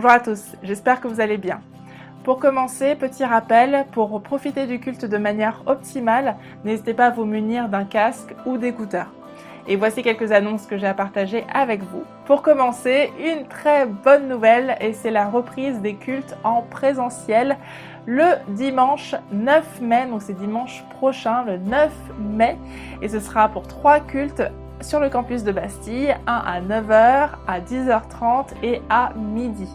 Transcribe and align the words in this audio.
Bonjour 0.00 0.12
à 0.12 0.20
tous, 0.20 0.52
j'espère 0.62 1.00
que 1.00 1.08
vous 1.08 1.20
allez 1.20 1.38
bien. 1.38 1.60
Pour 2.22 2.38
commencer, 2.38 2.94
petit 2.94 3.24
rappel, 3.24 3.84
pour 3.90 4.22
profiter 4.22 4.68
du 4.68 4.78
culte 4.78 5.04
de 5.04 5.16
manière 5.18 5.64
optimale, 5.66 6.36
n'hésitez 6.64 6.94
pas 6.94 7.06
à 7.06 7.10
vous 7.10 7.24
munir 7.24 7.68
d'un 7.68 7.82
casque 7.82 8.32
ou 8.46 8.58
d'écouteurs. 8.58 9.12
Et 9.66 9.74
voici 9.74 10.04
quelques 10.04 10.30
annonces 10.30 10.66
que 10.66 10.78
j'ai 10.78 10.86
à 10.86 10.94
partager 10.94 11.44
avec 11.52 11.82
vous. 11.82 12.04
Pour 12.26 12.42
commencer, 12.42 13.10
une 13.18 13.48
très 13.48 13.86
bonne 13.86 14.28
nouvelle 14.28 14.76
et 14.80 14.92
c'est 14.92 15.10
la 15.10 15.28
reprise 15.28 15.80
des 15.80 15.94
cultes 15.96 16.36
en 16.44 16.62
présentiel 16.62 17.56
le 18.06 18.36
dimanche 18.50 19.16
9 19.32 19.80
mai, 19.80 20.06
donc 20.06 20.22
c'est 20.22 20.32
dimanche 20.32 20.84
prochain, 20.90 21.42
le 21.42 21.58
9 21.58 21.90
mai, 22.20 22.56
et 23.02 23.08
ce 23.08 23.18
sera 23.18 23.48
pour 23.48 23.66
trois 23.66 23.98
cultes 23.98 24.44
sur 24.80 25.00
le 25.00 25.08
campus 25.10 25.44
de 25.44 25.52
Bastille, 25.52 26.14
un 26.26 26.42
à 26.46 26.60
9h, 26.60 27.30
à 27.46 27.60
10h30 27.60 28.46
et 28.62 28.80
à 28.88 29.12
midi. 29.14 29.68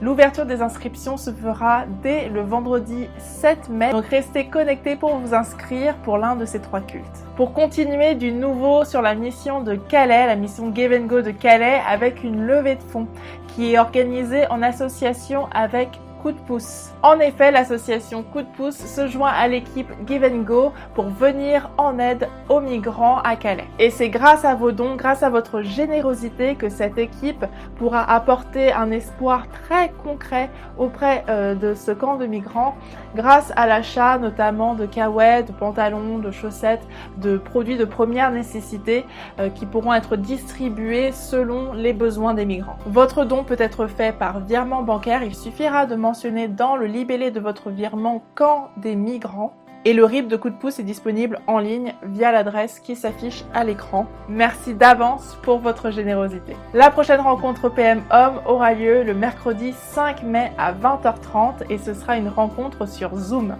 L'ouverture 0.00 0.46
des 0.46 0.62
inscriptions 0.62 1.16
se 1.16 1.30
fera 1.32 1.84
dès 2.04 2.28
le 2.28 2.42
vendredi 2.42 3.08
7 3.18 3.68
mai, 3.68 3.90
donc 3.90 4.06
restez 4.06 4.46
connectés 4.46 4.94
pour 4.94 5.16
vous 5.16 5.34
inscrire 5.34 5.96
pour 6.04 6.18
l'un 6.18 6.36
de 6.36 6.44
ces 6.44 6.60
trois 6.60 6.80
cultes. 6.80 7.04
Pour 7.36 7.52
continuer 7.52 8.14
du 8.14 8.30
nouveau 8.30 8.84
sur 8.84 9.02
la 9.02 9.16
mission 9.16 9.60
de 9.60 9.74
Calais, 9.74 10.26
la 10.26 10.36
mission 10.36 10.72
Give 10.72 10.96
Go 11.06 11.20
de 11.20 11.32
Calais, 11.32 11.80
avec 11.88 12.22
une 12.22 12.46
levée 12.46 12.76
de 12.76 12.82
fonds 12.82 13.08
qui 13.48 13.74
est 13.74 13.78
organisée 13.78 14.48
en 14.50 14.62
association 14.62 15.48
avec 15.50 15.88
Coup 16.22 16.32
de 16.32 16.38
pouce. 16.38 16.90
En 17.02 17.20
effet, 17.20 17.52
l'association 17.52 18.24
Coup 18.24 18.42
de 18.42 18.48
pouce 18.56 18.76
se 18.76 19.06
joint 19.06 19.30
à 19.30 19.46
l'équipe 19.46 19.88
Give 20.06 20.26
Go 20.44 20.72
pour 20.94 21.08
venir 21.08 21.70
en 21.78 21.98
aide 21.98 22.28
aux 22.48 22.60
migrants 22.60 23.20
à 23.20 23.36
Calais. 23.36 23.68
Et 23.78 23.90
c'est 23.90 24.08
grâce 24.08 24.44
à 24.44 24.56
vos 24.56 24.72
dons, 24.72 24.96
grâce 24.96 25.22
à 25.22 25.30
votre 25.30 25.62
générosité 25.62 26.56
que 26.56 26.68
cette 26.68 26.98
équipe 26.98 27.44
pourra 27.76 28.02
apporter 28.10 28.72
un 28.72 28.90
espoir 28.90 29.46
très 29.48 29.92
concret 30.02 30.50
auprès 30.76 31.24
euh, 31.28 31.54
de 31.54 31.74
ce 31.74 31.92
camp 31.92 32.16
de 32.16 32.26
migrants 32.26 32.76
grâce 33.18 33.52
à 33.56 33.66
l'achat 33.66 34.16
notamment 34.16 34.74
de 34.74 34.86
caouettes, 34.86 35.48
de 35.48 35.52
pantalons, 35.52 36.18
de 36.18 36.30
chaussettes, 36.30 36.86
de 37.16 37.36
produits 37.36 37.76
de 37.76 37.84
première 37.84 38.30
nécessité 38.30 39.04
euh, 39.40 39.50
qui 39.50 39.66
pourront 39.66 39.92
être 39.92 40.16
distribués 40.16 41.10
selon 41.10 41.72
les 41.72 41.92
besoins 41.92 42.32
des 42.32 42.44
migrants. 42.44 42.78
Votre 42.86 43.24
don 43.24 43.42
peut 43.42 43.56
être 43.58 43.88
fait 43.88 44.16
par 44.16 44.38
virement 44.38 44.82
bancaire, 44.82 45.24
il 45.24 45.34
suffira 45.34 45.84
de 45.84 45.96
mentionner 45.96 46.46
dans 46.46 46.76
le 46.76 46.86
libellé 46.86 47.32
de 47.32 47.40
votre 47.40 47.70
virement 47.70 48.22
camp 48.36 48.68
des 48.76 48.94
migrants 48.94 49.52
et 49.88 49.94
le 49.94 50.04
RIP 50.04 50.28
de 50.28 50.36
coup 50.36 50.50
de 50.50 50.54
pouce 50.54 50.78
est 50.78 50.82
disponible 50.82 51.40
en 51.46 51.60
ligne 51.60 51.94
via 52.02 52.30
l'adresse 52.30 52.78
qui 52.78 52.94
s'affiche 52.94 53.42
à 53.54 53.64
l'écran. 53.64 54.04
Merci 54.28 54.74
d'avance 54.74 55.38
pour 55.40 55.60
votre 55.60 55.90
générosité. 55.90 56.54
La 56.74 56.90
prochaine 56.90 57.22
rencontre 57.22 57.70
PM 57.70 58.02
Homme 58.10 58.42
aura 58.44 58.74
lieu 58.74 59.02
le 59.02 59.14
mercredi 59.14 59.72
5 59.72 60.24
mai 60.24 60.52
à 60.58 60.74
20h30 60.74 61.70
et 61.70 61.78
ce 61.78 61.94
sera 61.94 62.18
une 62.18 62.28
rencontre 62.28 62.86
sur 62.86 63.16
Zoom. 63.16 63.56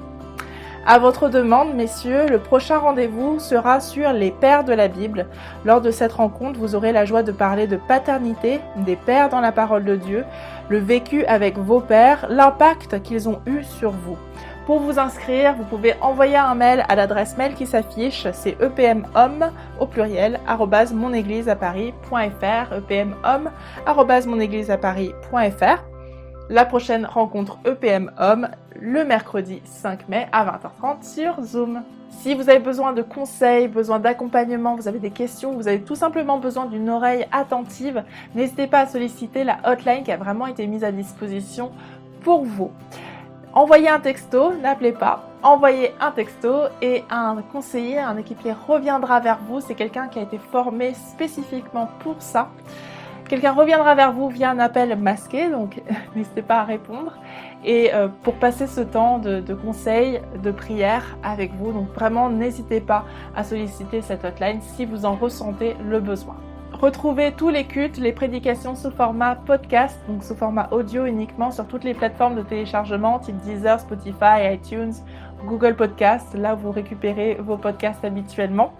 À 0.86 0.98
votre 0.98 1.30
demande, 1.30 1.72
messieurs, 1.74 2.26
le 2.28 2.38
prochain 2.38 2.76
rendez-vous 2.76 3.38
sera 3.38 3.80
sur 3.80 4.12
les 4.12 4.30
pères 4.30 4.64
de 4.64 4.74
la 4.74 4.88
Bible. 4.88 5.28
Lors 5.64 5.80
de 5.80 5.90
cette 5.90 6.12
rencontre, 6.12 6.58
vous 6.58 6.74
aurez 6.74 6.92
la 6.92 7.06
joie 7.06 7.22
de 7.22 7.32
parler 7.32 7.66
de 7.66 7.76
paternité, 7.76 8.60
des 8.76 8.96
pères 8.96 9.30
dans 9.30 9.40
la 9.40 9.52
parole 9.52 9.86
de 9.86 9.96
Dieu, 9.96 10.24
le 10.68 10.78
vécu 10.78 11.24
avec 11.24 11.56
vos 11.56 11.80
pères, 11.80 12.26
l'impact 12.28 13.02
qu'ils 13.02 13.30
ont 13.30 13.40
eu 13.46 13.64
sur 13.64 13.92
vous. 13.92 14.18
Pour 14.68 14.80
vous 14.80 14.98
inscrire, 14.98 15.54
vous 15.54 15.64
pouvez 15.64 15.94
envoyer 16.02 16.36
un 16.36 16.54
mail 16.54 16.84
à 16.90 16.94
l'adresse 16.94 17.38
mail 17.38 17.54
qui 17.54 17.66
s'affiche, 17.66 18.26
c'est 18.34 18.54
epmhomme 18.60 19.50
au 19.80 19.86
pluriel, 19.86 20.38
monégliseaparis.fr, 20.92 22.74
epmhomme, 22.74 23.50
monégliseaparis.fr. 24.26 25.82
La 26.50 26.66
prochaine 26.66 27.06
rencontre 27.06 27.58
EPM 27.64 28.12
Homme 28.18 28.48
le 28.78 29.06
mercredi 29.06 29.62
5 29.64 30.06
mai 30.10 30.28
à 30.32 30.44
20h30 30.44 31.02
sur 31.02 31.42
Zoom. 31.42 31.80
Si 32.10 32.34
vous 32.34 32.50
avez 32.50 32.58
besoin 32.58 32.92
de 32.92 33.00
conseils, 33.00 33.68
besoin 33.68 33.98
d'accompagnement, 33.98 34.76
vous 34.76 34.86
avez 34.86 34.98
des 34.98 35.12
questions, 35.12 35.54
vous 35.54 35.66
avez 35.66 35.80
tout 35.80 35.94
simplement 35.94 36.36
besoin 36.36 36.66
d'une 36.66 36.90
oreille 36.90 37.26
attentive, 37.32 38.04
n'hésitez 38.34 38.66
pas 38.66 38.80
à 38.80 38.86
solliciter 38.86 39.44
la 39.44 39.60
hotline 39.64 40.04
qui 40.04 40.12
a 40.12 40.18
vraiment 40.18 40.46
été 40.46 40.66
mise 40.66 40.84
à 40.84 40.92
disposition 40.92 41.72
pour 42.20 42.44
vous. 42.44 42.70
Envoyez 43.54 43.88
un 43.88 44.00
texto, 44.00 44.52
n'appelez 44.52 44.92
pas, 44.92 45.24
envoyez 45.42 45.94
un 46.00 46.10
texto 46.10 46.64
et 46.82 47.04
un 47.10 47.36
conseiller, 47.50 47.98
un 47.98 48.16
équipier 48.18 48.52
reviendra 48.52 49.20
vers 49.20 49.38
vous. 49.48 49.60
C'est 49.60 49.74
quelqu'un 49.74 50.08
qui 50.08 50.18
a 50.18 50.22
été 50.22 50.38
formé 50.38 50.94
spécifiquement 50.94 51.88
pour 52.00 52.16
ça. 52.20 52.48
Quelqu'un 53.28 53.52
reviendra 53.52 53.94
vers 53.94 54.12
vous 54.12 54.28
via 54.28 54.50
un 54.50 54.58
appel 54.58 54.96
masqué, 54.96 55.48
donc 55.48 55.82
n'hésitez 56.16 56.42
pas 56.42 56.60
à 56.60 56.64
répondre. 56.64 57.12
Et 57.64 57.92
euh, 57.92 58.08
pour 58.22 58.34
passer 58.34 58.66
ce 58.66 58.80
temps 58.80 59.18
de, 59.18 59.40
de 59.40 59.54
conseils, 59.54 60.20
de 60.42 60.50
prière 60.50 61.16
avec 61.22 61.52
vous, 61.54 61.72
donc 61.72 61.88
vraiment 61.94 62.30
n'hésitez 62.30 62.80
pas 62.80 63.04
à 63.34 63.44
solliciter 63.44 64.02
cette 64.02 64.24
hotline 64.24 64.60
si 64.60 64.84
vous 64.84 65.04
en 65.04 65.14
ressentez 65.14 65.74
le 65.84 66.00
besoin. 66.00 66.36
Retrouvez 66.80 67.32
tous 67.32 67.48
les 67.48 67.64
cultes, 67.64 67.98
les 67.98 68.12
prédications 68.12 68.76
sous 68.76 68.92
format 68.92 69.34
podcast, 69.34 69.98
donc 70.06 70.22
sous 70.22 70.36
format 70.36 70.68
audio 70.70 71.06
uniquement 71.06 71.50
sur 71.50 71.66
toutes 71.66 71.82
les 71.82 71.92
plateformes 71.92 72.36
de 72.36 72.42
téléchargement 72.42 73.18
type 73.18 73.36
Deezer, 73.38 73.80
Spotify, 73.80 74.52
iTunes, 74.52 74.92
Google 75.44 75.74
Podcast, 75.74 76.34
là 76.34 76.54
où 76.54 76.58
vous 76.58 76.70
récupérez 76.70 77.36
vos 77.40 77.56
podcasts 77.56 78.04
habituellement. 78.04 78.74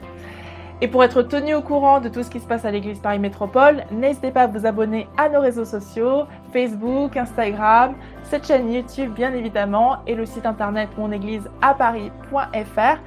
Et 0.81 0.87
pour 0.87 1.03
être 1.03 1.22
tenu 1.22 1.56
au 1.56 1.60
courant 1.60 2.00
de 2.00 2.08
tout 2.08 2.22
ce 2.22 2.31
qui 2.31 2.38
se 2.38 2.47
passe 2.47 2.64
à 2.64 2.70
l'église 2.70 3.00
Paris 3.00 3.19
Métropole, 3.19 3.82
n'hésitez 3.91 4.31
pas 4.31 4.42
à 4.42 4.47
vous 4.47 4.64
abonner 4.64 5.08
à 5.16 5.28
nos 5.28 5.41
réseaux 5.41 5.64
sociaux, 5.64 6.22
Facebook, 6.53 7.16
Instagram, 7.16 7.97
cette 8.22 8.47
chaîne 8.47 8.72
YouTube 8.72 9.12
bien 9.12 9.34
évidemment 9.34 9.97
et 10.06 10.14
le 10.14 10.25
site 10.25 10.47
internet 10.47 10.88
monégliseaparis.fr. 10.97 12.98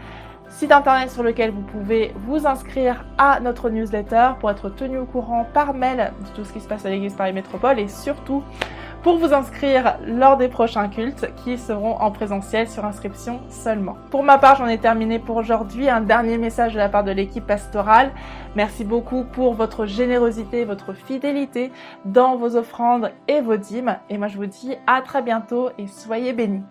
Site 0.52 0.74
internet 0.74 1.10
sur 1.10 1.24
lequel 1.24 1.52
vous 1.52 1.62
pouvez 1.62 2.14
vous 2.28 2.46
inscrire 2.46 3.06
à 3.18 3.40
notre 3.40 3.70
newsletter 3.70 4.32
pour 4.40 4.52
être 4.52 4.70
tenu 4.70 5.00
au 5.00 5.06
courant 5.06 5.48
par 5.54 5.74
mail 5.74 6.12
de 6.20 6.36
tout 6.36 6.44
ce 6.44 6.54
qui 6.54 6.60
se 6.60 6.68
passe 6.68 6.86
à 6.86 6.90
l'église 6.90 7.14
Paris 7.16 7.34
Métropole 7.34 7.80
et 7.80 7.88
surtout 7.88 8.44
pour 9.02 9.18
vous 9.18 9.34
inscrire 9.34 9.98
lors 10.06 10.38
des 10.38 10.50
prochains 10.50 10.90
cultes 10.90 11.28
qui 11.44 11.58
seront 11.58 11.96
en 11.96 12.12
présentiel 12.12 12.68
sur 12.68 12.86
inscription 12.86 13.40
seulement. 13.50 13.96
Pour 14.12 14.24
ma 14.24 14.38
part, 14.38 14.58
j'en 14.58 14.68
ai 14.68 14.78
terminé 14.78 15.18
pour 15.18 15.38
aujourd'hui. 15.38 15.90
Un 15.90 16.02
dernier 16.02 16.38
message 16.38 16.74
de 16.74 16.78
la 16.78 16.90
part 16.90 17.04
de 17.04 17.12
l'équipe 17.12 17.48
pastorale. 17.48 18.12
Merci 18.56 18.84
beaucoup 18.84 19.24
pour 19.24 19.54
votre 19.54 19.86
générosité, 19.86 20.66
votre 20.66 20.94
fidélité 20.94 21.72
dans 22.06 22.36
vos 22.36 22.56
offrandes 22.56 23.12
et 23.28 23.42
vos 23.42 23.58
dîmes. 23.58 23.98
Et 24.10 24.18
moi, 24.18 24.28
je 24.28 24.38
vous 24.38 24.46
dis 24.46 24.76
à 24.86 25.02
très 25.02 25.24
bientôt 25.24 25.70
et 25.80 25.88
soyez 25.88 26.34
bénis. 26.34 26.62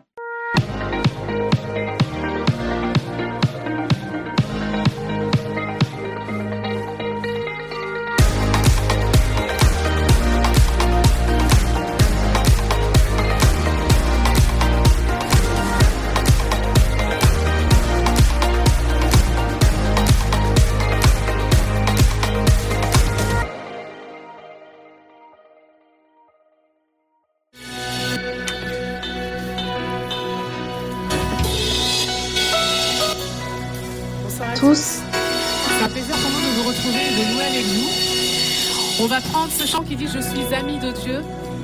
Ce 39.49 39.67
chant 39.67 39.83
qui 39.83 39.97
dit 39.97 40.07
Je 40.07 40.21
suis 40.21 40.55
ami 40.55 40.79
de 40.79 40.91
Dieu. 40.91 41.23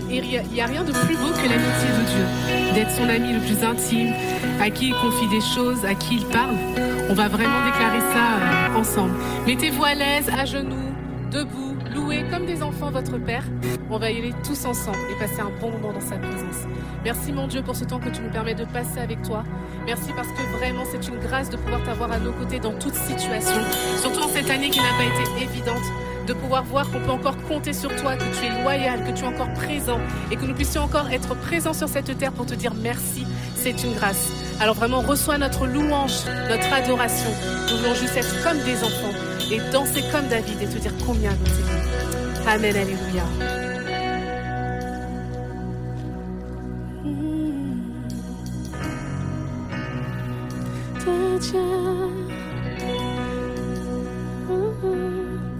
Et 0.08 0.18
il 0.18 0.52
n'y 0.52 0.60
a 0.60 0.66
rien 0.66 0.84
de 0.84 0.92
plus 0.92 1.16
beau 1.16 1.30
que 1.30 1.48
l'amitié 1.48 1.88
de 1.88 2.04
Dieu. 2.06 2.74
D'être 2.74 2.92
son 2.92 3.08
ami 3.08 3.32
le 3.32 3.40
plus 3.40 3.64
intime, 3.64 4.12
à 4.60 4.70
qui 4.70 4.88
il 4.88 4.94
confie 4.94 5.28
des 5.28 5.40
choses, 5.40 5.84
à 5.84 5.94
qui 5.94 6.16
il 6.16 6.26
parle. 6.26 6.54
On 7.10 7.14
va 7.14 7.26
vraiment 7.26 7.64
déclarer 7.64 7.98
ça 8.12 8.36
euh, 8.36 8.78
ensemble. 8.78 9.14
Mettez-vous 9.48 9.84
à 9.84 9.94
l'aise, 9.94 10.28
à 10.28 10.44
genoux, 10.44 10.92
debout, 11.32 11.74
louez 11.92 12.24
comme 12.30 12.46
des 12.46 12.62
enfants 12.62 12.92
votre 12.92 13.18
Père. 13.18 13.42
On 13.90 13.98
va 13.98 14.12
y 14.12 14.18
aller 14.18 14.34
tous 14.44 14.64
ensemble 14.64 14.98
et 15.10 15.18
passer 15.18 15.40
un 15.40 15.50
bon 15.60 15.72
moment 15.72 15.92
dans 15.92 16.00
sa 16.00 16.16
présence. 16.18 16.66
Merci 17.04 17.32
mon 17.32 17.48
Dieu 17.48 17.62
pour 17.62 17.74
ce 17.74 17.84
temps 17.84 17.98
que 17.98 18.08
tu 18.08 18.20
nous 18.22 18.30
permets 18.30 18.54
de 18.54 18.64
passer 18.64 19.00
avec 19.00 19.22
toi. 19.22 19.42
Merci 19.86 20.10
parce 20.14 20.28
que 20.28 20.58
vraiment 20.58 20.84
c'est 20.90 21.08
une 21.08 21.18
grâce 21.18 21.50
de 21.50 21.56
pouvoir 21.56 21.82
t'avoir 21.84 22.12
à 22.12 22.18
nos 22.18 22.32
côtés 22.32 22.60
dans 22.60 22.78
toute 22.78 22.94
situation. 22.94 23.60
Surtout 24.00 24.20
en 24.20 24.28
cette 24.28 24.50
année 24.50 24.70
qui 24.70 24.78
n'a 24.78 24.94
pas 24.96 25.04
été 25.04 25.42
évidente 25.42 25.82
de 26.26 26.32
pouvoir 26.32 26.64
voir 26.64 26.90
qu'on 26.90 27.00
peut 27.00 27.10
encore 27.10 27.36
compter 27.48 27.72
sur 27.72 27.94
toi, 27.96 28.16
que 28.16 28.24
tu 28.38 28.44
es 28.44 28.62
loyal, 28.62 29.04
que 29.04 29.16
tu 29.16 29.24
es 29.24 29.26
encore 29.26 29.52
présent 29.54 30.00
et 30.30 30.36
que 30.36 30.44
nous 30.44 30.54
puissions 30.54 30.82
encore 30.82 31.10
être 31.10 31.34
présents 31.36 31.72
sur 31.72 31.88
cette 31.88 32.16
terre 32.18 32.32
pour 32.32 32.46
te 32.46 32.54
dire 32.54 32.74
merci. 32.74 33.26
C'est 33.54 33.82
une 33.84 33.94
grâce. 33.94 34.30
Alors 34.60 34.74
vraiment, 34.74 35.00
reçois 35.00 35.38
notre 35.38 35.66
louange, 35.66 36.24
notre 36.48 36.72
adoration. 36.72 37.30
Nous 37.70 37.78
voulons 37.78 37.94
juste 37.94 38.16
être 38.16 38.42
comme 38.42 38.58
des 38.64 38.76
enfants 38.82 39.14
et 39.50 39.60
danser 39.72 40.02
comme 40.12 40.26
David 40.28 40.60
et 40.62 40.66
te 40.66 40.78
dire 40.78 40.92
combien 41.06 41.30
nous 41.30 41.44
t'aimons. 41.44 42.48
Amen, 42.48 42.76
Alléluia. 42.76 43.65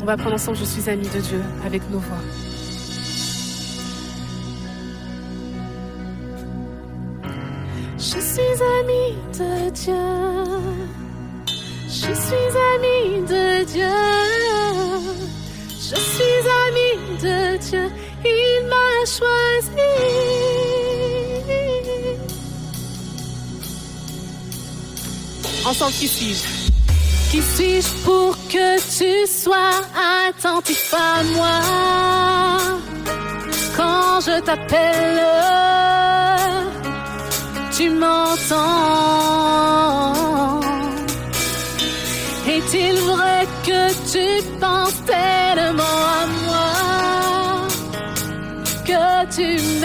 On 0.06 0.10
va 0.10 0.16
prendre 0.16 0.36
ensemble 0.36 0.56
Je 0.56 0.64
suis 0.64 0.88
ami 0.88 1.08
de 1.08 1.18
Dieu 1.18 1.42
avec 1.64 1.82
nos 1.90 1.98
voix. 1.98 2.16
Je 7.98 8.20
suis 8.20 8.62
ami 8.78 9.16
de 9.36 9.70
Dieu. 9.70 9.94
Je 11.88 12.14
suis 12.24 12.52
ami 12.76 13.20
de 13.26 13.64
Dieu. 13.64 13.98
Je 15.72 15.96
suis 15.96 16.40
ami 16.68 17.18
de 17.20 17.56
Dieu. 17.68 17.90
Il 18.24 18.68
m'a 18.68 19.04
choisi. 19.04 19.70
Ensemble, 25.66 25.92
qui 25.94 26.06
suis-je? 26.06 26.44
Qui 27.32 27.42
suis-je 27.42 27.88
pour 28.04 28.35
que 28.48 28.78
tu 28.98 29.26
sois 29.26 29.80
attentif 30.28 30.94
à 30.94 31.22
moi. 31.34 31.60
Quand 33.76 34.20
je 34.20 34.40
t'appelle 34.40 35.22
Tu 37.76 37.90
m'entends. 37.90 38.66
Est-il 42.48 42.96
vrai 43.00 43.46
que 43.66 43.80
tu 44.12 44.42
penses 44.60 45.00
tellement 45.04 45.98
à 46.20 46.26
moi 46.46 46.66
que 48.86 49.06
tu 49.36 49.75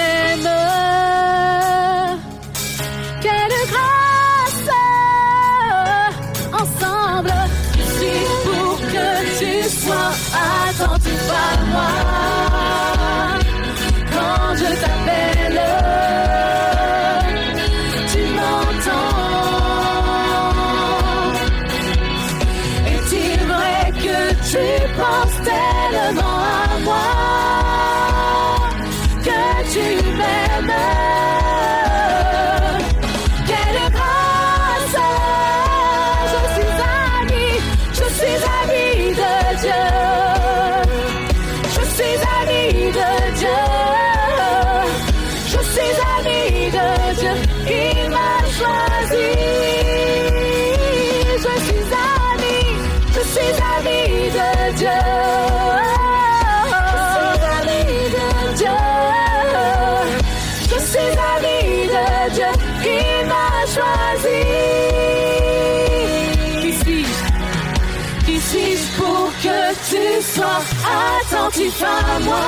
attentif 71.52 71.84
à 71.84 72.20
moi 72.20 72.40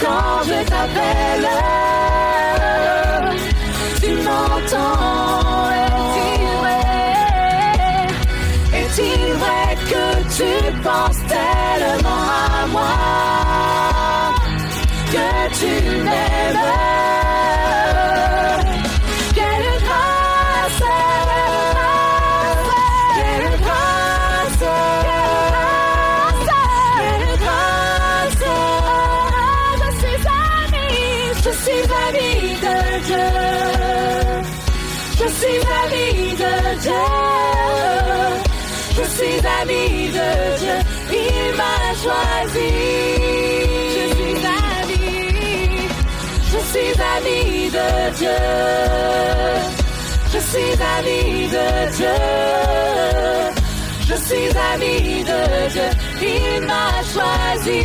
quand 0.00 0.42
je 0.44 0.64
t'appelle? 0.64 1.65
Dieu. 48.10 48.28
Je 50.32 50.38
suis 50.38 50.72
ami 50.96 51.48
de 51.48 51.66
Dieu. 51.96 52.18
Je 54.08 54.14
suis 54.26 54.48
ami 54.72 55.24
de 55.24 55.40
Dieu. 55.72 55.90
Il 56.22 56.66
m'a 56.66 56.90
choisi. 57.12 57.80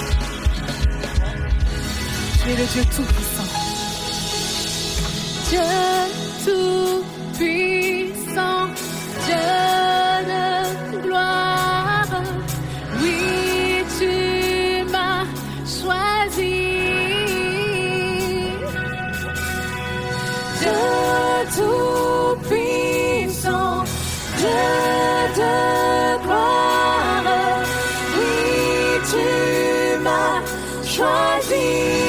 Tu 2.43 2.49
le 2.51 2.67
Dieu 2.73 2.85
Tout-Puissant. 2.95 3.51
Dieu 5.49 5.94
choisi. 31.55 32.04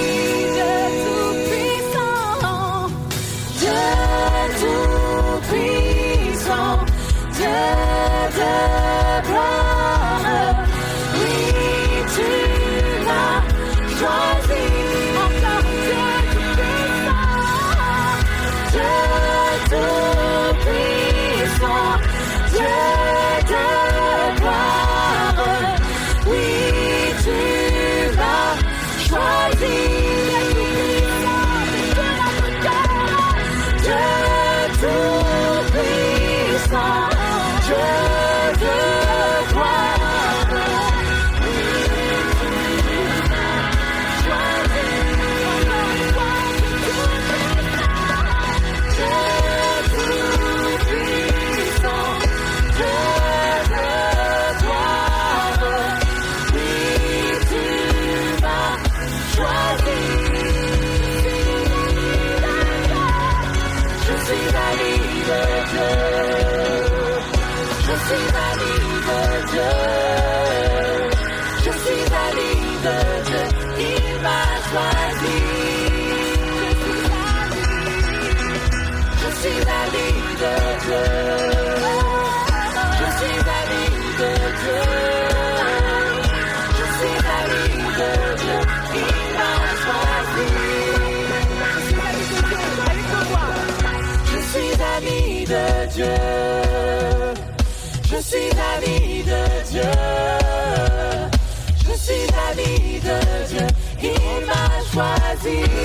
Partie 104.95 105.75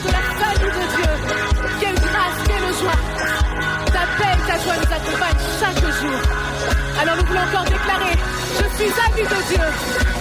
de 0.00 0.12
la 0.12 0.22
famille 0.40 0.60
de 0.60 0.66
Dieu. 0.96 1.12
Quelle 1.80 1.94
grâce, 1.94 2.38
quelle 2.46 2.70
joie. 2.80 3.00
Ta 3.86 4.04
paix 4.18 4.36
ta 4.46 4.56
joie 4.58 4.76
nous 4.76 4.92
accompagnent 4.92 5.46
chaque 5.60 5.84
jour. 6.00 6.20
Alors 7.02 7.16
nous 7.16 7.26
voulons 7.26 7.40
encore 7.40 7.64
déclarer, 7.64 8.16
je 8.60 8.76
suis 8.76 8.92
ami 9.04 9.22
de 9.22 9.48
Dieu. 9.48 10.11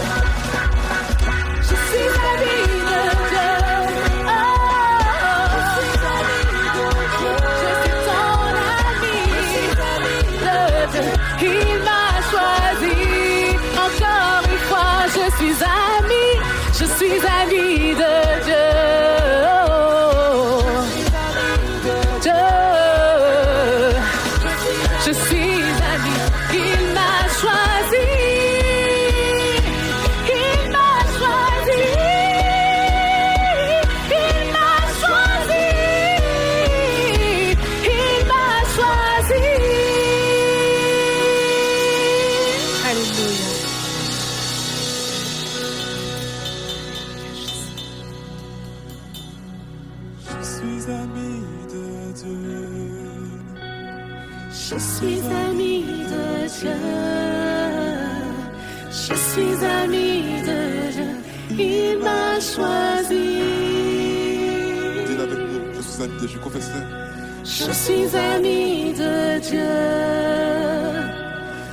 Je 67.64 67.72
suis 67.72 68.16
ami 68.16 68.92
de 68.94 69.40
Dieu. 69.40 69.76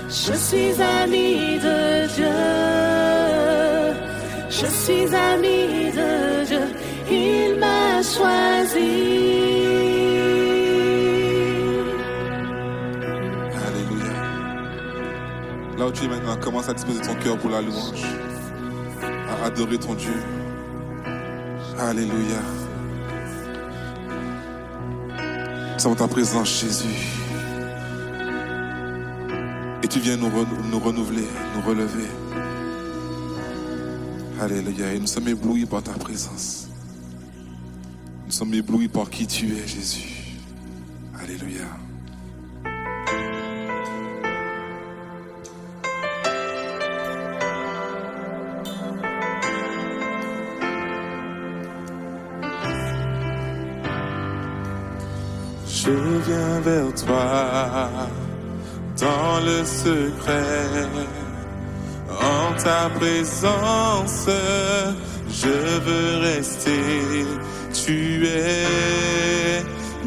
Je 0.08 0.34
suis 0.34 0.82
ami 0.82 1.58
de 1.58 2.06
Dieu. 2.14 2.38
Je 4.50 4.66
suis 4.66 5.14
ami 5.14 5.90
de 5.98 6.44
Dieu. 6.44 6.64
Il 7.10 7.58
m'a 7.58 8.02
choisi. 8.02 8.92
Alléluia. 13.66 14.14
Là 15.78 15.86
où 15.86 15.92
tu 15.92 16.04
es 16.04 16.08
maintenant, 16.08 16.36
commence 16.36 16.68
à 16.68 16.74
disposer 16.74 17.00
ton 17.00 17.14
cœur 17.14 17.38
pour 17.38 17.48
la 17.48 17.62
louange. 17.62 18.04
À 19.30 19.46
adorer 19.46 19.78
ton 19.78 19.94
Dieu. 19.94 20.22
Alléluia. 21.78 22.57
Sommes 25.78 25.94
ta 25.94 26.08
présence, 26.08 26.60
Jésus. 26.60 26.86
Et 29.82 29.86
tu 29.86 30.00
viens 30.00 30.16
nous, 30.16 30.30
nous 30.70 30.78
renouveler, 30.80 31.26
nous 31.54 31.62
relever. 31.62 32.08
Alléluia. 34.40 34.92
Et 34.92 34.98
nous 34.98 35.06
sommes 35.06 35.28
éblouis 35.28 35.66
par 35.66 35.82
ta 35.82 35.92
présence. 35.92 36.68
Nous 38.26 38.32
sommes 38.32 38.54
éblouis 38.54 38.88
par 38.88 39.08
qui 39.08 39.26
tu 39.26 39.56
es, 39.56 39.66
Jésus. 39.66 40.17
Vers 56.28 56.94
toi 56.94 57.88
dans 59.00 59.40
le 59.44 59.64
secret. 59.64 60.88
En 62.10 62.54
ta 62.62 62.90
présence, 62.98 64.28
je 65.30 65.78
veux 65.86 66.18
rester. 66.20 67.26
Tu 67.72 68.26
es, 68.26 69.62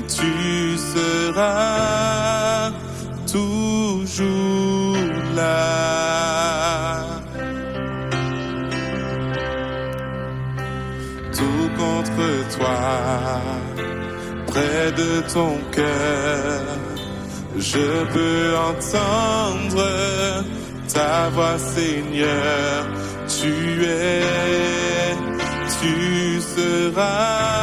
tu 0.07 0.77
seras 0.93 2.71
toujours 3.31 4.97
là. 5.35 7.05
Tout 11.33 11.69
contre 11.77 12.57
toi 12.57 13.50
près 14.51 14.91
de 15.01 15.11
ton 15.33 15.53
cœur, 15.71 16.61
je 17.57 17.87
peux 18.13 18.47
entendre 18.71 19.87
ta 20.93 21.29
voix, 21.29 21.57
Seigneur. 21.57 22.85
Tu 23.27 23.85
es, 23.85 25.15
tu 25.79 26.41
seras 26.55 27.60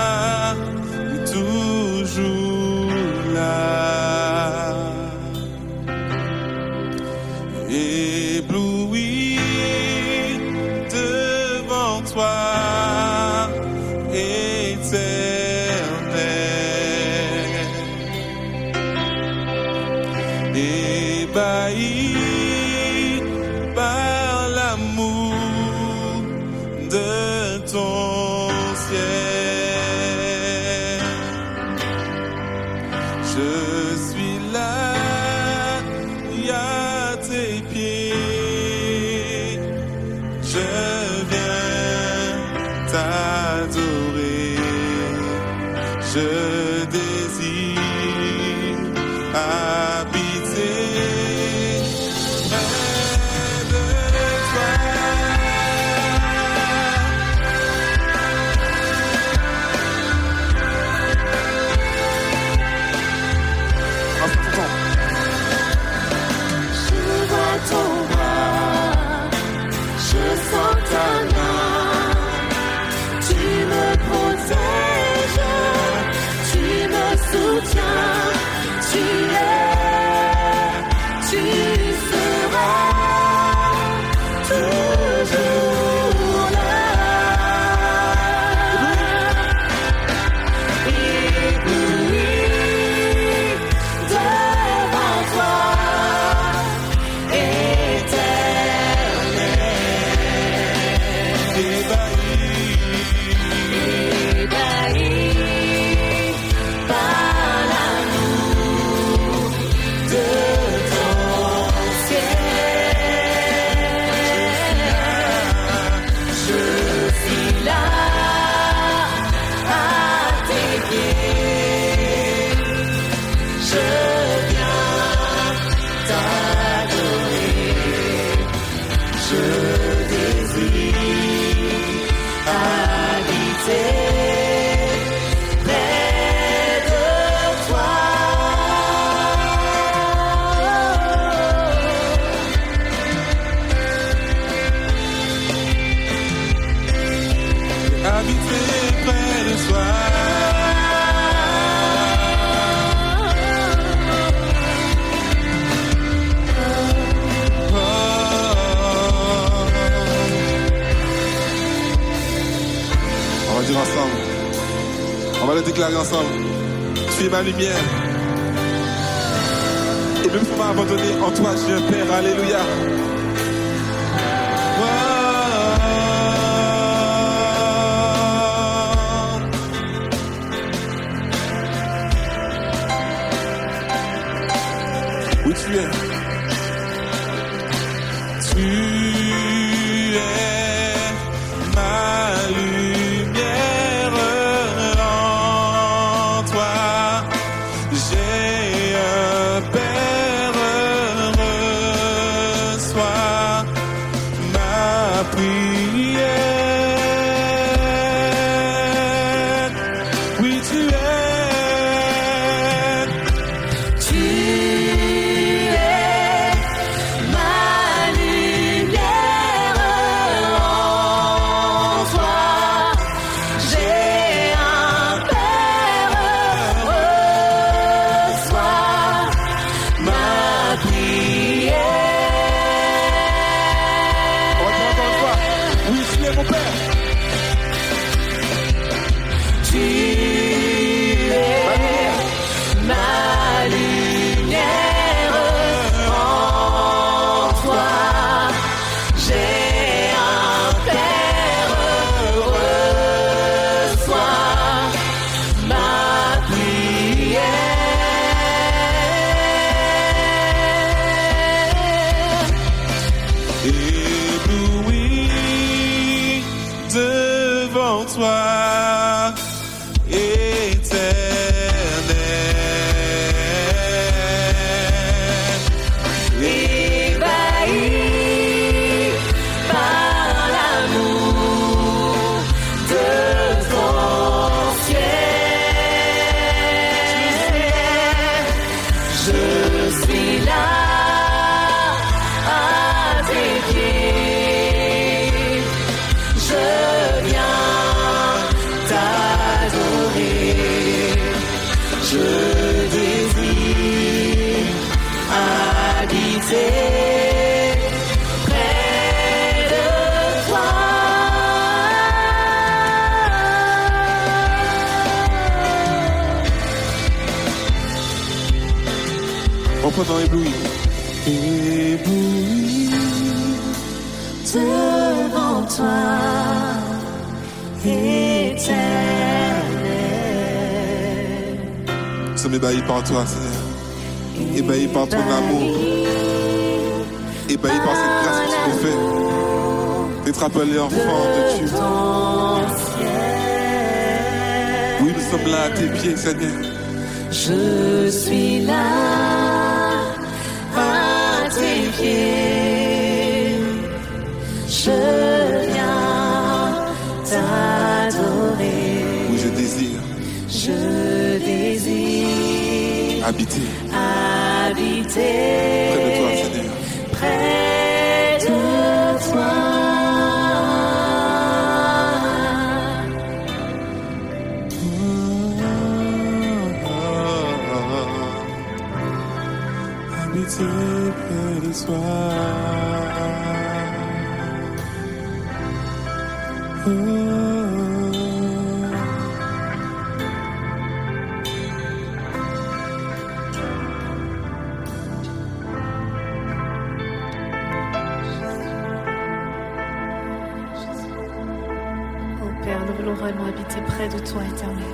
habiter 403.37 403.81
près 403.87 404.09
de 404.09 404.19
toi, 404.19 404.43
Éternel. 404.45 404.85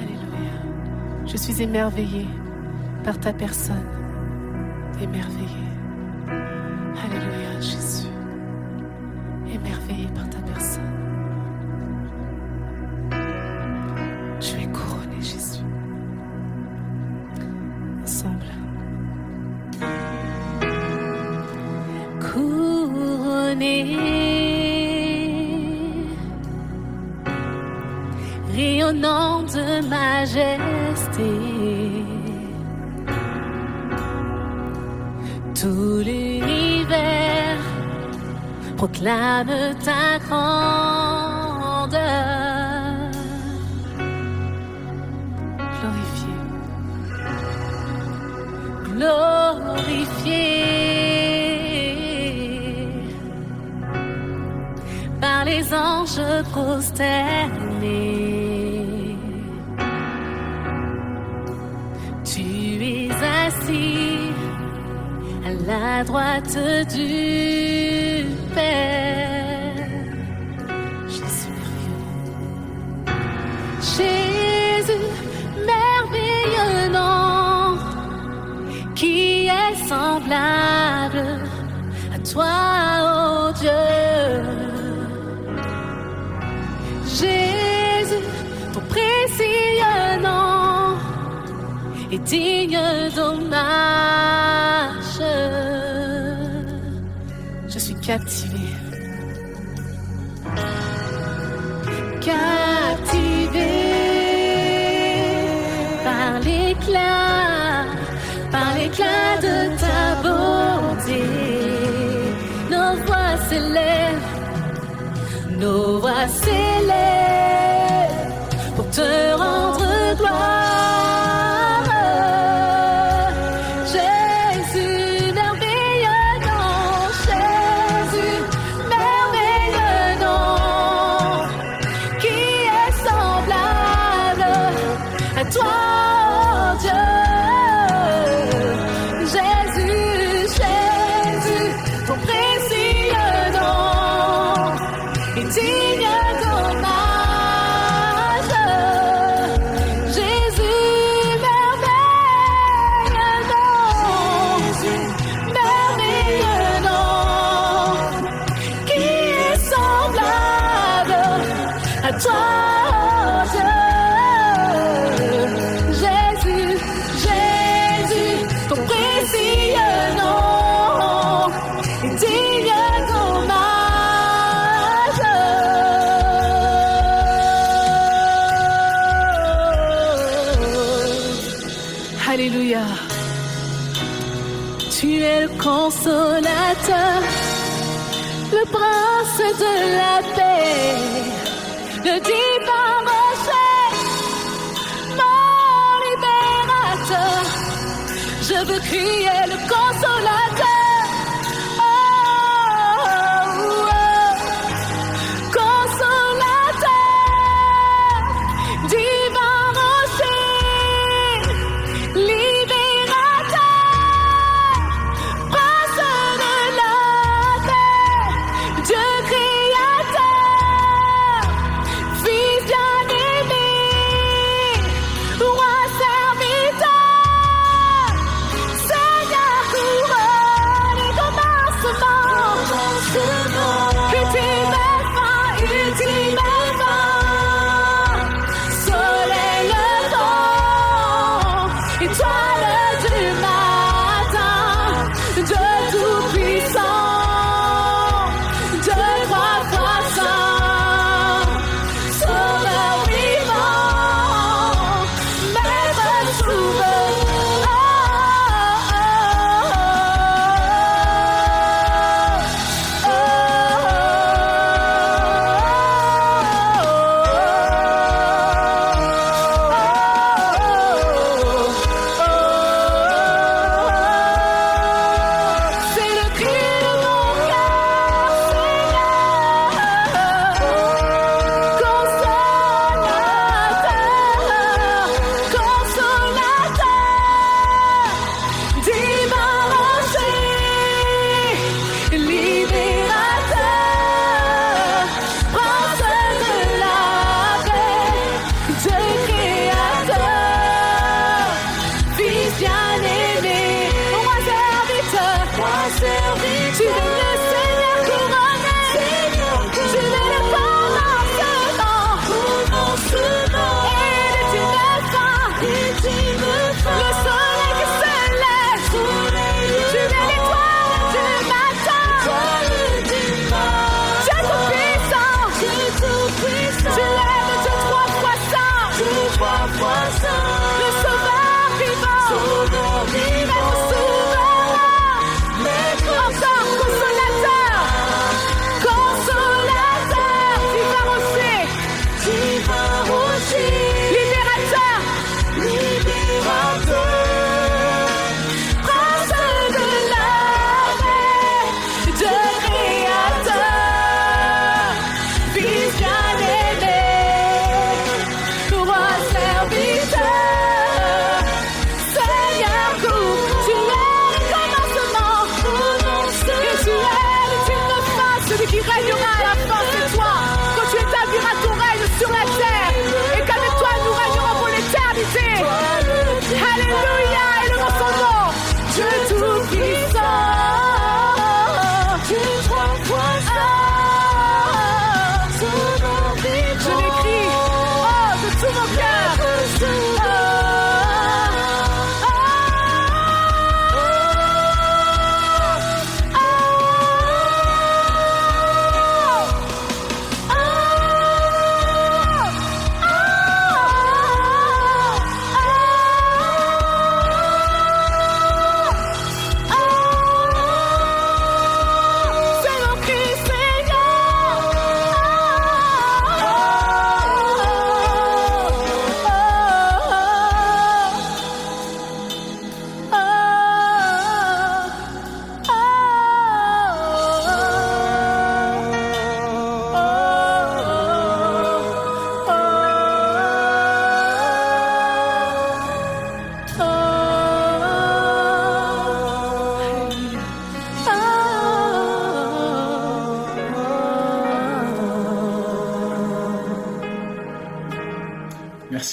Alléluia. 0.00 0.52
Je 1.26 1.36
suis 1.36 1.62
émerveillée 1.62 2.26
par 3.04 3.18
ta 3.18 3.32
personne. 3.32 3.84
Émerveillée. 5.00 5.65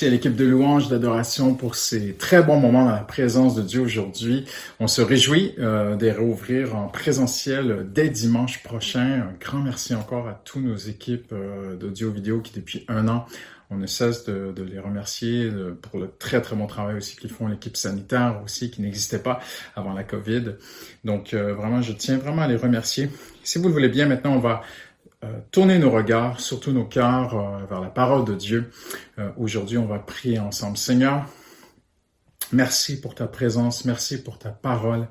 À 0.05 0.09
l'équipe 0.09 0.35
de 0.35 0.43
louange 0.43 0.89
d'adoration 0.89 1.53
pour 1.55 1.75
ces 1.75 2.13
très 2.13 2.43
bons 2.43 2.59
moments 2.59 2.83
dans 2.83 2.91
la 2.91 2.97
présence 2.97 3.55
de 3.55 3.61
Dieu 3.61 3.79
aujourd'hui. 3.79 4.43
On 4.81 4.87
se 4.87 5.01
réjouit 5.01 5.55
euh, 5.59 5.95
de 5.95 6.09
réouvrir 6.09 6.75
en 6.75 6.87
présentiel 6.87 7.87
dès 7.89 8.09
dimanche 8.09 8.63
prochain. 8.63 9.21
Un 9.21 9.33
grand 9.39 9.59
merci 9.59 9.95
encore 9.95 10.27
à 10.27 10.41
tous 10.43 10.59
nos 10.59 10.75
équipes 10.75 11.31
euh, 11.31 11.77
d'audio-vidéo 11.77 12.41
qui 12.41 12.53
depuis 12.53 12.83
un 12.89 13.07
an 13.07 13.25
on 13.73 13.77
ne 13.77 13.87
cesse 13.87 14.25
de, 14.25 14.53
les 14.63 14.79
remercier 14.79 15.45
euh, 15.45 15.77
pour 15.81 15.99
le 15.99 16.09
très 16.19 16.41
très 16.41 16.55
bon 16.55 16.67
travail 16.67 16.95
aussi 16.95 17.15
qu'ils 17.15 17.29
font, 17.29 17.47
l'équipe 17.47 17.75
sanitaire 17.75 18.39
aussi 18.43 18.69
qui 18.69 18.81
n'existait 18.81 19.19
pas 19.19 19.39
avant 19.75 19.93
la 19.93 20.03
COVID. 20.03 20.55
Donc 21.03 21.33
euh, 21.33 21.53
vraiment, 21.53 21.81
je 21.81 21.93
tiens 21.93 22.17
vraiment 22.17 22.43
à 22.43 22.47
les 22.47 22.55
remercier. 22.55 23.09
Si 23.43 23.57
vous 23.57 23.67
le 23.67 23.73
voulez 23.73 23.89
bien, 23.89 24.05
maintenant 24.05 24.33
on 24.33 24.39
va 24.39 24.61
tourner 25.51 25.79
nos 25.79 25.91
regards, 25.91 26.39
surtout 26.39 26.71
nos 26.71 26.85
cœurs, 26.85 27.35
euh, 27.35 27.65
vers 27.69 27.81
la 27.81 27.89
parole 27.89 28.25
de 28.25 28.35
Dieu. 28.35 28.71
Euh, 29.19 29.29
Aujourd'hui, 29.37 29.77
on 29.77 29.85
va 29.85 29.99
prier 29.99 30.39
ensemble. 30.39 30.77
Seigneur, 30.77 31.25
Merci 32.51 33.01
pour 33.01 33.15
ta 33.15 33.25
présence, 33.25 33.83
merci 33.83 34.21
pour 34.21 34.37
ta 34.37 34.49
parole, 34.49 35.07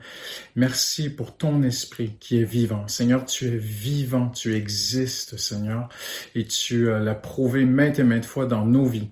merci 0.54 1.10
pour 1.10 1.36
ton 1.36 1.64
esprit 1.64 2.16
qui 2.20 2.38
est 2.38 2.44
vivant. 2.44 2.86
Seigneur, 2.86 3.24
tu 3.24 3.48
es 3.48 3.56
vivant, 3.56 4.28
tu 4.28 4.54
existes, 4.54 5.36
Seigneur, 5.36 5.88
et 6.36 6.44
tu 6.44 6.88
euh, 6.88 7.00
l'as 7.00 7.16
prouvé 7.16 7.64
maintes 7.64 7.98
et 7.98 8.04
maintes 8.04 8.26
fois 8.26 8.46
dans 8.46 8.64
nos 8.64 8.84
vies. 8.84 9.10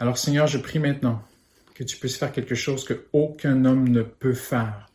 Alors, 0.00 0.18
Seigneur, 0.18 0.48
je 0.48 0.58
prie 0.58 0.80
maintenant 0.80 1.22
que 1.74 1.84
tu 1.84 1.98
puisses 1.98 2.16
faire 2.16 2.32
quelque 2.32 2.56
chose 2.56 2.84
que 2.84 3.06
aucun 3.12 3.64
homme 3.64 3.88
ne 3.88 4.02
peut 4.02 4.34
faire. 4.34 4.88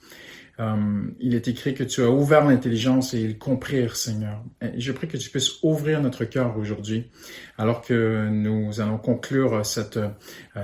Euh, 0.59 1.03
il 1.19 1.35
est 1.35 1.47
écrit 1.47 1.73
que 1.75 1.83
tu 1.83 2.01
as 2.01 2.09
ouvert 2.09 2.43
l'intelligence 2.45 3.13
et 3.13 3.21
ils 3.21 3.37
comprirent, 3.37 3.95
Seigneur. 3.95 4.43
Je 4.77 4.91
prie 4.91 5.07
que 5.07 5.17
tu 5.17 5.29
puisses 5.29 5.61
ouvrir 5.63 6.01
notre 6.01 6.25
cœur 6.25 6.57
aujourd'hui, 6.57 7.09
alors 7.57 7.81
que 7.81 8.29
nous 8.29 8.81
allons 8.81 8.97
conclure 8.97 9.65
cette, 9.65 9.97
euh, 9.97 10.09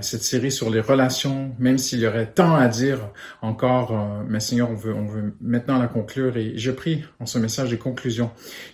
cette 0.01 0.23
série 0.23 0.51
sur 0.51 0.69
les 0.69 0.79
relations, 0.79 1.55
même 1.57 1.77
s'il 1.77 1.99
y 1.99 2.07
aurait 2.07 2.31
tant 2.31 2.55
à 2.55 2.67
dire 2.67 3.09
encore, 3.41 3.91
euh, 3.91 4.23
mais 4.27 4.39
Seigneur, 4.39 4.69
on 4.69 4.75
veut, 4.75 4.93
on 4.93 5.05
veut 5.05 5.33
maintenant 5.41 5.79
la 5.79 5.87
conclure 5.87 6.37
et 6.37 6.53
je 6.57 6.71
prie 6.71 7.03
en 7.19 7.25
ce 7.25 7.39
message 7.39 7.71
de 7.71 7.75
conclusion 7.75 8.31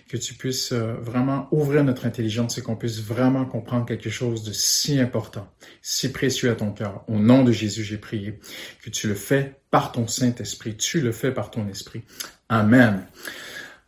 que 0.08 0.16
tu 0.16 0.34
puisses 0.34 0.72
euh, 0.72 0.94
vraiment 1.00 1.48
ouvrir 1.50 1.82
notre 1.82 2.06
intelligence 2.06 2.58
et 2.58 2.62
qu'on 2.62 2.76
puisse 2.76 3.00
vraiment 3.00 3.46
comprendre 3.46 3.86
quelque 3.86 4.10
chose 4.10 4.44
de 4.44 4.52
si 4.52 5.00
important, 5.00 5.48
si 5.80 6.12
précieux 6.12 6.50
à 6.50 6.54
ton 6.54 6.72
cœur. 6.72 7.04
Au 7.08 7.18
nom 7.18 7.42
de 7.42 7.52
Jésus, 7.52 7.84
j'ai 7.84 7.98
prié 7.98 8.38
que 8.82 8.90
tu 8.90 9.08
le 9.08 9.14
fais 9.14 9.60
par 9.70 9.92
ton 9.92 10.06
Saint-Esprit. 10.06 10.76
Tu 10.76 11.00
le 11.00 11.12
fais 11.12 11.32
par 11.32 11.50
ton 11.50 11.68
Esprit. 11.68 12.02
Amen. 12.48 13.06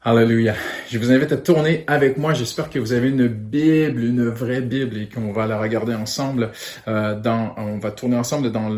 Alléluia. 0.04 0.54
Je 0.90 0.98
vous 0.98 1.12
invite 1.12 1.30
à 1.30 1.36
tourner 1.36 1.84
avec 1.86 2.18
moi. 2.18 2.34
J'espère 2.34 2.68
que 2.68 2.80
vous 2.80 2.92
avez 2.92 3.08
une 3.08 3.28
Bible, 3.28 4.02
une 4.02 4.30
vraie 4.30 4.60
Bible 4.60 4.98
et 4.98 5.08
qu'on 5.08 5.30
va 5.30 5.46
la 5.46 5.60
regarder 5.60 5.94
ensemble. 5.94 6.50
Euh, 6.88 7.14
dans, 7.14 7.54
on 7.56 7.78
va 7.78 7.92
tourner 7.92 8.16
ensemble 8.16 8.50
dans 8.50 8.68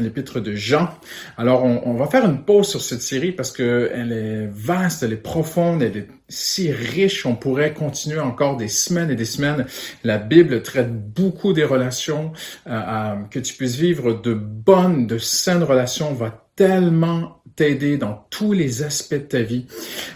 l'épître 0.00 0.38
de 0.38 0.54
Jean. 0.54 0.90
Alors, 1.36 1.64
on, 1.64 1.94
va 1.94 2.06
faire 2.06 2.24
une 2.24 2.44
pause 2.44 2.68
sur 2.68 2.80
cette 2.80 3.02
série 3.02 3.32
parce 3.32 3.50
que 3.50 3.90
elle 3.92 4.12
est 4.12 4.48
vaste, 4.48 5.02
elle 5.02 5.12
est 5.12 5.16
profonde, 5.16 5.82
elle 5.82 5.96
est 5.96 6.08
si 6.28 6.70
riche. 6.70 7.26
On 7.26 7.34
pourrait 7.34 7.74
continuer 7.74 8.20
encore 8.20 8.56
des 8.56 8.68
semaines 8.68 9.10
et 9.10 9.16
des 9.16 9.24
semaines. 9.24 9.66
La 10.04 10.18
Bible 10.18 10.62
traite 10.62 10.92
beaucoup 10.92 11.52
des 11.52 11.64
relations. 11.64 12.30
euh, 12.68 13.16
que 13.28 13.40
tu 13.40 13.54
puisses 13.54 13.74
vivre 13.74 14.12
de 14.12 14.34
bonnes, 14.34 15.08
de 15.08 15.18
saines 15.18 15.64
relations 15.64 16.14
va 16.14 16.46
tellement 16.54 17.39
t'aider 17.56 17.96
dans 17.96 18.26
tous 18.30 18.52
les 18.52 18.82
aspects 18.82 19.14
de 19.14 19.18
ta 19.18 19.42
vie. 19.42 19.66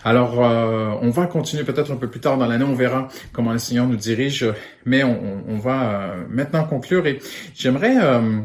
Alors, 0.04 0.44
euh, 0.44 0.94
on 1.02 1.10
va 1.10 1.26
continuer 1.26 1.64
peut-être 1.64 1.92
un 1.92 1.96
peu 1.96 2.08
plus 2.08 2.20
tard 2.20 2.38
dans 2.38 2.46
l'année, 2.46 2.64
on 2.64 2.74
verra 2.74 3.08
comment 3.32 3.52
le 3.52 3.58
Seigneur 3.58 3.86
nous 3.86 3.96
dirige, 3.96 4.46
mais 4.84 5.04
on, 5.04 5.42
on- 5.48 5.58
va 5.58 5.92
euh, 6.12 6.24
maintenant 6.28 6.64
conclure 6.64 7.06
et 7.06 7.18
j'aimerais 7.54 7.96
euh, 8.02 8.40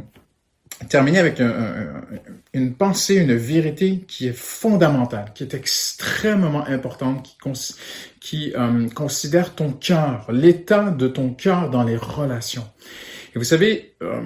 terminer 0.90 1.20
avec 1.20 1.40
un- 1.42 1.50
un- 1.50 2.02
une 2.54 2.74
pensée, 2.74 3.16
une 3.16 3.36
vérité 3.36 4.06
qui 4.08 4.28
est 4.28 4.36
fondamentale, 4.38 5.32
qui 5.36 5.44
est 5.44 5.54
extrêmement 5.54 6.66
importante, 6.66 7.24
qui, 7.24 7.38
cons- 7.38 7.76
qui 8.20 8.54
euh, 8.58 8.88
considère 8.90 9.56
ton 9.56 9.72
cœur, 9.72 10.26
l'état 10.32 10.92
de 10.92 11.08
ton 11.08 11.34
cœur 11.34 11.70
dans 11.70 11.84
les 11.84 11.98
relations. 11.98 12.68
Et 13.36 13.38
vous 13.40 13.44
savez, 13.46 13.94
euh, 14.02 14.22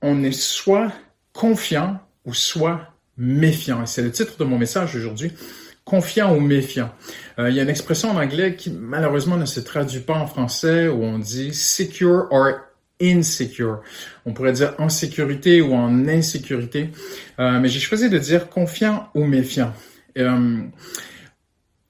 on 0.00 0.24
est 0.24 0.32
soit 0.32 0.90
confiant 1.32 2.00
ou 2.24 2.34
soit 2.34 2.91
méfiant. 3.16 3.82
Et 3.82 3.86
c'est 3.86 4.02
le 4.02 4.10
titre 4.10 4.36
de 4.38 4.44
mon 4.44 4.58
message 4.58 4.96
aujourd'hui. 4.96 5.32
Confiant 5.84 6.34
ou 6.36 6.40
méfiant. 6.40 6.92
Euh, 7.38 7.50
il 7.50 7.56
y 7.56 7.60
a 7.60 7.64
une 7.64 7.68
expression 7.68 8.10
en 8.10 8.16
anglais 8.16 8.54
qui 8.54 8.70
malheureusement 8.70 9.36
ne 9.36 9.46
se 9.46 9.60
traduit 9.60 10.00
pas 10.00 10.14
en 10.14 10.26
français 10.26 10.86
où 10.88 11.02
on 11.02 11.18
dit 11.18 11.52
secure 11.52 12.28
or 12.30 12.52
insecure. 13.00 13.80
On 14.24 14.32
pourrait 14.32 14.52
dire 14.52 14.74
en 14.78 14.88
sécurité 14.88 15.60
ou 15.60 15.74
en 15.74 16.06
insécurité. 16.08 16.90
Euh, 17.40 17.58
mais 17.58 17.68
j'ai 17.68 17.80
choisi 17.80 18.08
de 18.08 18.18
dire 18.18 18.48
confiant 18.48 19.08
ou 19.14 19.24
méfiant. 19.24 19.72
Euh, 20.18 20.62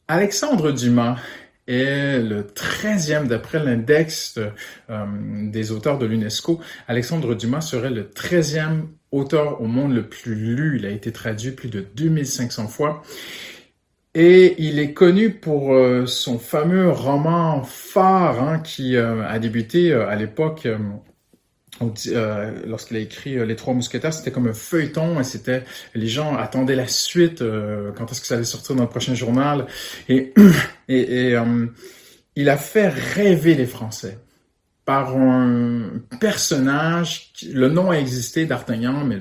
Alexandre 0.09 0.73
Dumas 0.73 1.17
est 1.73 2.21
le 2.21 2.43
13e 2.43 3.27
d'après 3.27 3.63
l'index 3.63 4.39
euh, 4.39 5.07
des 5.51 5.73
auteurs 5.73 5.99
de 5.99 6.07
l'UNESCO. 6.07 6.61
Alexandre 6.89 7.35
Dumas 7.35 7.61
serait 7.61 7.91
le 7.91 8.05
13e 8.05 8.83
auteur 9.11 9.61
au 9.61 9.67
monde 9.67 9.95
le 9.95 10.09
plus 10.09 10.35
lu. 10.35 10.79
Il 10.79 10.87
a 10.87 10.91
été 10.91 11.13
traduit 11.13 11.53
plus 11.53 11.69
de 11.69 11.85
2500 11.95 12.69
fois. 12.69 13.03
Et 14.15 14.55
il 14.59 14.79
est 14.79 14.93
connu 14.93 15.31
pour 15.31 15.73
euh, 15.73 16.07
son 16.07 16.39
fameux 16.39 16.91
roman 16.91 17.63
phare 17.63 18.43
hein, 18.43 18.59
qui 18.59 18.97
euh, 18.97 19.27
a 19.27 19.39
débuté 19.39 19.93
à 19.93 20.15
l'époque 20.17 20.69
euh, 21.81 22.53
lorsqu'il 22.67 22.97
a 22.97 23.01
écrit 23.01 23.39
euh, 23.39 23.45
Les 23.45 23.57
Trois 23.57 23.75
Mousquetaires, 23.75 24.13
c'était 24.13 24.31
comme 24.31 24.47
un 24.47 24.55
feuilleton 24.55 25.19
et 25.19 25.25
c'était 25.25 25.65
les 25.95 26.07
gens 26.07 26.37
attendaient 26.37 26.77
la 26.77 26.87
suite, 26.87 27.43
euh, 27.43 27.93
quand 27.97 28.11
est-ce 28.11 28.21
que 28.21 28.27
ça 28.27 28.35
allait 28.35 28.45
sortir 28.45 28.77
dans 28.77 28.83
le 28.83 28.89
prochain 28.89 29.15
journal. 29.15 29.67
Et, 30.09 30.33
il 32.35 32.49
a 32.49 32.57
fait 32.57 32.89
rêver 32.89 33.55
les 33.55 33.67
Français 33.67 34.19
par 34.85 35.17
un 35.17 35.91
personnage, 36.19 37.33
le 37.49 37.69
nom 37.69 37.91
a 37.91 37.99
existé 37.99 38.47
d'Artagnan, 38.47 39.05
mais 39.05 39.17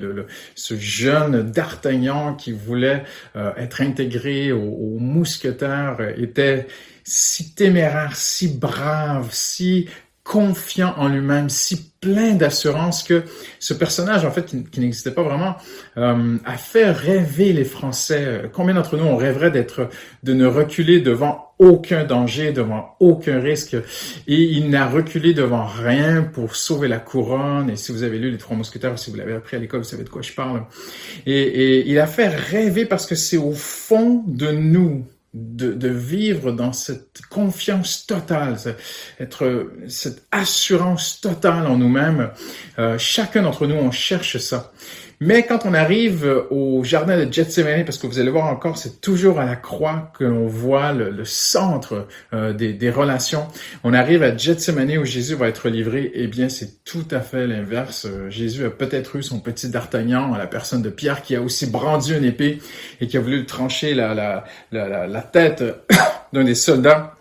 ce 0.56 0.74
jeune 0.76 1.42
d'Artagnan 1.42 2.34
qui 2.34 2.50
voulait 2.50 3.04
être 3.36 3.80
intégré 3.80 4.50
aux, 4.50 4.98
mousquetaires 4.98 5.98
était 6.16 6.66
si 7.04 7.54
téméraire, 7.54 8.16
si 8.16 8.48
brave, 8.48 9.28
si 9.30 9.88
confiant 10.24 10.94
en 10.98 11.08
lui-même, 11.08 11.48
si 11.48 11.92
plein 12.00 12.34
d'assurance 12.34 13.02
que 13.02 13.24
ce 13.58 13.74
personnage, 13.74 14.24
en 14.24 14.30
fait, 14.30 14.46
qui, 14.70 14.80
n'existait 14.80 15.10
pas 15.10 15.22
vraiment, 15.22 15.56
euh, 15.96 16.36
a 16.44 16.56
fait 16.56 16.90
rêver 16.90 17.52
les 17.52 17.64
Français. 17.64 18.50
Combien 18.52 18.74
d'entre 18.74 18.96
nous 18.96 19.04
on 19.04 19.16
rêverait 19.16 19.50
d'être, 19.50 19.88
de 20.22 20.32
ne 20.32 20.46
reculer 20.46 21.00
devant 21.00 21.52
aucun 21.58 22.04
danger, 22.04 22.52
devant 22.52 22.96
aucun 22.98 23.40
risque, 23.40 23.76
et 24.26 24.42
il 24.42 24.70
n'a 24.70 24.86
reculé 24.88 25.32
devant 25.32 25.64
rien 25.64 26.22
pour 26.22 26.56
sauver 26.56 26.88
la 26.88 26.98
couronne. 26.98 27.70
Et 27.70 27.76
si 27.76 27.92
vous 27.92 28.02
avez 28.02 28.18
lu 28.18 28.30
les 28.30 28.38
Trois 28.38 28.56
Mousquetaires, 28.56 28.98
si 28.98 29.10
vous 29.10 29.16
l'avez 29.16 29.34
appris 29.34 29.56
à 29.56 29.60
l'école, 29.60 29.80
vous 29.80 29.88
savez 29.88 30.04
de 30.04 30.08
quoi 30.08 30.22
je 30.22 30.32
parle. 30.32 30.64
Et 31.26 31.88
il 31.88 31.98
a 31.98 32.06
fait 32.06 32.28
rêver 32.28 32.84
parce 32.84 33.06
que 33.06 33.14
c'est 33.14 33.36
au 33.36 33.52
fond 33.52 34.24
de 34.26 34.50
nous 34.50 35.04
de, 35.34 35.72
de, 35.72 35.88
vivre 35.88 36.52
dans 36.52 36.72
cette 36.72 37.22
confiance 37.30 38.06
totale, 38.06 38.56
être 39.18 39.70
cette 39.88 40.24
assurance 40.30 41.20
totale 41.20 41.66
en 41.66 41.78
nous-mêmes. 41.78 42.30
Euh, 42.78 42.98
chacun 42.98 43.42
d'entre 43.42 43.66
nous, 43.66 43.74
on 43.74 43.90
cherche 43.90 44.36
ça. 44.38 44.72
Mais 45.24 45.44
quand 45.44 45.66
on 45.66 45.72
arrive 45.72 46.46
au 46.50 46.82
jardin 46.82 47.16
de 47.16 47.32
Gethsemane, 47.32 47.84
parce 47.84 47.96
que 47.96 48.08
vous 48.08 48.18
allez 48.18 48.30
voir 48.32 48.46
encore, 48.46 48.76
c'est 48.76 49.00
toujours 49.00 49.38
à 49.38 49.44
la 49.44 49.54
croix 49.54 50.10
que 50.18 50.24
l'on 50.24 50.48
voit 50.48 50.92
le, 50.92 51.10
le 51.10 51.24
centre 51.24 52.08
euh, 52.32 52.52
des, 52.52 52.72
des, 52.72 52.90
relations. 52.90 53.46
On 53.84 53.94
arrive 53.94 54.24
à 54.24 54.36
Gethsemane 54.36 54.98
où 54.98 55.04
Jésus 55.04 55.36
va 55.36 55.46
être 55.46 55.68
livré. 55.68 56.10
Eh 56.14 56.26
bien, 56.26 56.48
c'est 56.48 56.84
tout 56.84 57.06
à 57.12 57.20
fait 57.20 57.46
l'inverse. 57.46 58.08
Jésus 58.30 58.64
a 58.64 58.70
peut-être 58.70 59.14
eu 59.14 59.22
son 59.22 59.38
petit 59.38 59.68
D'Artagnan, 59.68 60.34
la 60.36 60.48
personne 60.48 60.82
de 60.82 60.90
Pierre, 60.90 61.22
qui 61.22 61.36
a 61.36 61.40
aussi 61.40 61.70
brandi 61.70 62.14
une 62.14 62.24
épée 62.24 62.58
et 63.00 63.06
qui 63.06 63.16
a 63.16 63.20
voulu 63.20 63.46
trancher 63.46 63.94
la, 63.94 64.14
la, 64.14 64.44
la, 64.72 65.06
la 65.06 65.22
tête 65.22 65.62
d'un 66.32 66.42
des 66.42 66.56
soldats. 66.56 67.14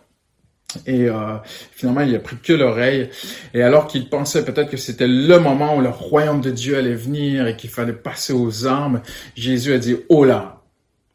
Et 0.85 1.09
euh, 1.09 1.37
finalement, 1.71 2.01
il 2.01 2.15
a 2.15 2.19
pris 2.19 2.37
que 2.37 2.53
l'oreille. 2.53 3.09
Et 3.53 3.61
alors 3.61 3.87
qu'il 3.87 4.09
pensait 4.09 4.45
peut-être 4.45 4.69
que 4.69 4.77
c'était 4.77 5.07
le 5.07 5.39
moment 5.39 5.77
où 5.77 5.81
le 5.81 5.89
royaume 5.89 6.41
de 6.41 6.51
Dieu 6.51 6.77
allait 6.77 6.95
venir 6.95 7.47
et 7.47 7.55
qu'il 7.55 7.69
fallait 7.69 7.93
passer 7.93 8.33
aux 8.33 8.65
armes, 8.65 9.01
Jésus 9.35 9.73
a 9.73 9.77
dit, 9.77 9.97
oh 10.09 10.25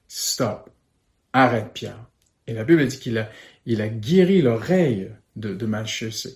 stop, 0.08 0.70
arrête 1.32 1.70
Pierre. 1.72 2.04
Et 2.46 2.54
la 2.54 2.64
Bible 2.64 2.86
dit 2.86 2.98
qu'il 2.98 3.18
a, 3.18 3.28
il 3.64 3.80
a 3.80 3.88
guéri 3.88 4.42
l'oreille 4.42 5.10
de, 5.34 5.54
de 5.54 5.66
Malchus. 5.66 6.28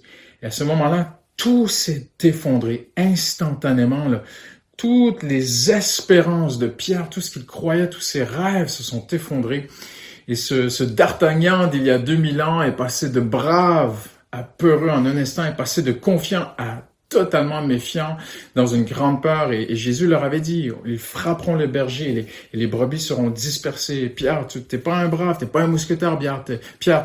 Et 0.43 0.47
à 0.47 0.51
ce 0.51 0.65
moment-là, 0.65 1.21
tout 1.37 1.69
s'est 1.69 2.11
effondré 2.23 2.91
instantanément. 2.97 4.09
Là. 4.09 4.23
Toutes 4.77 5.23
les 5.23 5.71
espérances 5.71 6.59
de 6.59 6.67
Pierre, 6.67 7.09
tout 7.11 7.21
ce 7.21 7.31
qu'il 7.31 7.47
croyait, 7.47 7.89
tous 7.89 8.01
ses 8.01 8.25
rêves 8.25 8.69
se 8.69 8.83
sont 8.83 9.07
effondrés. 9.09 9.69
Et 10.31 10.37
ce, 10.37 10.69
ce 10.69 10.85
D'Artagnan 10.85 11.66
d'il 11.66 11.83
y 11.83 11.90
a 11.90 11.99
2000 11.99 12.40
ans 12.40 12.62
est 12.62 12.77
passé 12.77 13.11
de 13.11 13.19
brave 13.19 14.07
à 14.31 14.45
peureux 14.45 14.88
en 14.88 15.05
un 15.05 15.16
instant, 15.16 15.45
est 15.45 15.57
passé 15.57 15.83
de 15.83 15.90
confiant 15.90 16.53
à 16.57 16.85
totalement 17.09 17.66
méfiants, 17.66 18.16
dans 18.55 18.69
une 18.69 18.85
grande 18.85 19.21
peur. 19.21 19.53
Et, 19.53 19.75
Jésus 19.75 20.07
leur 20.07 20.23
avait 20.23 20.40
dit, 20.40 20.71
ils 20.87 20.99
frapperont 21.01 21.57
le 21.57 21.66
berger 21.66 22.29
et 22.53 22.57
les, 22.57 22.66
brebis 22.69 23.01
seront 23.01 23.29
dispersées. 23.29 24.09
Pierre, 24.09 24.47
tu 24.47 24.61
n'es 24.61 24.79
pas 24.79 24.99
un 24.99 25.09
brave, 25.09 25.37
tu 25.37 25.47
n'es 25.47 25.51
pas 25.51 25.62
un 25.62 25.66
mousquetaire, 25.66 26.16
Pierre. 26.16 26.45
Pierre, 26.79 27.03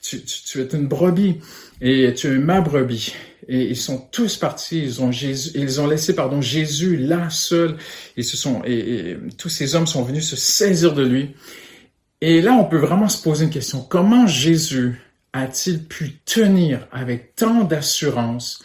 tu, 0.00 0.22
tu, 0.22 0.60
es 0.62 0.68
une 0.72 0.86
brebis 0.86 1.40
et 1.82 2.14
tu 2.14 2.28
es 2.28 2.38
ma 2.38 2.62
brebis. 2.62 3.14
Et 3.48 3.64
ils 3.64 3.76
sont 3.76 3.98
tous 4.10 4.38
partis. 4.38 4.82
Ils 4.82 5.02
ont 5.02 5.12
Jésus, 5.12 5.50
ils 5.56 5.78
ont 5.78 5.86
laissé, 5.86 6.14
pardon, 6.14 6.40
Jésus 6.40 6.96
là 6.96 7.28
seul. 7.28 7.76
Et 8.16 8.22
ce 8.22 8.38
sont, 8.38 8.62
et 8.64 9.18
tous 9.36 9.50
ces 9.50 9.74
hommes 9.74 9.86
sont 9.86 10.04
venus 10.04 10.26
se 10.26 10.36
saisir 10.36 10.94
de 10.94 11.04
lui. 11.04 11.34
Et 12.24 12.40
là, 12.40 12.52
on 12.52 12.64
peut 12.64 12.78
vraiment 12.78 13.08
se 13.08 13.20
poser 13.20 13.46
une 13.46 13.50
question. 13.50 13.80
Comment 13.80 14.28
Jésus 14.28 15.02
a-t-il 15.32 15.82
pu 15.82 16.20
tenir 16.24 16.86
avec 16.92 17.34
tant 17.34 17.64
d'assurance 17.64 18.62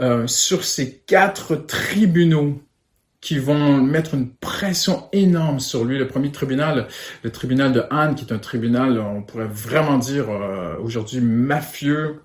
euh, 0.00 0.28
sur 0.28 0.62
ces 0.62 0.98
quatre 0.98 1.56
tribunaux 1.56 2.62
qui 3.20 3.40
vont 3.40 3.78
mettre 3.78 4.14
une 4.14 4.30
pression 4.30 5.08
énorme 5.10 5.58
sur 5.58 5.84
lui? 5.84 5.98
Le 5.98 6.06
premier 6.06 6.30
tribunal, 6.30 6.86
le 7.24 7.32
tribunal 7.32 7.72
de 7.72 7.82
Anne, 7.90 8.14
qui 8.14 8.24
est 8.24 8.32
un 8.32 8.38
tribunal, 8.38 9.00
on 9.00 9.22
pourrait 9.22 9.48
vraiment 9.50 9.98
dire 9.98 10.30
euh, 10.30 10.76
aujourd'hui 10.80 11.20
mafieux, 11.20 12.20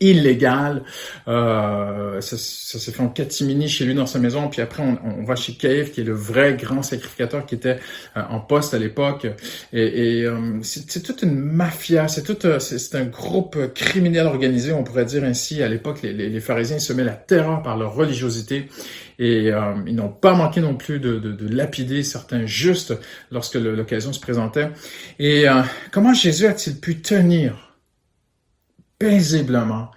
illégal. 0.00 0.82
Euh, 1.26 2.20
ça, 2.20 2.36
ça 2.38 2.78
s'est 2.78 2.92
fait 2.92 3.02
en 3.02 3.08
catimini 3.08 3.68
chez 3.68 3.84
lui 3.84 3.94
dans 3.94 4.06
sa 4.06 4.18
maison. 4.18 4.48
Puis 4.48 4.62
après, 4.62 4.82
on, 4.82 4.98
on 5.04 5.24
va 5.24 5.36
chez 5.36 5.54
Caïphe, 5.54 5.92
qui 5.92 6.00
est 6.00 6.04
le 6.04 6.14
vrai 6.14 6.54
grand 6.54 6.82
sacrificateur 6.82 7.46
qui 7.46 7.54
était 7.54 7.78
euh, 8.16 8.22
en 8.28 8.40
poste 8.40 8.74
à 8.74 8.78
l'époque. 8.78 9.26
Et, 9.72 10.18
et 10.18 10.24
euh, 10.24 10.60
c'est 10.62 11.02
toute 11.02 11.22
une 11.22 11.34
mafia, 11.34 12.08
c'est 12.08 12.22
tout, 12.22 12.46
euh, 12.46 12.58
c'est 12.58 12.94
un 12.94 13.04
groupe 13.04 13.72
criminel 13.74 14.26
organisé, 14.26 14.72
on 14.72 14.84
pourrait 14.84 15.04
dire 15.04 15.24
ainsi. 15.24 15.62
À 15.62 15.68
l'époque, 15.68 16.02
les, 16.02 16.12
les, 16.12 16.28
les, 16.28 16.40
pharisiens 16.40 16.78
semaient 16.78 17.04
la 17.04 17.14
terreur 17.14 17.62
par 17.62 17.76
leur 17.76 17.94
religiosité. 17.94 18.68
Et 19.20 19.48
ils 19.86 19.96
n'ont 19.96 20.10
pas 20.10 20.34
manqué 20.34 20.60
non 20.60 20.76
plus 20.76 21.00
de, 21.00 21.18
de, 21.18 21.32
de 21.32 21.48
lapider 21.52 22.04
certains 22.04 22.46
justes 22.46 22.94
lorsque 23.32 23.56
l'occasion 23.56 24.12
se 24.12 24.20
présentait. 24.20 24.70
Et 25.18 25.46
comment 25.90 26.14
Jésus 26.14 26.46
a-t-il 26.46 26.76
pu 26.76 27.00
tenir 27.00 27.67
paisiblement 28.98 29.90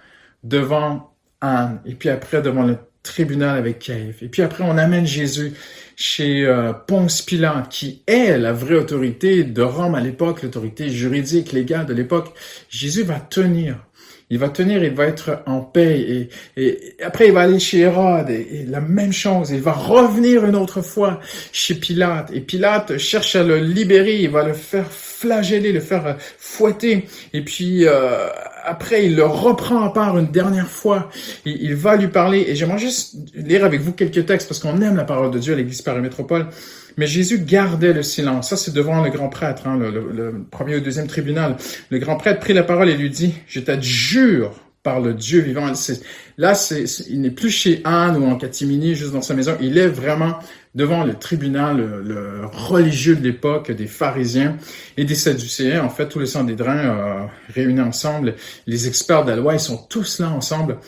devant 0.44 1.14
Anne, 1.40 1.80
et 1.84 1.94
puis 1.94 2.08
après 2.08 2.42
devant 2.42 2.62
le 2.62 2.76
tribunal 3.02 3.58
avec 3.58 3.80
Caïphe. 3.80 4.22
Et 4.22 4.28
puis 4.28 4.42
après, 4.42 4.64
on 4.64 4.78
amène 4.78 5.06
Jésus 5.06 5.52
chez 5.96 6.44
euh, 6.46 6.72
Ponce 6.72 7.22
Pilate, 7.22 7.68
qui 7.68 8.02
est 8.06 8.38
la 8.38 8.52
vraie 8.52 8.76
autorité 8.76 9.44
de 9.44 9.62
Rome 9.62 9.94
à 9.94 10.00
l'époque, 10.00 10.42
l'autorité 10.42 10.88
juridique, 10.88 11.52
légale 11.52 11.86
de 11.86 11.94
l'époque. 11.94 12.32
Jésus 12.68 13.02
va 13.02 13.18
tenir. 13.20 13.76
Il 14.30 14.38
va 14.38 14.48
tenir, 14.48 14.82
il 14.82 14.94
va 14.94 15.06
être 15.06 15.42
en 15.46 15.60
paix. 15.60 16.00
Et, 16.00 16.28
et, 16.56 16.96
après, 17.02 17.26
il 17.26 17.32
va 17.32 17.42
aller 17.42 17.58
chez 17.58 17.80
Hérode, 17.80 18.30
et, 18.30 18.64
la 18.66 18.80
même 18.80 19.12
chose. 19.12 19.50
Il 19.50 19.60
va 19.60 19.72
revenir 19.72 20.46
une 20.46 20.56
autre 20.56 20.80
fois 20.80 21.20
chez 21.52 21.74
Pilate. 21.74 22.30
Et 22.32 22.40
Pilate 22.40 22.96
cherche 22.98 23.36
à 23.36 23.42
le 23.42 23.58
libérer, 23.58 24.22
il 24.22 24.30
va 24.30 24.44
le 24.44 24.54
faire 24.54 24.90
flageller, 25.22 25.72
le 25.72 25.80
faire 25.80 26.16
fouetter. 26.38 27.06
Et 27.32 27.42
puis, 27.42 27.86
euh, 27.86 28.28
après, 28.64 29.06
il 29.06 29.16
le 29.16 29.24
reprend 29.24 29.82
à 29.82 29.90
part 29.90 30.18
une 30.18 30.30
dernière 30.30 30.68
fois. 30.68 31.10
Il, 31.44 31.62
il 31.62 31.74
va 31.74 31.96
lui 31.96 32.08
parler. 32.08 32.44
Et 32.48 32.54
j'aimerais 32.56 32.78
juste 32.78 33.16
lire 33.34 33.64
avec 33.64 33.80
vous 33.80 33.92
quelques 33.92 34.26
textes 34.26 34.48
parce 34.48 34.60
qu'on 34.60 34.80
aime 34.80 34.96
la 34.96 35.04
parole 35.04 35.30
de 35.30 35.38
Dieu 35.38 35.54
à 35.54 35.56
l'Église 35.56 35.84
Métropole. 35.86 36.46
Mais 36.96 37.06
Jésus 37.06 37.38
gardait 37.38 37.92
le 37.92 38.02
silence. 38.02 38.50
Ça, 38.50 38.56
c'est 38.56 38.74
devant 38.74 39.02
le 39.02 39.10
grand 39.10 39.28
prêtre, 39.28 39.66
hein, 39.66 39.78
le, 39.78 39.90
le, 39.90 40.44
premier 40.50 40.76
ou 40.76 40.80
deuxième 40.80 41.06
tribunal. 41.06 41.56
Le 41.88 41.98
grand 41.98 42.16
prêtre 42.16 42.40
prit 42.40 42.52
la 42.52 42.64
parole 42.64 42.90
et 42.90 42.96
lui 42.96 43.08
dit, 43.08 43.34
je 43.46 43.60
t'adjure 43.60 44.52
par 44.82 45.00
le 45.00 45.14
Dieu 45.14 45.40
vivant. 45.40 45.72
Là, 46.38 46.52
il 47.08 47.20
n'est 47.20 47.30
plus 47.30 47.50
chez 47.50 47.80
Anne 47.84 48.16
ou 48.16 48.26
en 48.26 48.36
catimini, 48.36 48.94
juste 48.94 49.12
dans 49.12 49.22
sa 49.22 49.34
maison. 49.34 49.56
Il 49.60 49.78
est 49.78 49.86
vraiment 49.86 50.38
devant 50.74 51.04
le 51.04 51.14
tribunal 51.14 51.76
le, 51.76 52.46
religieux 52.46 53.14
de 53.14 53.22
l'époque 53.22 53.70
des 53.70 53.86
pharisiens 53.86 54.56
et 54.96 55.04
des 55.04 55.14
sadducéens. 55.14 55.84
En 55.84 55.90
fait, 55.90 56.08
tous 56.08 56.18
les 56.18 56.26
Sanhédrins 56.26 56.78
euh, 56.78 57.26
réunis 57.54 57.80
ensemble, 57.80 58.34
les 58.66 58.88
experts 58.88 59.24
de 59.24 59.30
la 59.30 59.36
loi, 59.36 59.54
ils 59.54 59.60
sont 59.60 59.76
tous 59.76 60.18
là 60.18 60.30
ensemble. 60.30 60.78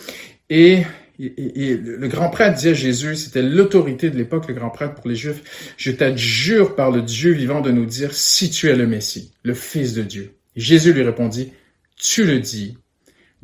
Et, 0.51 0.83
et, 1.19 1.77
le 1.77 2.09
grand 2.09 2.31
prêtre 2.31 2.59
dit 2.59 2.69
à 2.69 2.75
Jésus, 2.75 3.15
c'était 3.17 3.43
l'autorité 3.43 4.11
de 4.11 4.17
l'époque, 4.17 4.49
le 4.49 4.55
grand 4.55 4.71
prêtre 4.71 4.95
pour 4.95 5.09
les 5.09 5.15
Juifs, 5.15 5.75
je 5.77 5.93
t'adjure 5.93 6.75
par 6.75 6.91
le 6.91 7.03
Dieu 7.03 7.33
vivant 7.33 7.61
de 7.61 7.71
nous 7.71 7.87
dire 7.87 8.13
si 8.13 8.51
tu 8.51 8.69
es 8.69 8.77
le 8.77 8.87
Messie, 8.87 9.33
le 9.45 9.55
Fils 9.55 9.95
de 9.95 10.03
Dieu. 10.03 10.35
Jésus 10.57 10.93
lui 10.93 11.03
répondit, 11.03 11.53
tu 11.97 12.25
le 12.25 12.41
dis, 12.41 12.77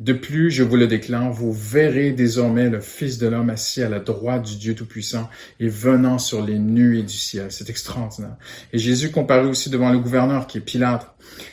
de 0.01 0.13
plus, 0.13 0.49
je 0.49 0.63
vous 0.63 0.77
le 0.77 0.87
déclare, 0.87 1.31
vous 1.31 1.53
verrez 1.53 2.11
désormais 2.11 2.71
le 2.71 2.81
Fils 2.81 3.19
de 3.19 3.27
l'homme 3.27 3.51
assis 3.51 3.83
à 3.83 3.89
la 3.89 3.99
droite 3.99 4.41
du 4.41 4.55
Dieu 4.55 4.73
Tout-Puissant 4.73 5.29
et 5.59 5.67
venant 5.67 6.17
sur 6.17 6.43
les 6.43 6.57
nuées 6.57 7.03
du 7.03 7.13
ciel. 7.13 7.47
C'est 7.49 7.69
extraordinaire. 7.69 8.35
Et 8.73 8.79
Jésus 8.79 9.11
comparut 9.11 9.47
aussi 9.47 9.69
devant 9.69 9.91
le 9.91 9.99
gouverneur 9.99 10.47
qui 10.47 10.57
est 10.57 10.61
Pilate. 10.61 11.07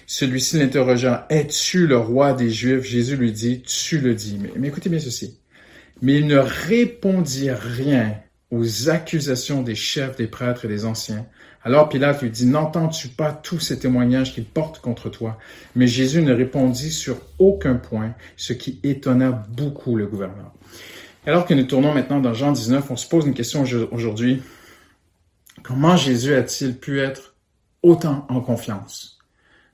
Celui-ci 0.07 0.59
l'interrogea, 0.59 1.27
es-tu 1.29 1.87
le 1.87 1.99
roi 1.99 2.33
des 2.33 2.49
Juifs? 2.49 2.85
Jésus 2.85 3.17
lui 3.17 3.33
dit, 3.33 3.61
tu 3.61 3.99
le 3.99 4.15
dis. 4.15 4.39
Mais, 4.41 4.51
mais 4.57 4.69
écoutez 4.69 4.89
bien 4.89 4.99
ceci. 4.99 5.41
Mais 6.01 6.19
il 6.19 6.27
ne 6.27 6.39
répondit 6.39 7.51
rien 7.51 8.15
aux 8.51 8.89
accusations 8.89 9.63
des 9.63 9.75
chefs, 9.75 10.17
des 10.17 10.27
prêtres 10.27 10.65
et 10.65 10.69
des 10.69 10.87
anciens. 10.87 11.27
Alors 11.65 11.89
Pilate 11.89 12.23
lui 12.23 12.31
dit, 12.31 12.47
n'entends-tu 12.47 13.09
pas 13.09 13.33
tous 13.33 13.59
ces 13.59 13.79
témoignages 13.79 14.33
qu'il 14.33 14.45
porte 14.45 14.81
contre 14.81 15.11
toi? 15.11 15.39
Mais 15.75 15.87
Jésus 15.87 16.23
ne 16.23 16.33
répondit 16.33 16.91
sur 16.91 17.19
aucun 17.39 17.75
point, 17.75 18.15
ce 18.37 18.53
qui 18.53 18.81
étonna 18.83 19.31
beaucoup 19.31 19.97
le 19.97 20.07
gouverneur. 20.07 20.53
Alors 21.27 21.47
que 21.47 21.55
nous 21.55 21.65
tournons 21.65 21.93
maintenant 21.93 22.21
dans 22.21 22.33
Jean 22.33 22.53
19, 22.53 22.91
on 22.91 22.97
se 22.97 23.09
pose 23.09 23.27
une 23.27 23.35
question 23.35 23.65
aujourd'hui. 23.91 24.43
Comment 25.63 25.97
Jésus 25.97 26.35
a-t-il 26.35 26.77
pu 26.77 27.01
être 27.01 27.35
autant 27.83 28.27
en 28.29 28.41
confiance? 28.41 29.19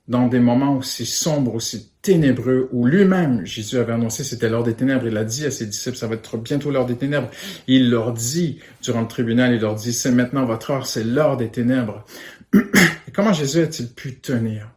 dans 0.09 0.29
des 0.29 0.39
moments 0.39 0.77
aussi 0.77 1.07
sombres, 1.07 1.55
aussi 1.55 1.91
ténébreux, 2.05 2.69
où 2.71 2.87
lui-même, 2.87 3.45
Jésus 3.47 3.79
avait 3.79 3.95
annoncé, 3.95 4.25
c'était 4.25 4.51
l'heure 4.51 4.63
des 4.63 4.75
ténèbres. 4.75 5.07
Il 5.07 5.17
a 5.17 5.25
dit 5.25 5.47
à 5.47 5.51
ses 5.51 5.65
disciples, 5.65 5.97
ça 5.97 6.07
va 6.07 6.15
être 6.17 6.37
bientôt 6.37 6.71
l'heure 6.71 6.85
des 6.85 6.97
ténèbres. 6.97 7.31
Il 7.67 7.91
leur 7.91 8.13
dit, 8.13 8.59
durant 8.83 9.01
le 9.01 9.09
tribunal, 9.09 9.55
il 9.55 9.61
leur 9.61 9.75
dit, 9.75 9.93
c'est 9.93 10.13
maintenant 10.13 10.45
votre 10.45 10.71
heure, 10.71 10.87
c'est 10.87 11.03
l'heure 11.03 11.39
des 11.39 11.49
ténèbres. 11.49 12.05
Et 12.55 13.11
comment 13.13 13.33
Jésus 13.33 13.63
a-t-il 13.63 13.89
pu 13.89 14.17
tenir? 14.17 14.69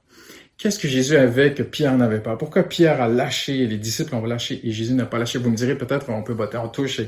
Qu'est-ce 0.58 0.80
que 0.80 0.88
Jésus 0.88 1.18
avait 1.18 1.54
que 1.54 1.62
Pierre 1.62 1.96
n'avait 1.98 2.22
pas? 2.22 2.36
Pourquoi 2.36 2.64
Pierre 2.64 3.00
a 3.00 3.08
lâché, 3.08 3.68
les 3.68 3.78
disciples 3.78 4.16
ont 4.16 4.26
lâché 4.26 4.60
et 4.64 4.72
Jésus 4.72 4.94
n'a 4.94 5.06
pas 5.06 5.20
lâché? 5.20 5.38
Vous 5.38 5.52
me 5.52 5.56
direz 5.56 5.78
peut-être, 5.78 6.10
on 6.10 6.24
peut 6.24 6.34
botter 6.34 6.58
en 6.58 6.68
touche 6.68 7.00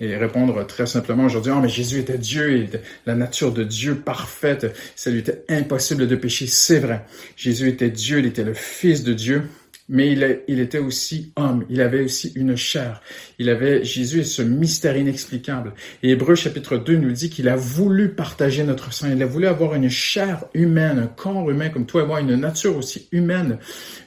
et, 0.00 0.16
répondre 0.16 0.66
très 0.66 0.86
simplement 0.86 1.26
aujourd'hui, 1.26 1.52
oh, 1.54 1.60
mais 1.60 1.68
Jésus 1.68 2.00
était 2.00 2.18
Dieu 2.18 2.56
et 2.56 2.68
la 3.04 3.14
nature 3.14 3.52
de 3.52 3.62
Dieu 3.62 3.94
parfaite. 3.94 4.74
Ça 4.96 5.10
lui 5.10 5.20
était 5.20 5.44
impossible 5.48 6.08
de 6.08 6.16
pécher. 6.16 6.48
C'est 6.48 6.80
vrai. 6.80 7.04
Jésus 7.36 7.68
était 7.68 7.90
Dieu, 7.90 8.18
il 8.18 8.26
était 8.26 8.42
le 8.42 8.54
Fils 8.54 9.04
de 9.04 9.12
Dieu 9.12 9.44
mais 9.88 10.10
il, 10.10 10.40
il, 10.48 10.58
était 10.60 10.78
aussi 10.78 11.32
homme, 11.36 11.64
il 11.70 11.80
avait 11.80 12.02
aussi 12.02 12.32
une 12.34 12.56
chair. 12.56 13.00
Il 13.38 13.48
avait, 13.48 13.84
Jésus 13.84 14.20
est 14.20 14.24
ce 14.24 14.42
mystère 14.42 14.96
inexplicable. 14.96 15.74
Et 16.02 16.10
Hébreu 16.10 16.34
chapitre 16.34 16.76
2 16.76 16.96
nous 16.96 17.12
dit 17.12 17.30
qu'il 17.30 17.48
a 17.48 17.56
voulu 17.56 18.08
partager 18.08 18.64
notre 18.64 18.92
sang, 18.92 19.08
il 19.10 19.22
a 19.22 19.26
voulu 19.26 19.46
avoir 19.46 19.74
une 19.74 19.88
chair 19.88 20.44
humaine, 20.54 20.98
un 20.98 21.06
corps 21.06 21.48
humain 21.50 21.68
comme 21.68 21.86
toi 21.86 22.02
et 22.02 22.06
moi, 22.06 22.20
une 22.20 22.34
nature 22.34 22.76
aussi 22.76 23.08
humaine. 23.12 23.58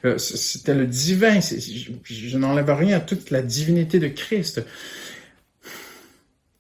Euh, 0.04 0.18
c'était 0.18 0.76
le 0.76 0.86
divin, 0.86 1.40
je, 1.40 1.92
je 2.04 2.38
n'enlève 2.38 2.70
rien 2.72 2.98
à 2.98 3.00
toute 3.00 3.32
la 3.32 3.42
divinité 3.42 4.00
de 4.00 4.10
Christ. 4.10 4.62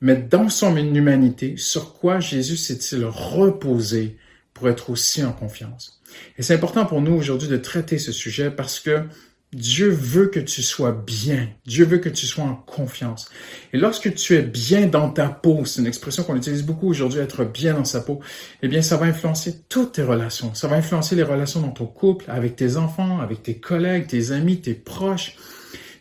Mais 0.01 0.15
dans 0.15 0.47
son 0.47 0.77
humanité, 0.77 1.55
sur 1.57 1.93
quoi 1.93 2.19
Jésus 2.21 2.55
s'est-il 2.55 3.03
reposé 3.05 4.17
pour 4.53 4.69
être 4.69 4.89
aussi 4.89 5.23
en 5.23 5.33
confiance? 5.33 5.98
Et 6.37 6.43
c'est 6.43 6.53
important 6.53 6.85
pour 6.85 7.01
nous 7.01 7.13
aujourd'hui 7.13 7.47
de 7.47 7.57
traiter 7.57 7.97
ce 7.97 8.11
sujet 8.11 8.51
parce 8.51 8.79
que 8.79 9.03
Dieu 9.51 9.89
veut 9.89 10.27
que 10.27 10.39
tu 10.39 10.61
sois 10.61 10.91
bien. 10.91 11.49
Dieu 11.65 11.83
veut 11.83 11.97
que 11.97 12.09
tu 12.09 12.27
sois 12.27 12.43
en 12.43 12.53
confiance. 12.53 13.29
Et 13.73 13.79
lorsque 13.79 14.13
tu 14.13 14.35
es 14.35 14.43
bien 14.43 14.85
dans 14.85 15.09
ta 15.09 15.27
peau, 15.27 15.65
c'est 15.65 15.81
une 15.81 15.87
expression 15.87 16.23
qu'on 16.23 16.35
utilise 16.35 16.63
beaucoup 16.63 16.87
aujourd'hui, 16.87 17.19
être 17.19 17.45
bien 17.45 17.73
dans 17.73 17.83
sa 17.83 18.01
peau, 18.01 18.19
eh 18.61 18.67
bien, 18.67 18.83
ça 18.83 18.95
va 18.97 19.07
influencer 19.07 19.61
toutes 19.67 19.93
tes 19.93 20.03
relations. 20.03 20.53
Ça 20.53 20.67
va 20.67 20.75
influencer 20.75 21.15
les 21.15 21.23
relations 21.23 21.61
dans 21.61 21.71
ton 21.71 21.87
couple, 21.87 22.25
avec 22.27 22.55
tes 22.57 22.77
enfants, 22.77 23.21
avec 23.21 23.41
tes 23.41 23.55
collègues, 23.55 24.05
tes 24.05 24.31
amis, 24.31 24.61
tes 24.61 24.75
proches. 24.75 25.35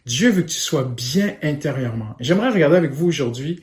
Dieu 0.05 0.31
veut 0.31 0.43
que 0.43 0.49
tu 0.49 0.59
sois 0.59 0.85
bien 0.85 1.35
intérieurement. 1.43 2.17
J'aimerais 2.21 2.51
regarder 2.51 2.77
avec 2.77 2.93
vous 2.93 3.07
aujourd'hui 3.07 3.63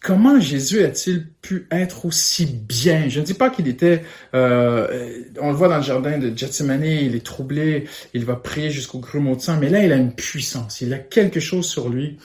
comment 0.00 0.40
Jésus 0.40 0.82
a-t-il 0.82 1.28
pu 1.42 1.66
être 1.70 2.06
aussi 2.06 2.46
bien? 2.46 3.08
Je 3.08 3.20
ne 3.20 3.24
dis 3.24 3.34
pas 3.34 3.50
qu'il 3.50 3.68
était, 3.68 4.02
euh, 4.34 5.22
on 5.40 5.50
le 5.50 5.56
voit 5.56 5.68
dans 5.68 5.76
le 5.76 5.82
jardin 5.82 6.18
de 6.18 6.36
Gethsemane, 6.36 6.84
il 6.84 7.14
est 7.14 7.24
troublé, 7.24 7.84
il 8.14 8.24
va 8.24 8.36
prier 8.36 8.70
jusqu'au 8.70 8.98
grumeau 8.98 9.36
de 9.36 9.40
sang, 9.40 9.58
mais 9.58 9.68
là, 9.68 9.84
il 9.84 9.92
a 9.92 9.96
une 9.96 10.14
puissance, 10.14 10.80
il 10.80 10.92
a 10.92 10.98
quelque 10.98 11.40
chose 11.40 11.66
sur 11.66 11.88
lui. 11.88 12.18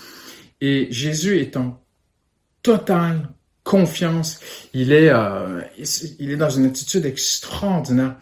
Et 0.62 0.88
Jésus 0.90 1.40
est 1.40 1.58
en 1.58 1.82
totale 2.64 3.30
confiance, 3.64 4.40
il 4.74 4.92
est, 4.92 5.10
euh, 5.10 5.62
il 6.20 6.32
est 6.32 6.38
dans 6.38 6.50
une 6.50 6.66
attitude 6.66 7.06
extraordinaire. 7.06 8.16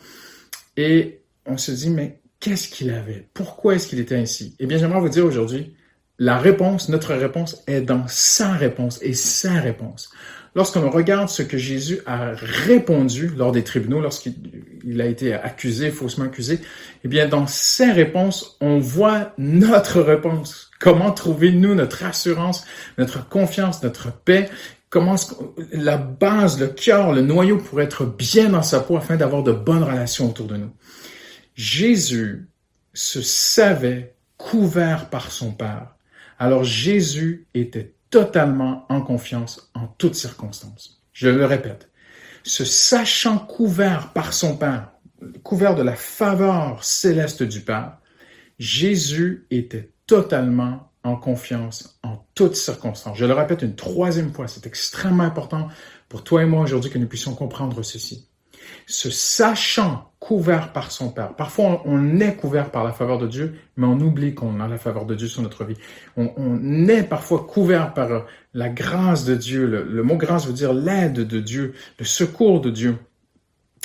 Et 0.75 1.21
on 1.45 1.57
se 1.57 1.71
dit, 1.71 1.89
mais 1.89 2.19
qu'est-ce 2.39 2.67
qu'il 2.67 2.89
avait? 2.89 3.27
Pourquoi 3.33 3.75
est-ce 3.75 3.87
qu'il 3.87 3.99
était 3.99 4.15
ainsi? 4.15 4.55
Eh 4.59 4.65
bien, 4.65 4.77
j'aimerais 4.77 4.99
vous 4.99 5.09
dire 5.09 5.25
aujourd'hui, 5.25 5.75
la 6.23 6.37
réponse, 6.37 6.87
notre 6.87 7.13
réponse 7.13 7.61
est 7.67 7.81
dans 7.81 8.05
sa 8.07 8.53
réponse 8.53 8.97
et 9.01 9.13
sa 9.13 9.55
réponse. 9.55 10.09
Lorsqu'on 10.55 10.89
regarde 10.89 11.27
ce 11.27 11.43
que 11.43 11.57
Jésus 11.57 11.99
a 12.05 12.31
répondu 12.33 13.29
lors 13.35 13.51
des 13.51 13.65
tribunaux, 13.65 13.99
lorsqu'il 13.99 15.01
a 15.01 15.05
été 15.05 15.33
accusé, 15.33 15.91
faussement 15.91 16.23
accusé, 16.23 16.61
eh 17.03 17.09
bien, 17.09 17.27
dans 17.27 17.45
ses 17.45 17.91
réponses, 17.91 18.55
on 18.61 18.79
voit 18.79 19.33
notre 19.37 19.99
réponse. 19.99 20.71
Comment 20.79 21.11
trouver, 21.11 21.51
nous, 21.51 21.75
notre 21.75 22.05
assurance, 22.05 22.65
notre 22.97 23.27
confiance, 23.27 23.83
notre 23.83 24.13
paix, 24.13 24.49
comment 24.89 25.15
la 25.73 25.97
base, 25.97 26.57
le 26.57 26.67
cœur, 26.67 27.11
le 27.11 27.21
noyau 27.21 27.57
pour 27.57 27.81
être 27.81 28.05
bien 28.05 28.47
dans 28.47 28.63
sa 28.63 28.79
peau 28.79 28.95
afin 28.95 29.17
d'avoir 29.17 29.43
de 29.43 29.51
bonnes 29.51 29.83
relations 29.83 30.29
autour 30.29 30.47
de 30.47 30.55
nous? 30.55 30.71
Jésus 31.55 32.47
se 32.93 33.21
savait 33.21 34.15
couvert 34.37 35.09
par 35.09 35.29
son 35.29 35.51
Père. 35.51 35.92
Alors 36.43 36.65
Jésus 36.65 37.47
était 37.53 37.95
totalement 38.09 38.85
en 38.89 38.99
confiance 38.99 39.71
en 39.75 39.87
toutes 39.87 40.15
circonstances. 40.15 41.01
Je 41.13 41.29
le 41.29 41.45
répète, 41.45 41.89
se 42.43 42.65
sachant 42.65 43.39
couvert 43.39 44.11
par 44.11 44.33
son 44.33 44.57
Père, 44.57 44.91
couvert 45.41 45.73
de 45.73 45.83
la 45.83 45.95
faveur 45.95 46.83
céleste 46.83 47.43
du 47.43 47.61
Père, 47.61 47.97
Jésus 48.59 49.47
était 49.51 49.93
totalement 50.05 50.91
en 51.05 51.15
confiance 51.15 51.97
en 52.03 52.27
toutes 52.35 52.57
circonstances. 52.57 53.17
Je 53.17 53.23
le 53.23 53.33
répète 53.33 53.61
une 53.61 53.77
troisième 53.77 54.33
fois, 54.33 54.49
c'est 54.49 54.67
extrêmement 54.67 55.23
important 55.23 55.69
pour 56.09 56.25
toi 56.25 56.43
et 56.43 56.45
moi 56.45 56.63
aujourd'hui 56.63 56.91
que 56.91 56.97
nous 56.97 57.07
puissions 57.07 57.35
comprendre 57.35 57.83
ceci 57.83 58.27
se 58.85 59.09
sachant 59.09 60.11
couvert 60.19 60.71
par 60.71 60.91
son 60.91 61.09
Père. 61.09 61.35
Parfois, 61.35 61.81
on 61.85 62.21
est 62.21 62.35
couvert 62.35 62.71
par 62.71 62.85
la 62.85 62.93
faveur 62.93 63.17
de 63.17 63.27
Dieu, 63.27 63.55
mais 63.75 63.85
on 63.85 63.99
oublie 63.99 64.33
qu'on 64.33 64.61
a 64.61 64.69
la 64.69 64.77
faveur 64.77 65.05
de 65.05 65.15
Dieu 65.15 65.27
sur 65.27 65.41
notre 65.41 65.65
vie. 65.65 65.75
On, 66.15 66.87
est 66.87 67.03
parfois 67.03 67.45
couvert 67.45 67.93
par 67.93 68.25
la 68.53 68.69
grâce 68.69 69.25
de 69.25 69.35
Dieu. 69.35 69.65
Le, 69.65 70.03
mot 70.03 70.15
grâce 70.15 70.47
veut 70.47 70.53
dire 70.53 70.73
l'aide 70.73 71.27
de 71.27 71.39
Dieu, 71.41 71.73
le 71.99 72.05
secours 72.05 72.61
de 72.61 72.69
Dieu. 72.69 72.97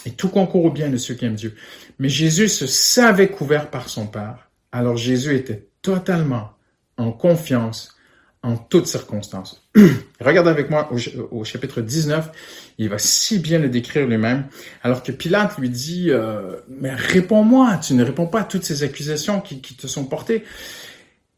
Et 0.06 0.12
tout 0.12 0.28
concourt 0.28 0.64
au 0.64 0.70
bien 0.70 0.90
de 0.90 0.96
ceux 0.96 1.14
qui 1.14 1.24
aiment 1.24 1.34
Dieu. 1.34 1.56
Mais 1.98 2.08
Jésus 2.08 2.48
se 2.48 2.68
savait 2.68 3.28
couvert 3.28 3.68
par 3.68 3.88
son 3.88 4.06
Père. 4.06 4.48
Alors 4.70 4.96
Jésus 4.96 5.34
était 5.34 5.68
totalement 5.82 6.52
en 6.98 7.10
confiance 7.10 7.97
en 8.42 8.56
toutes 8.56 8.86
circonstances. 8.86 9.68
Regardez 10.20 10.50
avec 10.50 10.70
moi 10.70 10.90
au, 11.30 11.44
chapitre 11.44 11.80
19, 11.80 12.30
il 12.78 12.88
va 12.88 12.98
si 12.98 13.38
bien 13.38 13.58
le 13.58 13.68
décrire 13.68 14.06
lui-même, 14.06 14.46
alors 14.82 15.02
que 15.02 15.12
Pilate 15.12 15.58
lui 15.58 15.68
dit, 15.68 16.10
euh, 16.10 16.56
mais 16.68 16.94
réponds-moi, 16.94 17.78
tu 17.78 17.94
ne 17.94 18.04
réponds 18.04 18.26
pas 18.26 18.40
à 18.40 18.44
toutes 18.44 18.64
ces 18.64 18.82
accusations 18.82 19.40
qui, 19.40 19.60
te 19.60 19.86
sont 19.86 20.04
portées. 20.04 20.44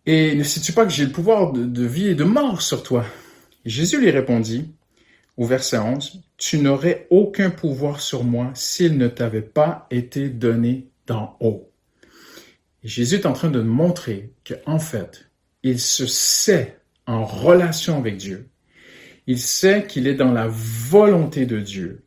Et 0.07 0.35
ne 0.35 0.43
sais-tu 0.43 0.73
pas 0.73 0.85
que 0.85 0.93
j'ai 0.93 1.05
le 1.05 1.13
pouvoir 1.13 1.53
de, 1.53 1.85
vie 1.85 2.09
et 2.09 2.15
de 2.15 2.25
mort 2.25 2.63
sur 2.63 2.83
toi? 2.83 3.05
Jésus 3.65 4.01
lui 4.01 4.11
répondit, 4.11 4.71
au 5.37 5.47
verset 5.47 5.79
11, 5.79 6.23
Tu 6.37 6.59
n'aurais 6.59 7.07
aucun 7.11 7.51
pouvoir 7.51 8.01
sur 8.01 8.25
moi 8.25 8.51
s'il 8.55 8.97
ne 8.99 9.09
t'avait 9.09 9.43
pas 9.43 9.87
été 9.91 10.29
donné 10.29 10.89
d'en 11.07 11.37
haut. 11.41 11.71
Jésus 12.83 13.17
est 13.17 13.27
en 13.27 13.35
train 13.35 13.51
de 13.51 13.61
montrer 13.61 14.33
qu'en 14.47 14.79
fait, 14.79 15.31
il 15.63 15.79
se 15.79 16.07
sait 16.07 16.80
en 17.11 17.25
relation 17.25 17.99
avec 17.99 18.17
Dieu. 18.17 18.49
Il 19.27 19.39
sait 19.39 19.85
qu'il 19.87 20.07
est 20.07 20.15
dans 20.15 20.33
la 20.33 20.49
volonté 20.49 21.47
de 21.47 21.61
Dieu. 21.61 22.05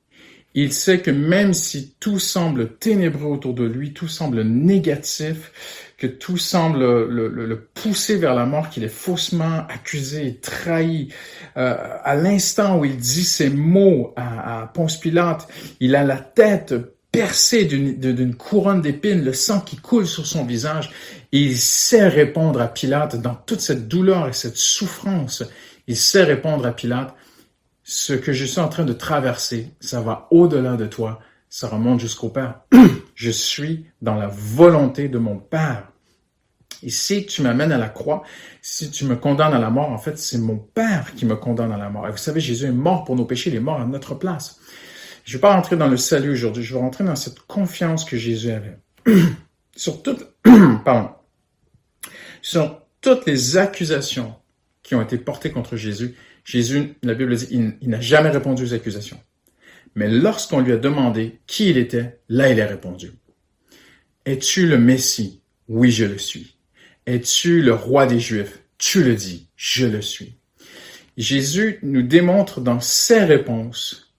Il 0.55 0.71
sait 0.71 0.99
que 0.99 1.11
même 1.11 1.53
si 1.53 1.95
tout 1.99 2.19
semble 2.19 2.77
ténébreux 2.77 3.31
autour 3.31 3.53
de 3.53 3.63
lui, 3.63 3.93
tout 3.93 4.07
semble 4.07 4.43
négatif, 4.43 5.93
que 5.97 6.05
tout 6.05 6.37
semble 6.37 6.79
le, 6.79 7.69
pousser 7.73 8.17
vers 8.17 8.35
la 8.35 8.45
mort, 8.45 8.69
qu'il 8.69 8.83
est 8.83 8.89
faussement 8.89 9.65
accusé, 9.67 10.39
trahi, 10.41 11.09
euh, 11.57 11.75
à 12.03 12.15
l'instant 12.15 12.79
où 12.79 12.85
il 12.85 12.97
dit 12.97 13.23
ces 13.23 13.49
mots 13.49 14.13
à, 14.15 14.61
à 14.61 14.67
Ponce 14.67 14.99
Pilate, 14.99 15.47
il 15.79 15.95
a 15.95 16.03
la 16.03 16.17
tête 16.17 16.75
percée 17.13 17.65
d'une 17.65 18.35
couronne 18.35 18.81
d'épines, 18.81 19.23
le 19.23 19.33
sang 19.33 19.61
qui 19.61 19.77
coule 19.77 20.07
sur 20.07 20.25
son 20.25 20.43
visage, 20.45 20.91
il 21.35 21.57
sait 21.57 22.07
répondre 22.07 22.61
à 22.61 22.67
Pilate 22.67 23.15
dans 23.19 23.33
toute 23.33 23.59
cette 23.59 23.87
douleur 23.87 24.27
et 24.27 24.33
cette 24.33 24.55
souffrance. 24.55 25.43
Il 25.87 25.97
sait 25.97 26.23
répondre 26.23 26.63
à 26.63 26.73
Pilate, 26.73 27.15
ce 27.83 28.13
que 28.13 28.31
je 28.31 28.45
suis 28.45 28.61
en 28.61 28.69
train 28.69 28.85
de 28.85 28.93
traverser, 28.93 29.73
ça 29.79 29.99
va 29.99 30.27
au-delà 30.29 30.77
de 30.77 30.85
toi, 30.85 31.19
ça 31.49 31.67
remonte 31.67 31.99
jusqu'au 31.99 32.29
Père. 32.29 32.61
je 33.15 33.31
suis 33.31 33.87
dans 33.99 34.13
la 34.13 34.27
volonté 34.27 35.09
de 35.09 35.17
mon 35.17 35.37
Père. 35.37 35.87
Et 36.83 36.91
si 36.91 37.25
tu 37.25 37.41
m'amènes 37.41 37.71
à 37.71 37.79
la 37.79 37.89
croix, 37.89 38.21
si 38.61 38.91
tu 38.91 39.05
me 39.05 39.15
condamnes 39.15 39.55
à 39.55 39.59
la 39.59 39.71
mort, 39.71 39.89
en 39.89 39.97
fait, 39.97 40.19
c'est 40.19 40.37
mon 40.37 40.57
Père 40.57 41.15
qui 41.15 41.25
me 41.25 41.35
condamne 41.35 41.71
à 41.71 41.77
la 41.77 41.89
mort. 41.89 42.07
Et 42.07 42.11
vous 42.11 42.17
savez, 42.17 42.41
Jésus 42.41 42.65
est 42.65 42.71
mort 42.71 43.05
pour 43.05 43.15
nos 43.15 43.25
péchés, 43.25 43.49
il 43.49 43.55
est 43.55 43.59
mort 43.59 43.81
à 43.81 43.85
notre 43.85 44.13
place. 44.13 44.59
Je 45.25 45.31
ne 45.31 45.37
vais 45.37 45.41
pas 45.41 45.55
rentrer 45.55 45.77
dans 45.77 45.87
le 45.87 45.97
salut 45.97 46.33
aujourd'hui, 46.33 46.63
je 46.63 46.75
vais 46.75 46.79
rentrer 46.79 47.03
dans 47.03 47.15
cette 47.15 47.39
confiance 47.39 48.05
que 48.05 48.17
Jésus 48.17 48.51
avait. 48.51 48.77
sur 49.75 50.03
toutes, 50.03 50.27
pardon, 50.85 51.09
sur 52.43 52.81
toutes 53.01 53.25
les 53.25 53.57
accusations 53.57 54.35
qui 54.83 54.93
ont 54.93 55.01
été 55.01 55.17
portées 55.17 55.49
contre 55.49 55.75
Jésus, 55.75 56.15
Jésus, 56.45 56.95
la 57.01 57.15
Bible 57.15 57.35
dit, 57.35 57.47
il 57.81 57.89
n'a 57.89 58.01
jamais 58.01 58.29
répondu 58.29 58.63
aux 58.63 58.73
accusations. 58.73 59.19
Mais 59.95 60.09
lorsqu'on 60.09 60.59
lui 60.59 60.73
a 60.73 60.77
demandé 60.77 61.39
qui 61.47 61.69
il 61.69 61.77
était, 61.77 62.19
là 62.27 62.49
il 62.49 62.59
a 62.59 62.67
répondu. 62.67 63.13
Es-tu 64.25 64.67
le 64.67 64.77
Messie? 64.77 65.41
Oui, 65.69 65.89
je 65.89 66.05
le 66.05 66.17
suis. 66.17 66.57
Es-tu 67.05 67.61
le 67.61 67.73
roi 67.73 68.05
des 68.05 68.19
Juifs? 68.19 68.59
Tu 68.77 69.03
le 69.03 69.15
dis, 69.15 69.47
je 69.55 69.85
le 69.85 70.01
suis. 70.01 70.35
Jésus 71.15 71.79
nous 71.81 72.01
démontre 72.01 72.59
dans 72.59 72.81
ses 72.81 73.23
réponses 73.23 74.13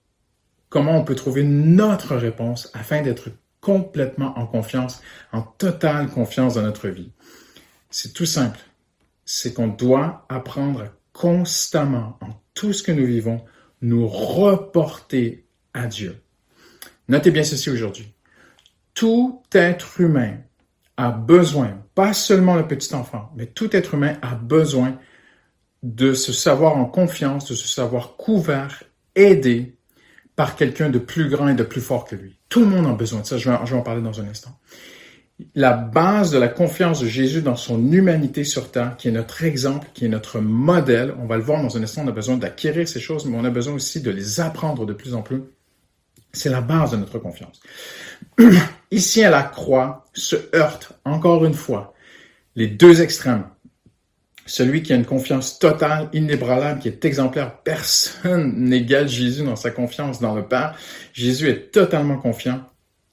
comment 0.69 0.97
on 0.97 1.03
peut 1.03 1.15
trouver 1.15 1.43
notre 1.43 2.15
réponse 2.15 2.71
afin 2.73 3.01
d'être 3.01 3.29
complètement 3.61 4.37
en 4.37 4.47
confiance, 4.47 5.01
en 5.31 5.41
totale 5.41 6.07
confiance 6.07 6.55
dans 6.55 6.61
notre 6.61 6.87
vie. 6.87 7.11
C'est 7.97 8.11
tout 8.11 8.25
simple. 8.25 8.59
C'est 9.23 9.53
qu'on 9.53 9.69
doit 9.69 10.25
apprendre 10.27 10.89
constamment, 11.13 12.17
en 12.19 12.41
tout 12.53 12.73
ce 12.73 12.83
que 12.83 12.91
nous 12.91 13.05
vivons, 13.05 13.45
nous 13.81 14.05
reporter 14.05 15.45
à 15.73 15.87
Dieu. 15.87 16.21
Notez 17.07 17.31
bien 17.31 17.45
ceci 17.45 17.69
aujourd'hui. 17.69 18.13
Tout 18.95 19.41
être 19.53 20.01
humain 20.01 20.39
a 20.97 21.09
besoin, 21.09 21.85
pas 21.95 22.11
seulement 22.11 22.55
le 22.55 22.67
petit 22.67 22.93
enfant, 22.93 23.31
mais 23.37 23.45
tout 23.45 23.73
être 23.73 23.93
humain 23.93 24.17
a 24.21 24.35
besoin 24.35 24.99
de 25.81 26.13
se 26.13 26.33
savoir 26.33 26.75
en 26.75 26.83
confiance, 26.83 27.47
de 27.47 27.55
se 27.55 27.69
savoir 27.69 28.17
couvert, 28.17 28.83
aidé 29.15 29.77
par 30.35 30.57
quelqu'un 30.57 30.89
de 30.89 30.99
plus 30.99 31.29
grand 31.29 31.47
et 31.47 31.55
de 31.55 31.63
plus 31.63 31.79
fort 31.79 32.03
que 32.03 32.17
lui. 32.17 32.37
Tout 32.49 32.59
le 32.59 32.65
monde 32.65 32.87
a 32.87 32.93
besoin 32.93 33.21
de 33.21 33.25
ça, 33.25 33.37
je 33.37 33.49
vais, 33.49 33.55
en 33.55 33.81
parler 33.83 34.01
dans 34.01 34.19
un 34.19 34.27
instant. 34.27 34.59
La 35.53 35.73
base 35.73 36.31
de 36.31 36.37
la 36.37 36.47
confiance 36.47 37.01
de 37.01 37.07
Jésus 37.07 37.41
dans 37.41 37.57
son 37.57 37.91
humanité 37.91 38.45
sur 38.45 38.71
terre, 38.71 38.95
qui 38.97 39.09
est 39.09 39.11
notre 39.11 39.43
exemple, 39.43 39.87
qui 39.93 40.05
est 40.05 40.09
notre 40.09 40.39
modèle, 40.39 41.13
on 41.19 41.25
va 41.25 41.35
le 41.35 41.43
voir 41.43 41.61
dans 41.61 41.75
un 41.75 41.83
instant, 41.83 42.03
on 42.05 42.07
a 42.07 42.13
besoin 42.13 42.37
d'acquérir 42.37 42.87
ces 42.87 43.01
choses, 43.01 43.25
mais 43.25 43.37
on 43.37 43.43
a 43.43 43.49
besoin 43.49 43.73
aussi 43.73 44.01
de 44.01 44.11
les 44.11 44.39
apprendre 44.39 44.85
de 44.85 44.93
plus 44.93 45.13
en 45.13 45.21
plus. 45.21 45.43
C'est 46.31 46.49
la 46.49 46.61
base 46.61 46.91
de 46.91 46.97
notre 46.97 47.19
confiance. 47.19 47.59
Ici 48.91 49.23
à 49.23 49.29
la 49.29 49.43
croix 49.43 50.05
se 50.13 50.37
heurtent 50.55 50.93
encore 51.03 51.43
une 51.43 51.53
fois 51.53 51.93
les 52.55 52.67
deux 52.67 53.01
extrêmes 53.01 53.45
celui 54.45 54.83
qui 54.83 54.93
a 54.93 54.95
une 54.95 55.05
confiance 55.05 55.59
totale, 55.59 56.09
inébranlable, 56.13 56.79
qui 56.79 56.87
est 56.87 57.03
exemplaire. 57.03 57.61
Personne 57.63 58.53
n'égale 58.55 59.07
Jésus 59.07 59.43
dans 59.43 59.55
sa 59.55 59.71
confiance 59.71 60.19
dans 60.19 60.35
le 60.35 60.47
Père. 60.47 60.77
Jésus 61.13 61.49
est 61.49 61.71
totalement 61.71 62.17
confiant 62.17 62.61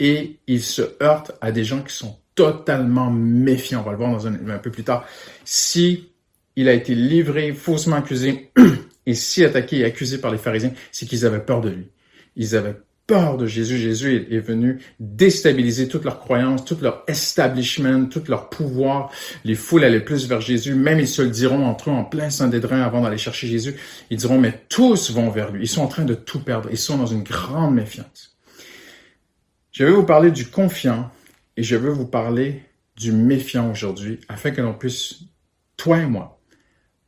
et 0.03 0.40
il 0.48 0.61
se 0.61 0.82
heurte 1.00 1.30
à 1.40 1.53
des 1.53 1.62
gens 1.62 1.80
qui 1.80 1.94
sont 1.94 2.18
totalement 2.34 3.09
méfiants. 3.09 3.82
On 3.82 3.84
va 3.84 3.92
le 3.92 3.98
voir 3.98 4.11
dans 4.11 4.26
un, 4.26 4.34
un 4.50 4.59
peu 4.59 4.72
plus 4.72 4.82
tard. 4.82 5.07
Si 5.44 6.09
il 6.57 6.68
a 6.68 6.72
été 6.72 6.96
livré, 6.96 7.53
faussement 7.53 7.96
accusé, 7.96 8.50
et 9.07 9.14
si 9.14 9.44
attaqué 9.44 9.78
et 9.78 9.84
accusé 9.84 10.18
par 10.18 10.32
les 10.32 10.38
pharisiens, 10.38 10.72
c'est 10.90 11.07
qu'ils 11.07 11.24
avaient 11.24 11.44
peur 11.44 11.61
de 11.61 11.70
lui. 11.70 11.86
Ils 12.34 12.57
avaient 12.57 12.74
peur 13.07 13.36
de 13.36 13.46
Jésus. 13.46 13.78
Jésus 13.78 14.26
est 14.28 14.40
venu 14.40 14.80
déstabiliser 14.98 15.86
toutes 15.86 16.05
leurs 16.05 16.18
croyances, 16.18 16.64
tout 16.64 16.78
leur 16.82 17.05
establishment, 17.07 18.07
tout 18.07 18.24
leur 18.26 18.48
pouvoir. 18.48 19.12
Les 19.44 19.55
foules 19.55 19.84
allaient 19.84 20.00
plus 20.00 20.26
vers 20.26 20.40
Jésus. 20.40 20.74
Même 20.74 20.98
ils 20.98 21.07
se 21.07 21.22
le 21.22 21.30
diront 21.30 21.64
entre 21.64 21.90
eux 21.90 21.92
en 21.92 22.05
plein 22.05 22.28
Saint-Dédrin 22.28 22.82
avant 22.82 23.03
d'aller 23.03 23.18
chercher 23.18 23.46
Jésus. 23.46 23.76
Ils 24.11 24.16
diront, 24.16 24.40
mais 24.40 24.64
tous 24.68 25.12
vont 25.12 25.30
vers 25.30 25.53
lui. 25.53 25.62
Ils 25.62 25.68
sont 25.68 25.82
en 25.82 25.88
train 25.88 26.05
de 26.05 26.14
tout 26.14 26.40
perdre. 26.40 26.68
Ils 26.72 26.78
sont 26.78 26.98
dans 26.98 27.07
une 27.07 27.22
grande 27.22 27.76
méfiance. 27.76 28.32
Je 29.73 29.85
vais 29.85 29.91
vous 29.91 30.05
parler 30.05 30.31
du 30.31 30.47
confiant 30.47 31.11
et 31.57 31.62
je 31.62 31.77
veux 31.77 31.91
vous 31.91 32.07
parler 32.07 32.62
du 32.97 33.11
méfiant 33.11 33.70
aujourd'hui 33.70 34.20
afin 34.29 34.51
que 34.51 34.61
l'on 34.61 34.75
puisse, 34.75 35.20
toi 35.77 35.99
et 35.99 36.07
moi, 36.07 36.41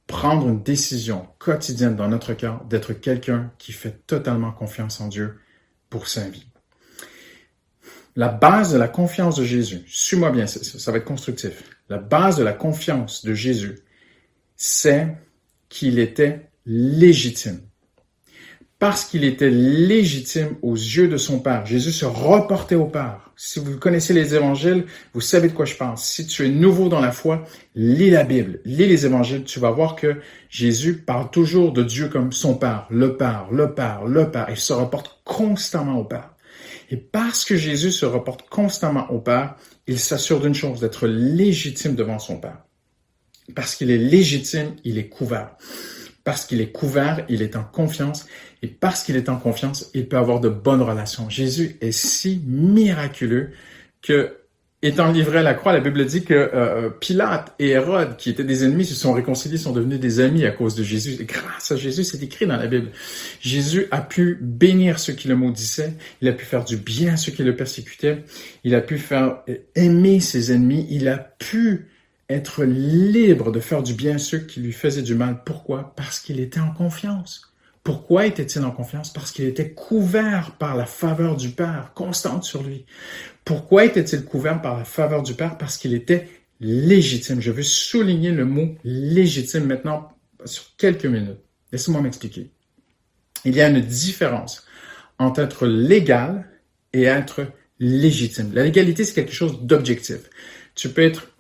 prendre 0.07 0.49
une 0.49 0.63
décision 0.63 1.29
quotidienne 1.39 1.95
dans 1.95 2.09
notre 2.09 2.33
cœur 2.33 2.65
d'être 2.65 2.95
quelqu'un 2.95 3.53
qui 3.59 3.73
fait 3.73 4.07
totalement 4.07 4.51
confiance 4.51 5.01
en 5.01 5.09
Dieu 5.09 5.39
pour 5.91 6.09
sa 6.09 6.29
vie. 6.29 6.47
La 8.17 8.29
base 8.29 8.73
de 8.73 8.79
la 8.79 8.89
confiance 8.89 9.37
de 9.37 9.45
Jésus, 9.45 9.83
suis-moi 9.87 10.31
bien, 10.31 10.47
ça, 10.47 10.91
va 10.91 10.99
être 10.99 11.05
constructif. 11.05 11.65
La 11.89 11.99
base 11.99 12.37
de 12.39 12.45
la 12.45 12.53
confiance 12.53 13.25
de 13.25 13.35
Jésus 13.35 13.79
c'est 14.57 15.17
qu'il 15.69 15.99
était 15.99 16.49
légitime. 16.65 17.61
Parce 18.79 19.05
qu'il 19.05 19.25
était 19.25 19.51
légitime 19.51 20.57
aux 20.63 20.75
yeux 20.75 21.09
de 21.09 21.17
son 21.17 21.39
Père, 21.39 21.65
Jésus 21.65 21.93
se 21.93 22.05
reportait 22.05 22.75
au 22.75 22.87
Père. 22.87 23.31
Si 23.37 23.59
vous 23.59 23.79
connaissez 23.79 24.13
les 24.13 24.35
évangiles, 24.35 24.85
vous 25.13 25.21
savez 25.21 25.49
de 25.49 25.55
quoi 25.55 25.65
je 25.65 25.75
pense. 25.75 26.05
Si 26.05 26.27
tu 26.27 26.45
es 26.45 26.49
nouveau 26.49 26.89
dans 26.89 27.01
la 27.01 27.13
foi, 27.13 27.45
lis 27.75 28.11
la 28.11 28.25
Bible, 28.25 28.61
lis 28.65 28.87
les 28.87 29.07
évangiles, 29.07 29.45
tu 29.45 29.59
vas 29.59 29.71
voir 29.71 29.97
que 29.97 30.17
Jésus 30.51 30.99
parle 30.99 31.31
toujours 31.31 31.73
de 31.73 31.83
Dieu 31.83 32.09
comme 32.09 32.33
son 32.33 32.57
Père, 32.57 32.87
le 32.91 33.17
Père, 33.17 33.47
le 33.51 33.75
Père, 33.75 34.05
le 34.05 34.31
Père, 34.31 34.49
et 34.51 34.57
se 34.57 34.73
reporte 34.73 35.21
constamment 35.25 35.99
au 35.99 36.05
Père. 36.05 36.35
Et 36.91 36.97
parce 36.97 37.45
que 37.45 37.57
Jésus 37.57 37.91
se 37.91 38.07
reporte 38.07 38.49
constamment 38.49 39.11
au 39.11 39.19
Père, 39.19 39.57
il 39.87 39.99
s'assure 39.99 40.41
d'une 40.41 40.55
chose, 40.55 40.81
d'être 40.81 41.07
légitime 41.07 41.95
devant 41.95 42.19
son 42.19 42.39
Père. 42.39 42.59
Parce 43.55 43.75
qu'il 43.75 43.91
est 43.91 43.99
légitime, 43.99 44.77
il 44.85 44.99
est 44.99 45.09
couvert. 45.09 45.57
Parce 46.25 46.47
qu'il 46.47 46.61
est 46.61 46.73
couvert, 46.73 47.25
il 47.29 47.43
est 47.43 47.57
en 47.57 47.65
confiance. 47.65 48.27
Et 48.65 48.67
parce 48.67 49.03
qu'il 49.03 49.17
est 49.17 49.29
en 49.29 49.37
confiance, 49.37 49.91
il 49.93 50.09
peut 50.09 50.17
avoir 50.17 50.41
de 50.41 50.49
bonnes 50.49 50.81
relations. 50.81 51.29
Jésus 51.29 51.77
est 51.83 51.93
si 51.93 52.41
miraculeux 52.47 53.51
que, 54.01 54.39
étant 54.81 55.13
livré 55.13 55.41
à 55.41 55.43
la 55.43 55.53
croix, 55.53 55.75
la 55.75 55.81
Bible 55.81 56.03
dit 56.07 56.25
que 56.25 56.33
euh, 56.33 56.89
Pilate 56.89 57.53
et 57.59 57.69
Hérode, 57.69 58.17
qui 58.17 58.31
étaient 58.31 58.43
des 58.43 58.65
ennemis, 58.65 58.87
se 58.87 58.95
sont 58.95 59.13
réconciliés, 59.13 59.59
sont 59.59 59.75
devenus 59.75 60.01
des 60.01 60.21
amis 60.21 60.47
à 60.47 60.51
cause 60.51 60.77
de 60.77 60.83
Jésus. 60.83 61.19
Et 61.21 61.27
grâce 61.27 61.73
à 61.73 61.77
Jésus, 61.77 62.05
c'est 62.05 62.23
écrit 62.23 62.47
dans 62.47 62.57
la 62.57 62.67
Bible. 62.67 62.89
Jésus 63.43 63.87
a 63.91 64.01
pu 64.01 64.39
bénir 64.41 64.99
ceux 64.99 65.13
qui 65.13 65.29
le 65.29 65.37
maudissaient. 65.37 65.93
Il 66.23 66.29
a 66.29 66.33
pu 66.33 66.47
faire 66.47 66.65
du 66.65 66.79
bien 66.79 67.13
à 67.13 67.17
ceux 67.19 67.33
qui 67.33 67.43
le 67.43 67.55
persécutaient. 67.55 68.25
Il 68.65 68.75
a 68.75 68.81
pu 68.81 68.97
faire 68.97 69.43
aimer 69.75 70.21
ses 70.21 70.53
ennemis. 70.53 70.87
Il 70.89 71.07
a 71.09 71.19
pu 71.19 71.89
être 72.31 72.65
libre 72.65 73.53
de 73.53 73.61
faire 73.61 73.83
du 73.83 73.93
bien 73.93 74.15
à 74.15 74.19
ceux 74.19 74.39
qui 74.39 74.61
lui 74.61 74.73
faisaient 74.73 75.03
du 75.03 75.15
mal. 75.15 75.43
Pourquoi? 75.45 75.93
Parce 75.97 76.19
qu'il 76.19 76.41
était 76.41 76.61
en 76.61 76.73
confiance. 76.73 77.54
Pourquoi 77.85 78.25
était-il 78.27 78.65
en 78.65 78.71
confiance? 78.71 79.13
Parce 79.13 79.31
qu'il 79.31 79.45
était 79.45 79.71
couvert 79.71 80.57
par 80.59 80.75
la 80.75 80.87
faveur 80.87 81.37
du 81.37 81.51
Père, 81.51 81.93
constante 81.95 82.43
sur 82.43 82.63
lui. 82.63 82.87
Pourquoi 83.45 83.85
était-il 83.85 84.25
couvert 84.25 84.63
par 84.63 84.79
la 84.79 84.85
faveur 84.85 85.23
du 85.23 85.35
Père? 85.35 85.59
Parce 85.59 85.77
qu'il 85.77 85.93
était 85.93 86.29
légitime. 86.61 87.43
Je 87.43 87.51
veux 87.51 87.63
souligner 87.63 88.31
le 88.31 88.47
mot 88.47 88.75
légitime 88.85 89.67
maintenant 89.67 90.17
sur 90.47 90.65
quelques 90.79 91.05
minutes. 91.05 91.39
Laissez-moi 91.73 92.01
m'expliquer. 92.01 92.51
Il 93.45 93.55
y 93.55 93.61
a 93.61 93.69
une 93.69 93.81
différence 93.81 94.67
entre 95.19 95.41
être 95.41 95.67
légal 95.67 96.49
et 96.95 97.03
être 97.03 97.47
légitime. 97.79 98.51
La 98.55 98.65
légalité, 98.65 99.05
c'est 99.05 99.15
quelque 99.15 99.35
chose 99.35 99.61
d'objectif. 99.61 100.31
Tu 100.75 100.89
peux 100.89 101.03
être 101.03 101.33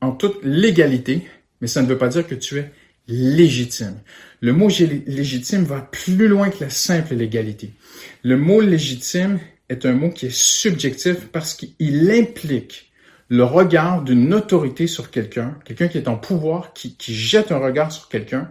en 0.00 0.12
toute 0.12 0.42
légalité, 0.42 1.28
mais 1.60 1.66
ça 1.66 1.82
ne 1.82 1.86
veut 1.86 1.98
pas 1.98 2.08
dire 2.08 2.26
que 2.26 2.34
tu 2.34 2.58
es 2.58 2.72
légitime. 3.10 3.96
Le 4.40 4.52
mot 4.52 4.68
légitime 4.68 5.64
va 5.64 5.80
plus 5.80 6.28
loin 6.28 6.48
que 6.48 6.64
la 6.64 6.70
simple 6.70 7.14
légalité. 7.14 7.74
Le 8.22 8.36
mot 8.36 8.60
légitime 8.60 9.38
est 9.68 9.84
un 9.84 9.92
mot 9.92 10.10
qui 10.10 10.26
est 10.26 10.34
subjectif 10.34 11.28
parce 11.30 11.54
qu'il 11.54 12.10
implique 12.10 12.90
le 13.28 13.44
regard 13.44 14.02
d'une 14.02 14.34
autorité 14.34 14.86
sur 14.86 15.10
quelqu'un, 15.10 15.56
quelqu'un 15.64 15.88
qui 15.88 15.98
est 15.98 16.08
en 16.08 16.16
pouvoir, 16.16 16.72
qui, 16.72 16.96
jette 17.14 17.52
un 17.52 17.58
regard 17.58 17.92
sur 17.92 18.08
quelqu'un, 18.08 18.50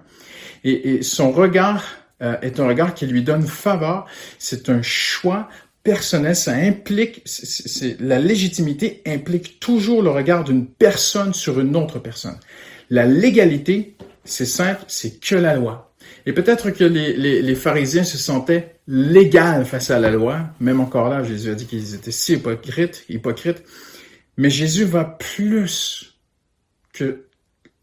et, 0.64 1.02
son 1.02 1.32
regard 1.32 1.84
euh, 2.22 2.40
est 2.42 2.60
un 2.60 2.68
regard 2.68 2.94
qui 2.94 3.06
lui 3.06 3.22
donne 3.22 3.44
faveur. 3.44 4.06
C'est 4.38 4.70
un 4.70 4.82
choix 4.82 5.50
personnel, 5.84 6.36
ça 6.36 6.54
implique, 6.54 7.24
la 8.00 8.20
légitimité 8.20 9.02
implique 9.06 9.60
toujours 9.60 10.02
le 10.02 10.10
regard 10.10 10.44
d'une 10.44 10.66
personne 10.66 11.34
sur 11.34 11.60
une 11.60 11.76
autre 11.76 12.00
personne. 12.00 12.38
La 12.90 13.06
légalité, 13.06 13.96
c'est 14.24 14.46
simple, 14.46 14.84
c'est 14.88 15.20
que 15.20 15.36
la 15.36 15.56
loi. 15.56 15.94
Et 16.26 16.34
peut-être 16.34 16.72
que 16.72 16.84
les, 16.84 17.42
les, 17.42 17.56
pharisiens 17.56 18.04
se 18.04 18.18
sentaient 18.18 18.80
légaux 18.88 19.64
face 19.66 19.90
à 19.90 20.00
la 20.00 20.12
loi, 20.12 20.50
même 20.60 20.80
encore 20.80 21.10
là, 21.10 21.24
Jésus 21.24 21.50
a 21.50 21.56
dit 21.56 21.66
qu'ils 21.66 21.96
étaient 21.96 22.12
si 22.12 22.34
hypocrites, 22.34 23.06
hypocrites. 23.10 23.64
Mais 24.38 24.50
Jésus 24.50 24.86
va 24.86 25.06
plus 25.06 26.18
que 26.94 27.26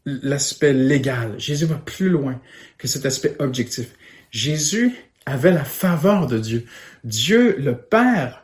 l'aspect 0.05 0.73
légal. 0.73 1.35
Jésus 1.37 1.65
va 1.65 1.75
plus 1.75 2.09
loin 2.09 2.39
que 2.77 2.87
cet 2.87 3.05
aspect 3.05 3.35
objectif. 3.39 3.95
Jésus 4.31 4.95
avait 5.25 5.51
la 5.51 5.63
faveur 5.63 6.27
de 6.27 6.39
Dieu. 6.39 6.65
Dieu, 7.03 7.55
le 7.59 7.77
Père, 7.77 8.43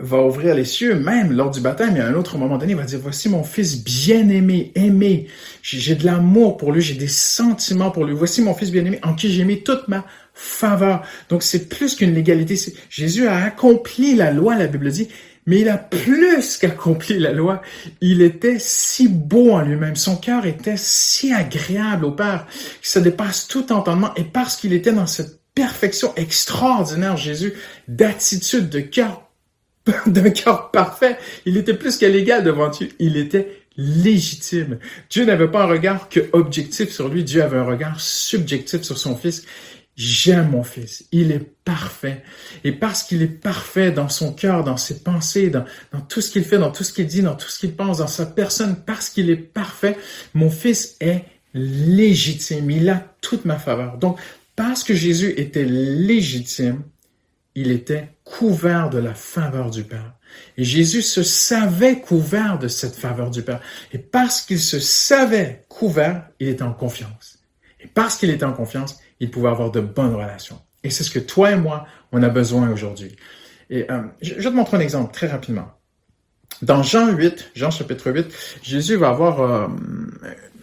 va 0.00 0.22
ouvrir 0.22 0.54
les 0.54 0.64
cieux, 0.64 0.94
même 0.94 1.32
lors 1.32 1.50
du 1.50 1.60
baptême, 1.60 1.96
et 1.96 2.00
à 2.00 2.06
un 2.06 2.14
autre 2.14 2.38
moment 2.38 2.58
donné, 2.58 2.72
il 2.72 2.78
va 2.78 2.84
dire, 2.84 3.00
voici 3.00 3.28
mon 3.28 3.42
fils 3.42 3.82
bien-aimé, 3.82 4.72
aimé. 4.74 5.26
J'ai 5.62 5.94
de 5.94 6.04
l'amour 6.04 6.56
pour 6.56 6.72
lui, 6.72 6.80
j'ai 6.80 6.94
des 6.94 7.08
sentiments 7.08 7.90
pour 7.90 8.04
lui. 8.04 8.14
Voici 8.14 8.40
mon 8.42 8.54
fils 8.54 8.70
bien-aimé 8.70 9.00
en 9.02 9.14
qui 9.14 9.32
j'ai 9.32 9.44
mis 9.44 9.62
toute 9.62 9.88
ma 9.88 10.04
faveur. 10.32 11.02
Donc 11.28 11.42
c'est 11.42 11.68
plus 11.68 11.96
qu'une 11.96 12.14
légalité. 12.14 12.56
Jésus 12.88 13.26
a 13.26 13.42
accompli 13.42 14.14
la 14.14 14.30
loi, 14.30 14.56
la 14.56 14.68
Bible 14.68 14.90
dit, 14.90 15.08
mais 15.46 15.60
il 15.60 15.68
a 15.68 15.78
plus 15.78 16.58
qu'accompli 16.58 17.18
la 17.18 17.32
loi. 17.32 17.62
Il 18.00 18.22
était 18.22 18.58
si 18.58 19.08
beau 19.08 19.52
en 19.52 19.62
lui-même. 19.62 19.96
Son 19.96 20.16
cœur 20.16 20.44
était 20.44 20.76
si 20.76 21.32
agréable 21.32 22.04
au 22.04 22.12
Père 22.12 22.46
que 22.82 22.88
ça 22.88 23.00
dépasse 23.00 23.48
tout 23.48 23.72
entendement. 23.72 24.14
Et 24.14 24.24
parce 24.24 24.56
qu'il 24.56 24.74
était 24.74 24.92
dans 24.92 25.06
cette 25.06 25.40
perfection 25.54 26.12
extraordinaire, 26.16 27.16
Jésus, 27.16 27.54
d'attitude, 27.88 28.68
de 28.68 28.80
cœur, 28.80 29.27
d'un 30.06 30.30
cœur 30.30 30.70
parfait. 30.70 31.16
Il 31.46 31.56
était 31.56 31.74
plus 31.74 31.96
qu'à 31.96 32.08
l'égal 32.08 32.44
devant 32.44 32.68
Dieu. 32.68 32.88
Il 32.98 33.16
était 33.16 33.62
légitime. 33.76 34.78
Dieu 35.08 35.24
n'avait 35.24 35.48
pas 35.48 35.62
un 35.62 35.66
regard 35.66 36.08
que 36.08 36.20
objectif 36.32 36.90
sur 36.90 37.08
lui. 37.08 37.24
Dieu 37.24 37.42
avait 37.42 37.58
un 37.58 37.64
regard 37.64 38.00
subjectif 38.00 38.82
sur 38.82 38.98
son 38.98 39.16
fils. 39.16 39.44
J'aime 39.96 40.50
mon 40.50 40.62
fils. 40.62 41.06
Il 41.10 41.32
est 41.32 41.44
parfait. 41.64 42.22
Et 42.62 42.72
parce 42.72 43.02
qu'il 43.02 43.22
est 43.22 43.26
parfait 43.26 43.90
dans 43.90 44.08
son 44.08 44.32
cœur, 44.32 44.62
dans 44.62 44.76
ses 44.76 45.00
pensées, 45.00 45.50
dans 45.50 45.64
tout 46.08 46.20
ce 46.20 46.30
qu'il 46.30 46.44
fait, 46.44 46.58
dans 46.58 46.70
tout 46.70 46.84
ce 46.84 46.92
qu'il 46.92 47.06
dit, 47.06 47.22
dans 47.22 47.34
tout 47.34 47.48
ce 47.48 47.58
qu'il 47.58 47.74
pense, 47.74 47.98
dans 47.98 48.06
sa 48.06 48.26
personne, 48.26 48.76
parce 48.86 49.10
qu'il 49.10 49.28
est 49.30 49.36
parfait, 49.36 49.96
mon 50.34 50.50
fils 50.50 50.96
est 51.00 51.24
légitime. 51.54 52.70
Il 52.70 52.88
a 52.88 53.02
toute 53.20 53.44
ma 53.44 53.58
faveur. 53.58 53.96
Donc, 53.98 54.18
parce 54.54 54.84
que 54.84 54.94
Jésus 54.94 55.34
était 55.36 55.64
légitime, 55.64 56.82
il 57.54 57.70
était 57.70 58.10
couvert 58.24 58.90
de 58.90 58.98
la 58.98 59.14
faveur 59.14 59.70
du 59.70 59.84
Père. 59.84 60.14
Et 60.56 60.64
Jésus 60.64 61.02
se 61.02 61.22
savait 61.22 62.00
couvert 62.00 62.58
de 62.58 62.68
cette 62.68 62.94
faveur 62.94 63.30
du 63.30 63.42
Père. 63.42 63.60
Et 63.92 63.98
parce 63.98 64.42
qu'il 64.42 64.60
se 64.60 64.78
savait 64.78 65.64
couvert, 65.68 66.28
il 66.40 66.48
était 66.48 66.62
en 66.62 66.72
confiance. 66.72 67.38
Et 67.80 67.86
parce 67.86 68.16
qu'il 68.16 68.30
était 68.30 68.44
en 68.44 68.52
confiance, 68.52 69.00
il 69.20 69.30
pouvait 69.30 69.48
avoir 69.48 69.70
de 69.70 69.80
bonnes 69.80 70.14
relations. 70.14 70.60
Et 70.84 70.90
c'est 70.90 71.04
ce 71.04 71.10
que 71.10 71.18
toi 71.18 71.52
et 71.52 71.56
moi, 71.56 71.86
on 72.12 72.22
a 72.22 72.28
besoin 72.28 72.70
aujourd'hui. 72.70 73.16
Et 73.70 73.90
euh, 73.90 74.02
je, 74.22 74.48
te 74.48 74.54
montre 74.54 74.74
un 74.74 74.80
exemple 74.80 75.12
très 75.12 75.26
rapidement. 75.26 75.68
Dans 76.62 76.82
Jean 76.82 77.12
8, 77.12 77.52
Jean 77.54 77.70
chapitre 77.70 78.10
8, 78.10 78.26
Jésus 78.62 78.96
va 78.96 79.10
avoir 79.10 79.40
euh, 79.40 79.68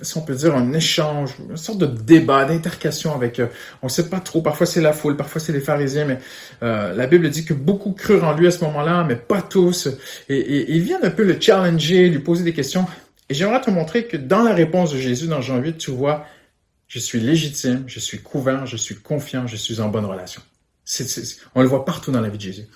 si 0.05 0.17
on 0.17 0.21
peut 0.21 0.35
dire, 0.35 0.55
un 0.55 0.71
échange, 0.73 1.35
une 1.49 1.57
sorte 1.57 1.79
de 1.79 1.85
débat, 1.85 2.45
d'intercation 2.45 3.13
avec, 3.13 3.39
euh, 3.39 3.47
on 3.81 3.87
ne 3.87 3.91
sait 3.91 4.09
pas 4.09 4.19
trop, 4.19 4.41
parfois 4.41 4.65
c'est 4.65 4.81
la 4.81 4.93
foule, 4.93 5.17
parfois 5.17 5.41
c'est 5.41 5.51
les 5.51 5.59
pharisiens, 5.59 6.05
mais 6.05 6.19
euh, 6.63 6.93
la 6.93 7.07
Bible 7.07 7.29
dit 7.29 7.43
que 7.43 7.53
beaucoup 7.53 7.91
crurent 7.91 8.23
en 8.23 8.33
lui 8.33 8.47
à 8.47 8.51
ce 8.51 8.63
moment-là, 8.65 9.03
mais 9.03 9.15
pas 9.15 9.41
tous. 9.41 9.89
Et, 10.29 10.37
et, 10.37 10.71
ils 10.71 10.81
viennent 10.81 11.03
un 11.03 11.11
peu 11.11 11.23
le 11.23 11.39
challenger, 11.39 12.09
lui 12.09 12.19
poser 12.19 12.43
des 12.43 12.53
questions. 12.53 12.85
Et 13.29 13.33
j'aimerais 13.33 13.61
te 13.61 13.69
montrer 13.69 14.05
que 14.05 14.17
dans 14.17 14.43
la 14.43 14.53
réponse 14.53 14.93
de 14.93 14.97
Jésus 14.99 15.27
dans 15.27 15.41
Jean 15.41 15.57
8, 15.57 15.77
tu 15.77 15.91
vois, 15.91 16.25
je 16.87 16.99
suis 16.99 17.19
légitime, 17.19 17.83
je 17.87 17.99
suis 17.99 18.21
couvert, 18.21 18.65
je 18.65 18.77
suis 18.77 18.95
confiant, 18.95 19.47
je 19.47 19.55
suis 19.55 19.81
en 19.81 19.89
bonne 19.89 20.05
relation. 20.05 20.41
on 21.55 21.61
le 21.61 21.67
voit 21.67 21.85
partout 21.85 22.11
dans 22.11 22.21
la 22.21 22.29
vie 22.29 22.37
de 22.37 22.43
Jésus. 22.43 22.67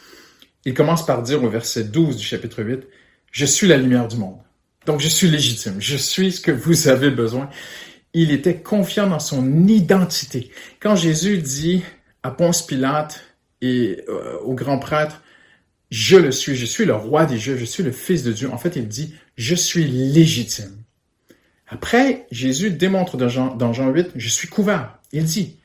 Il 0.66 0.74
commence 0.74 1.06
par 1.06 1.22
dire 1.22 1.44
au 1.44 1.50
verset 1.50 1.86
12 1.86 2.18
du 2.18 2.24
chapitre 2.24 2.64
8, 2.64 2.82
je 3.32 3.46
suis 3.46 3.68
la 3.68 3.78
lumière 3.78 4.08
du 4.08 4.18
monde. 4.18 4.40
Donc, 4.90 5.02
je 5.02 5.08
suis 5.08 5.30
légitime. 5.30 5.76
Je 5.78 5.96
suis 5.96 6.32
ce 6.32 6.42
que 6.42 6.50
vous 6.50 6.88
avez 6.88 7.12
besoin. 7.12 7.48
Il 8.16 8.32
était 8.32 8.56
confiant 8.56 9.06
dans 9.06 9.20
son 9.20 9.68
identité. 9.68 10.50
Quand 10.80 10.96
Jésus 10.96 11.38
dit 11.38 11.84
à 12.24 12.32
Ponce 12.32 12.66
Pilate 12.66 13.22
et 13.62 14.04
euh, 14.10 14.40
au 14.40 14.56
grand 14.56 14.80
prêtre, 14.80 15.22
je 15.92 16.18
le 16.18 16.32
suis, 16.32 16.56
je 16.56 16.66
suis 16.66 16.86
le 16.86 16.96
roi 16.96 17.28
des 17.28 17.38
Juifs, 17.38 17.60
je 17.60 17.66
suis 17.66 17.84
le 17.84 17.92
fils 17.92 18.24
de 18.24 18.34
Dieu. 18.34 18.50
En 18.52 18.58
fait, 18.58 18.78
il 18.78 18.88
dit, 18.88 19.14
je 19.38 19.54
suis 19.54 19.84
légitime. 19.86 20.76
Après, 21.68 22.26
Jésus 22.32 22.72
démontre 22.72 23.16
dans 23.16 23.30
Jean, 23.30 23.54
dans 23.54 23.74
Jean 23.74 23.90
8, 23.92 24.14
je 24.16 24.28
suis 24.28 24.48
couvert. 24.48 24.98
Il 25.12 25.24
dit, 25.24 25.60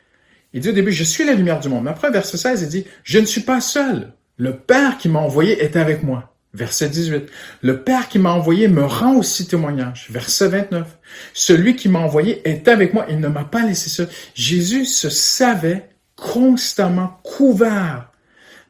il 0.52 0.60
dit 0.60 0.68
au 0.68 0.72
début, 0.72 0.92
je 0.92 1.02
suis 1.02 1.24
la 1.24 1.32
lumière 1.32 1.60
du 1.60 1.70
monde. 1.70 1.84
Mais 1.84 1.90
après, 1.92 2.10
verset 2.10 2.36
16, 2.36 2.60
il 2.60 2.68
dit, 2.68 2.84
je 3.04 3.18
ne 3.20 3.24
suis 3.24 3.40
pas 3.40 3.62
seul. 3.62 4.12
Le 4.36 4.54
Père 4.54 4.98
qui 4.98 5.08
m'a 5.08 5.20
envoyé 5.20 5.64
est 5.64 5.76
avec 5.76 6.02
moi. 6.02 6.33
Verset 6.54 6.88
18. 6.88 7.28
Le 7.62 7.82
Père 7.82 8.08
qui 8.08 8.20
m'a 8.20 8.32
envoyé 8.32 8.68
me 8.68 8.84
rend 8.84 9.16
aussi 9.16 9.46
témoignage. 9.46 10.06
Verset 10.10 10.48
29. 10.48 10.86
Celui 11.32 11.74
qui 11.74 11.88
m'a 11.88 11.98
envoyé 11.98 12.48
est 12.48 12.68
avec 12.68 12.94
moi. 12.94 13.06
Il 13.10 13.18
ne 13.18 13.28
m'a 13.28 13.44
pas 13.44 13.66
laissé 13.66 13.90
seul. 13.90 14.08
Jésus 14.34 14.84
se 14.84 15.10
savait 15.10 15.88
constamment 16.14 17.18
couvert 17.24 18.12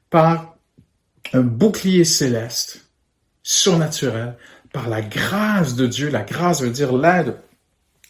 par 0.09 0.57
un 1.35 1.43
bouclier 1.43 2.05
céleste, 2.05 2.87
surnaturel, 3.43 4.37
par 4.73 4.89
la 4.89 5.03
grâce 5.03 5.77
de 5.77 5.87
Dieu. 5.87 6.09
La 6.09 6.23
grâce 6.23 6.63
veut 6.63 6.71
dire 6.71 6.97
l'aide 6.97 7.37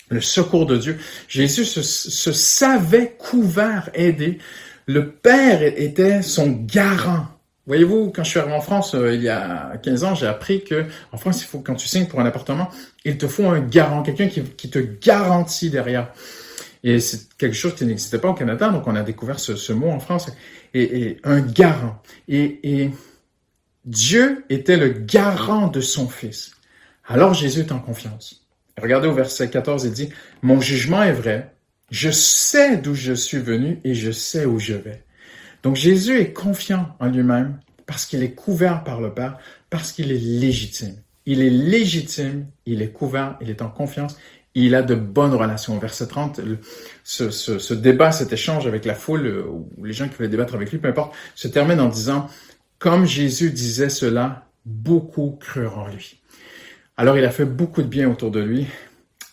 le 0.09 0.21
secours 0.21 0.67
de 0.67 0.77
Dieu. 0.77 0.99
Jésus 1.27 1.65
se, 1.65 1.83
se 1.83 2.33
savait 2.33 3.17
couvert, 3.19 3.91
aidé. 3.95 4.39
Le 4.87 5.11
Père 5.11 5.63
était 5.63 6.23
son 6.23 6.51
garant. 6.51 7.27
Voyez-vous, 7.67 8.11
quand 8.11 8.25
je 8.25 8.31
suis 8.31 8.39
arrivé 8.39 8.55
en 8.55 8.61
France 8.61 8.95
euh, 8.95 9.15
il 9.15 9.23
y 9.23 9.29
a 9.29 9.79
15 9.83 10.05
ans, 10.05 10.15
j'ai 10.15 10.27
appris 10.27 10.65
que 10.65 10.85
en 11.13 11.17
France, 11.17 11.43
il 11.43 11.47
faut 11.47 11.61
quand 11.61 11.75
tu 11.75 11.89
signes 11.89 12.07
pour 12.07 12.21
un 12.21 12.27
appartement, 12.27 12.69
il 13.05 13.17
te 13.17 13.27
faut 13.27 13.47
un 13.47 13.61
garant, 13.61 14.03
quelqu'un 14.03 14.29
qui, 14.29 14.71
te 14.71 14.79
garantit 14.79 15.71
derrière. 15.71 16.13
Et 16.83 17.01
c'est 17.01 17.35
quelque 17.39 17.57
chose 17.57 17.75
qui 17.75 17.87
n'existait 17.87 18.19
pas 18.19 18.29
au 18.29 18.35
Canada, 18.35 18.69
donc 18.69 18.87
on 18.87 18.95
a 18.95 19.03
découvert 19.03 19.41
ce, 19.41 19.57
ce 19.57 19.73
mot 19.73 19.89
en 19.89 20.01
France. 20.01 20.31
Et, 20.75 20.83
et 20.83 21.21
un 21.25 21.41
garant. 21.41 22.03
Et, 22.29 22.83
et 22.83 22.91
Dieu 23.85 24.45
était 24.51 24.77
le 24.77 24.89
garant 24.89 25.69
de 25.69 25.81
son 25.81 26.09
Fils. 26.09 26.53
Alors 27.07 27.35
Jésus 27.35 27.61
est 27.61 27.73
en 27.73 27.79
confiance. 27.79 28.47
Regardez 28.81 29.09
au 29.09 29.13
verset 29.13 29.49
14, 29.51 29.85
il 29.85 29.93
dit, 29.93 30.09
Mon 30.43 30.61
jugement 30.61 31.03
est 31.03 31.13
vrai, 31.13 31.55
je 31.91 32.11
sais 32.11 32.77
d'où 32.77 32.95
je 32.95 33.13
suis 33.13 33.39
venu 33.39 33.81
et 33.85 33.95
je 33.95 34.11
sais 34.11 34.47
où 34.47 34.59
je 34.59 34.75
vais. 34.75 35.04
Donc 35.65 35.77
Jésus 35.77 36.21
est 36.21 36.33
confiant 36.33 36.95
en 37.01 37.09
lui-même 37.09 37.59
parce 37.87 38.07
qu'il 38.07 38.23
est 38.23 38.35
couvert 38.35 38.85
par 38.85 39.01
le 39.01 39.13
Père, 39.13 39.39
parce 39.71 39.93
qu'il 39.93 40.13
est 40.13 40.19
légitime. 40.19 40.95
Il 41.27 41.41
est 41.41 41.51
légitime, 41.51 42.47
il 42.67 42.83
est 42.83 42.91
couvert, 42.91 43.37
il 43.41 43.49
est 43.49 43.63
en 43.63 43.71
confiance, 43.71 44.17
il 44.55 44.75
a 44.75 44.83
de 44.83 44.95
bonnes 44.95 45.35
relations. 45.35 45.79
Verset 45.79 46.07
30, 46.07 46.41
ce, 47.03 47.31
ce, 47.31 47.59
ce, 47.59 47.75
débat, 47.75 48.13
cet 48.13 48.33
échange 48.33 48.67
avec 48.67 48.85
la 48.85 48.95
foule, 48.95 49.27
euh, 49.27 49.47
ou 49.47 49.85
les 49.85 49.95
gens 49.95 50.07
qui 50.07 50.15
voulaient 50.17 50.29
débattre 50.29 50.55
avec 50.55 50.71
lui, 50.71 50.79
peu 50.79 50.89
importe, 50.89 51.15
se 51.35 51.49
termine 51.49 51.81
en 51.81 51.89
disant, 51.89 52.29
comme 52.79 53.07
Jésus 53.07 53.51
disait 53.51 53.89
cela, 53.89 54.47
beaucoup 54.67 55.39
crurent 55.41 55.79
en 55.79 55.89
lui. 55.89 56.21
Alors 56.99 57.17
il 57.17 57.25
a 57.25 57.31
fait 57.31 57.47
beaucoup 57.47 57.83
de 57.83 57.89
bien 57.89 58.11
autour 58.11 58.31
de 58.31 58.41
lui. 58.41 58.67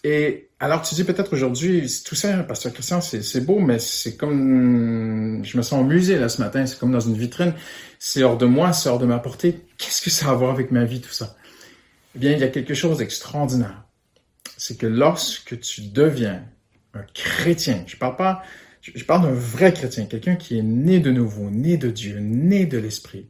Et 0.04 0.50
alors, 0.62 0.84
tu 0.84 0.94
dis 0.94 1.04
peut-être 1.04 1.34
aujourd'hui, 1.34 1.92
tout 2.06 2.14
ça, 2.14 2.44
Pasteur 2.44 2.72
Christian, 2.72 3.02
c'est 3.02 3.44
beau, 3.44 3.58
mais 3.58 3.80
c'est 3.80 4.16
comme, 4.16 5.42
je 5.44 5.58
me 5.58 5.64
sens 5.64 5.82
au 5.82 5.84
musée 5.84 6.20
là 6.20 6.30
ce 6.30 6.40
matin, 6.40 6.68
c'est 6.68 6.78
comme 6.78 6.92
dans 6.92 7.00
une 7.00 7.18
vitrine, 7.18 7.56
c'est 7.98 8.22
hors 8.22 8.38
de 8.38 8.46
moi, 8.46 8.72
c'est 8.72 8.88
hors 8.88 9.00
de 9.00 9.08
ma 9.08 9.18
portée. 9.18 9.62
Qu'est-ce 9.80 10.04
que 10.04 10.12
ça 10.12 10.28
a 10.28 10.32
à 10.34 10.36
voir 10.36 10.52
avec 10.52 10.70
ma 10.70 10.86
vie, 10.86 11.02
tout 11.02 11.10
ça? 11.10 11.36
Eh 12.16 12.20
bien, 12.20 12.34
il 12.34 12.38
y 12.38 12.44
a 12.44 12.48
quelque 12.48 12.76
chose 12.76 13.00
d'extraordinaire. 13.00 13.86
C'est 14.56 14.78
que 14.78 14.86
lorsque 14.86 15.60
tu 15.60 15.82
deviens 15.82 16.44
un 16.94 17.06
chrétien, 17.16 17.84
je 17.88 17.98
parle 17.98 18.16
pas, 18.16 18.44
je 18.84 19.04
parle 19.04 19.24
d'un 19.24 19.34
vrai 19.34 19.74
chrétien, 19.74 20.06
quelqu'un 20.06 20.36
qui 20.36 20.60
est 20.60 20.64
né 20.64 21.00
de 21.00 21.10
nouveau, 21.10 21.50
né 21.50 21.78
de 21.78 21.90
Dieu, 21.90 22.20
né 22.20 22.68
de 22.68 22.78
l'Esprit. 22.78 23.26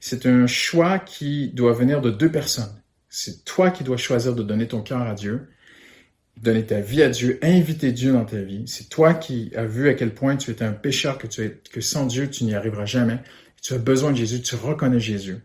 C'est 0.00 0.24
un 0.24 0.46
choix 0.46 0.98
qui 0.98 1.48
doit 1.48 1.74
venir 1.74 2.00
de 2.00 2.10
deux 2.10 2.32
personnes. 2.32 2.74
C'est 3.10 3.44
toi 3.44 3.70
qui 3.70 3.84
dois 3.84 3.98
choisir 3.98 4.34
de 4.34 4.42
donner 4.42 4.66
ton 4.66 4.80
cœur 4.80 5.02
à 5.02 5.12
Dieu 5.12 5.46
donner 6.36 6.64
ta 6.64 6.80
vie 6.80 7.02
à 7.02 7.08
Dieu, 7.08 7.38
inviter 7.42 7.92
Dieu 7.92 8.12
dans 8.12 8.24
ta 8.24 8.40
vie. 8.40 8.64
C'est 8.66 8.88
toi 8.88 9.14
qui 9.14 9.52
as 9.56 9.64
vu 9.64 9.88
à 9.88 9.94
quel 9.94 10.12
point 10.14 10.36
tu 10.36 10.50
étais 10.50 10.64
un 10.64 10.72
pécheur, 10.72 11.18
que, 11.18 11.26
tu 11.26 11.42
es, 11.42 11.60
que 11.70 11.80
sans 11.80 12.06
Dieu, 12.06 12.28
tu 12.28 12.44
n'y 12.44 12.54
arriveras 12.54 12.86
jamais. 12.86 13.18
Tu 13.62 13.74
as 13.74 13.78
besoin 13.78 14.12
de 14.12 14.16
Jésus, 14.16 14.42
tu 14.42 14.54
reconnais 14.56 15.00
Jésus. 15.00 15.36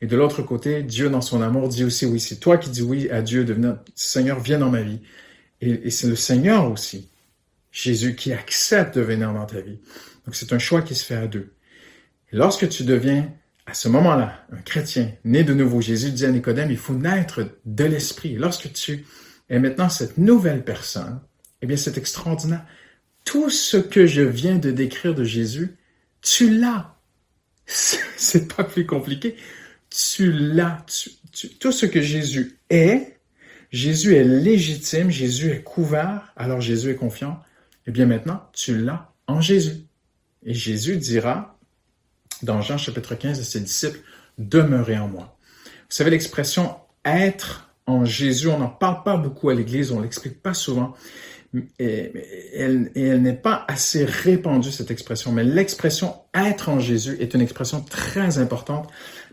Et 0.00 0.06
de 0.06 0.16
l'autre 0.16 0.42
côté, 0.42 0.82
Dieu, 0.82 1.08
dans 1.08 1.22
son 1.22 1.40
amour, 1.40 1.68
dit 1.68 1.84
aussi 1.84 2.06
oui. 2.06 2.20
C'est 2.20 2.36
toi 2.36 2.58
qui 2.58 2.70
dis 2.70 2.82
oui 2.82 3.08
à 3.10 3.22
Dieu, 3.22 3.44
de 3.44 3.54
venir, 3.54 3.78
Seigneur, 3.94 4.38
viens 4.38 4.58
dans 4.58 4.70
ma 4.70 4.82
vie. 4.82 5.00
Et, 5.60 5.90
c'est 5.90 6.08
le 6.08 6.16
Seigneur 6.16 6.70
aussi, 6.70 7.08
Jésus, 7.72 8.14
qui 8.14 8.32
accepte 8.32 8.98
de 8.98 9.00
venir 9.02 9.32
dans 9.32 9.46
ta 9.46 9.60
vie. 9.60 9.78
Donc 10.26 10.34
c'est 10.34 10.52
un 10.52 10.58
choix 10.58 10.82
qui 10.82 10.94
se 10.94 11.04
fait 11.04 11.14
à 11.14 11.26
deux. 11.26 11.52
Lorsque 12.32 12.68
tu 12.68 12.84
deviens, 12.84 13.32
à 13.66 13.72
ce 13.72 13.88
moment-là, 13.88 14.44
un 14.52 14.60
chrétien, 14.60 15.12
né 15.24 15.42
de 15.42 15.54
nouveau, 15.54 15.80
Jésus 15.80 16.10
dit 16.10 16.26
à 16.26 16.30
Nicodème, 16.30 16.70
il 16.70 16.76
faut 16.76 16.94
naître 16.94 17.48
de 17.64 17.84
l'Esprit. 17.84 18.34
Lorsque 18.34 18.72
tu 18.72 19.06
et 19.48 19.58
maintenant, 19.58 19.88
cette 19.88 20.18
nouvelle 20.18 20.64
personne, 20.64 21.20
eh 21.62 21.66
bien, 21.66 21.76
c'est 21.76 21.98
extraordinaire. 21.98 22.64
Tout 23.24 23.50
ce 23.50 23.76
que 23.76 24.06
je 24.06 24.22
viens 24.22 24.58
de 24.58 24.70
décrire 24.70 25.14
de 25.14 25.24
Jésus, 25.24 25.76
tu 26.20 26.58
l'as. 26.58 26.94
C'est 27.66 28.54
pas 28.54 28.64
plus 28.64 28.86
compliqué. 28.86 29.36
Tu 29.90 30.32
l'as. 30.32 30.84
tout 31.60 31.72
ce 31.72 31.86
que 31.86 32.02
Jésus 32.02 32.58
est, 32.68 33.18
Jésus 33.70 34.14
est 34.14 34.24
légitime, 34.24 35.10
Jésus 35.10 35.50
est 35.50 35.62
couvert, 35.62 36.32
alors 36.36 36.60
Jésus 36.60 36.90
est 36.90 36.96
confiant. 36.96 37.40
Eh 37.86 37.90
bien, 37.90 38.06
maintenant, 38.06 38.48
tu 38.52 38.78
l'as 38.78 39.12
en 39.26 39.40
Jésus. 39.40 39.84
Et 40.44 40.54
Jésus 40.54 40.96
dira, 40.96 41.58
dans 42.42 42.60
Jean 42.60 42.78
chapitre 42.78 43.14
15 43.14 43.40
à 43.40 43.44
ses 43.44 43.60
disciples, 43.60 44.00
demeurez 44.38 44.98
en 44.98 45.08
moi. 45.08 45.38
Vous 45.64 45.96
savez, 45.96 46.10
l'expression 46.10 46.76
être 47.04 47.73
en 47.86 48.04
Jésus. 48.04 48.48
On 48.48 48.58
n'en 48.58 48.68
parle 48.68 49.02
pas 49.02 49.16
beaucoup 49.16 49.50
à 49.50 49.54
l'Église, 49.54 49.92
on 49.92 50.00
l'explique 50.00 50.42
pas 50.42 50.54
souvent. 50.54 50.94
Et, 51.78 52.12
elle, 52.54 53.22
n'est 53.22 53.32
pas 53.32 53.64
assez 53.68 54.04
répandue, 54.04 54.72
cette 54.72 54.90
expression. 54.90 55.32
Mais 55.32 55.44
l'expression 55.44 56.16
être 56.34 56.68
en 56.68 56.80
Jésus 56.80 57.16
est 57.20 57.34
une 57.34 57.40
expression 57.40 57.80
très 57.80 58.38
importante 58.38 58.90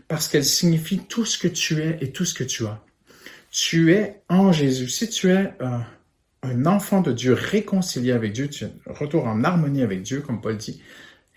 parce 0.08 0.28
qu'elle 0.28 0.44
signifie 0.44 0.98
tout 0.98 1.24
ce 1.24 1.38
que 1.38 1.48
tu 1.48 1.80
es 1.80 1.98
et 2.00 2.12
tout 2.12 2.24
ce 2.24 2.34
que 2.34 2.44
tu 2.44 2.66
as. 2.66 2.80
Tu 3.50 3.92
es 3.92 4.22
en 4.28 4.52
Jésus. 4.52 4.88
Si 4.88 5.08
tu 5.08 5.30
es 5.30 5.52
un 6.42 6.66
enfant 6.66 7.00
de 7.00 7.12
Dieu 7.12 7.32
réconcilié 7.32 8.12
avec 8.12 8.32
Dieu, 8.32 8.48
tu 8.48 8.64
es 8.64 8.70
retour 8.86 9.26
en 9.26 9.42
harmonie 9.44 9.82
avec 9.82 10.02
Dieu, 10.02 10.20
comme 10.20 10.40
Paul 10.40 10.56
dit. 10.56 10.80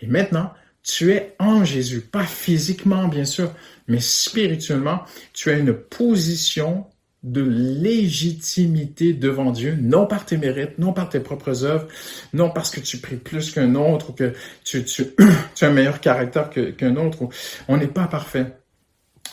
Et 0.00 0.06
maintenant, 0.06 0.52
tu 0.82 1.12
es 1.12 1.34
en 1.38 1.64
Jésus, 1.64 2.00
pas 2.00 2.24
physiquement 2.24 3.08
bien 3.08 3.24
sûr, 3.24 3.52
mais 3.88 3.98
spirituellement, 3.98 5.04
tu 5.32 5.50
as 5.50 5.54
une 5.58 5.74
position 5.74 6.86
de 7.26 7.42
légitimité 7.42 9.12
devant 9.12 9.50
Dieu, 9.50 9.76
non 9.80 10.06
par 10.06 10.24
tes 10.24 10.36
mérites, 10.36 10.78
non 10.78 10.92
par 10.92 11.08
tes 11.08 11.18
propres 11.18 11.64
œuvres, 11.64 11.88
non 12.32 12.50
parce 12.50 12.70
que 12.70 12.80
tu 12.80 12.98
pries 12.98 13.16
plus 13.16 13.50
qu'un 13.50 13.74
autre 13.74 14.10
ou 14.10 14.12
que 14.12 14.32
tu, 14.64 14.84
tu, 14.84 15.06
tu, 15.54 15.64
as 15.64 15.68
un 15.68 15.72
meilleur 15.72 16.00
caractère 16.00 16.50
qu'un 16.50 16.96
autre. 16.96 17.28
On 17.66 17.76
n'est 17.76 17.88
pas 17.88 18.06
parfait. 18.06 18.56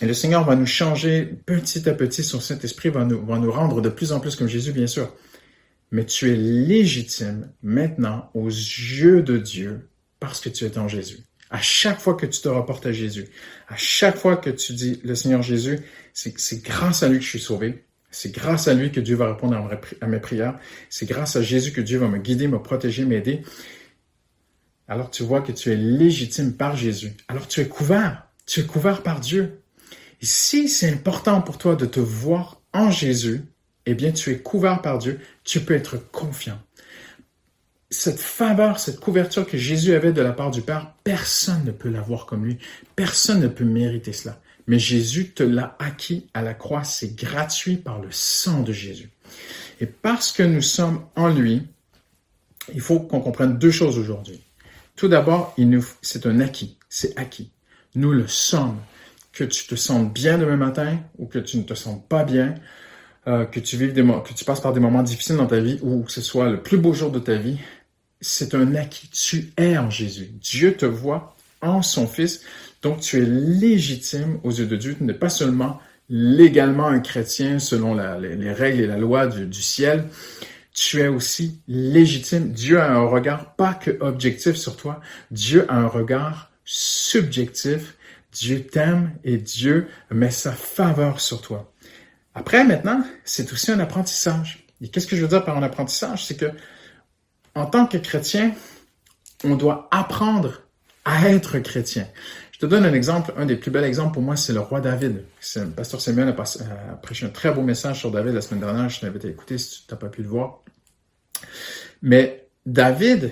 Et 0.02 0.08
le 0.08 0.14
Seigneur 0.16 0.44
va 0.44 0.56
nous 0.56 0.66
changer 0.66 1.24
petit 1.46 1.88
à 1.88 1.94
petit, 1.94 2.24
son 2.24 2.40
Saint-Esprit 2.40 2.90
va 2.90 3.06
nous, 3.06 3.24
va 3.24 3.38
nous 3.38 3.52
rendre 3.52 3.80
de 3.80 3.90
plus 3.90 4.12
en 4.12 4.20
plus 4.20 4.36
comme 4.36 4.48
Jésus, 4.48 4.72
bien 4.72 4.88
sûr. 4.88 5.14
Mais 5.92 6.04
tu 6.04 6.32
es 6.32 6.36
légitime 6.36 7.52
maintenant 7.62 8.32
aux 8.34 8.48
yeux 8.48 9.22
de 9.22 9.38
Dieu 9.38 9.88
parce 10.20 10.42
que 10.42 10.50
tu 10.50 10.66
es 10.66 10.80
en 10.80 10.88
Jésus. 10.88 11.20
À 11.54 11.62
chaque 11.62 12.00
fois 12.00 12.16
que 12.16 12.26
tu 12.26 12.42
te 12.42 12.50
rapportes 12.50 12.88
à 12.88 12.92
Jésus, 12.92 13.28
à 13.68 13.76
chaque 13.78 14.18
fois 14.18 14.38
que 14.38 14.50
tu 14.50 14.74
dis 14.74 15.00
le 15.04 15.14
Seigneur 15.14 15.44
Jésus, 15.44 15.80
c'est 16.12 16.64
grâce 16.64 17.04
à 17.04 17.08
lui 17.08 17.20
que 17.20 17.24
je 17.24 17.30
suis 17.30 17.40
sauvé. 17.40 17.86
C'est 18.10 18.34
grâce 18.34 18.68
à 18.68 18.74
lui 18.74 18.92
que 18.92 19.00
Dieu 19.00 19.16
va 19.16 19.32
répondre 19.32 19.70
à 20.02 20.08
mes 20.08 20.20
prières. 20.20 20.58
C'est 20.90 21.06
grâce 21.06 21.36
à 21.36 21.44
Jésus 21.44 21.72
que 21.72 21.80
Dieu 21.80 22.00
va 22.00 22.08
me 22.08 22.18
guider, 22.18 22.48
me 22.48 22.60
protéger, 22.60 23.06
m'aider. 23.06 23.44
Alors 24.88 25.12
tu 25.12 25.22
vois 25.22 25.42
que 25.42 25.52
tu 25.52 25.72
es 25.72 25.76
légitime 25.76 26.54
par 26.54 26.76
Jésus. 26.76 27.14
Alors 27.28 27.48
tu 27.48 27.62
es 27.62 27.68
couvert. 27.68 28.28
Tu 28.48 28.62
es 28.62 28.64
couvert 28.64 29.04
par 29.04 29.20
Dieu. 29.20 29.62
Et 30.22 30.26
si 30.26 30.68
c'est 30.68 30.90
important 30.90 31.40
pour 31.44 31.60
toi 31.60 31.76
de 31.76 31.86
te 31.86 32.00
voir 32.00 32.62
en 32.74 32.90
Jésus, 32.90 33.44
eh 33.86 33.94
bien 33.94 34.12
tu 34.12 34.32
es 34.32 34.40
couvert 34.40 34.82
par 34.82 34.98
Dieu. 34.98 35.20
Tu 35.44 35.60
peux 35.60 35.76
être 35.76 35.98
confiant 36.12 36.60
cette 37.94 38.20
faveur, 38.20 38.80
cette 38.80 39.00
couverture 39.00 39.46
que 39.46 39.58
Jésus 39.58 39.94
avait 39.94 40.14
de 40.14 40.22
la 40.22 40.34
part 40.34 40.52
du 40.52 40.62
Père, 40.62 40.94
personne 41.04 41.64
ne 41.64 41.72
peut 41.72 41.90
l'avoir 41.90 42.26
comme 42.26 42.44
lui. 42.44 42.58
Personne 42.96 43.40
ne 43.40 43.48
peut 43.48 43.66
mériter 43.66 44.14
cela. 44.14 44.40
Mais 44.66 44.80
Jésus 44.80 45.32
te 45.32 45.44
l'a 45.44 45.76
acquis 45.80 46.28
à 46.34 46.42
la 46.42 46.54
croix. 46.54 46.84
C'est 46.84 47.16
gratuit 47.16 47.78
par 47.78 48.02
le 48.02 48.10
sang 48.12 48.62
de 48.62 48.74
Jésus. 48.74 49.12
Et 49.80 49.86
parce 49.86 50.32
que 50.32 50.42
nous 50.42 50.62
sommes 50.62 51.06
en 51.16 51.30
lui, 51.30 51.62
il 52.74 52.82
faut 52.82 53.00
qu'on 53.00 53.20
comprenne 53.20 53.58
deux 53.58 53.72
choses 53.72 54.00
aujourd'hui. 54.00 54.42
Tout 54.96 55.08
d'abord, 55.08 55.56
c'est 56.02 56.26
un 56.26 56.40
acquis. 56.40 56.78
C'est 56.90 57.18
acquis. 57.18 57.52
Nous 57.96 58.12
le 58.12 58.28
sommes. 58.28 58.78
Que 59.34 59.44
tu 59.44 59.66
te 59.66 59.76
sentes 59.76 60.14
bien 60.14 60.38
demain 60.38 60.58
matin 60.58 61.00
ou 61.18 61.26
que 61.26 61.40
tu 61.40 61.58
ne 61.58 61.64
te 61.64 61.74
sens 61.74 62.00
pas 62.08 62.24
bien, 62.24 62.54
euh, 63.26 63.46
que 63.46 63.60
tu 63.60 63.78
vives 63.78 63.94
des 63.94 64.04
que 64.04 64.34
tu 64.36 64.46
passes 64.46 64.62
par 64.62 64.74
des 64.74 64.80
moments 64.80 65.02
difficiles 65.02 65.38
dans 65.38 65.48
ta 65.48 65.60
vie 65.60 65.80
ou 65.82 66.04
que 66.04 66.12
ce 66.12 66.22
soit 66.22 66.50
le 66.50 66.62
plus 66.62 66.78
beau 66.78 66.94
jour 66.94 67.10
de 67.10 67.18
ta 67.18 67.36
vie, 67.36 67.58
c'est 68.24 68.56
un 68.56 68.74
acquis. 68.76 69.10
Tu 69.10 69.52
es 69.58 69.78
en 69.78 69.90
Jésus. 69.90 70.32
Dieu 70.42 70.76
te 70.76 70.86
voit 70.86 71.36
en 71.62 71.82
son 71.82 72.08
Fils. 72.08 72.42
Donc, 72.82 73.02
tu 73.02 73.18
es 73.18 73.26
légitime 73.26 74.40
aux 74.44 74.52
yeux 74.52 74.66
de 74.66 74.76
Dieu. 74.76 74.96
Tu 74.98 75.04
n'es 75.04 75.14
pas 75.14 75.30
seulement 75.30 75.80
légalement 76.10 76.88
un 76.88 77.00
chrétien 77.00 77.60
selon 77.60 77.96
les, 78.20 78.52
règles 78.52 78.82
et 78.82 78.88
la 78.88 78.98
loi 78.98 79.28
du, 79.28 79.62
ciel. 79.62 80.06
Tu 80.74 81.02
es 81.02 81.08
aussi 81.08 81.60
légitime. 81.68 82.52
Dieu 82.52 82.80
a 82.80 82.92
un 82.92 83.08
regard 83.08 83.56
pas 83.56 83.74
que 83.74 83.92
objectif 84.02 84.56
sur 84.56 84.76
toi. 84.76 85.02
Dieu 85.32 85.66
a 85.70 85.76
un 85.76 85.88
regard 85.88 86.52
subjectif. 86.66 87.96
Dieu 88.32 88.66
t'aime 88.66 89.12
et 89.24 89.38
Dieu 89.38 89.88
met 90.10 90.32
sa 90.32 90.52
faveur 90.52 91.22
sur 91.22 91.42
toi. 91.42 91.72
Après, 92.36 92.64
maintenant, 92.64 93.04
c'est 93.24 93.54
aussi 93.54 93.72
un 93.72 93.80
apprentissage. 93.80 94.66
Et 94.82 94.90
qu'est-ce 94.90 95.08
que 95.08 95.16
je 95.16 95.22
veux 95.22 95.28
dire 95.28 95.46
par 95.46 95.56
un 95.58 95.64
apprentissage? 95.64 96.26
C'est 96.26 96.36
que 96.36 96.52
en 97.56 97.66
tant 97.66 97.86
que 97.86 97.98
chrétien, 97.98 98.54
on 99.44 99.56
doit 99.56 99.88
apprendre 99.92 100.62
à 101.06 101.30
être 101.30 101.60
chrétien. 101.60 102.08
Je 102.52 102.60
te 102.60 102.66
donne 102.66 102.86
un 102.86 102.94
exemple, 102.94 103.34
un 103.38 103.46
des 103.46 103.58
plus 103.58 103.72
bels 103.72 103.84
exemples 103.84 104.14
pour 104.14 104.22
moi, 104.22 104.36
c'est 104.36 104.54
le 104.54 104.62
roi 104.62 104.80
David. 104.80 105.26
Pasteur 105.76 106.00
Samuel 106.00 106.30
a, 106.30 106.96
prêché 107.02 107.26
un 107.26 107.30
très 107.30 107.52
beau 107.52 107.62
message 107.62 108.00
sur 108.00 108.12
David 108.12 108.34
la 108.34 108.42
semaine 108.42 108.62
dernière. 108.62 108.90
Je 108.90 109.02
t'invite 109.02 109.26
à 109.26 109.58
si 109.58 109.86
tu 109.86 109.94
n'as 109.94 109.98
pas 109.98 110.08
pu 110.08 110.22
le 110.22 110.30
voir. 110.30 110.62
Mais 112.02 112.48
David, 112.66 113.32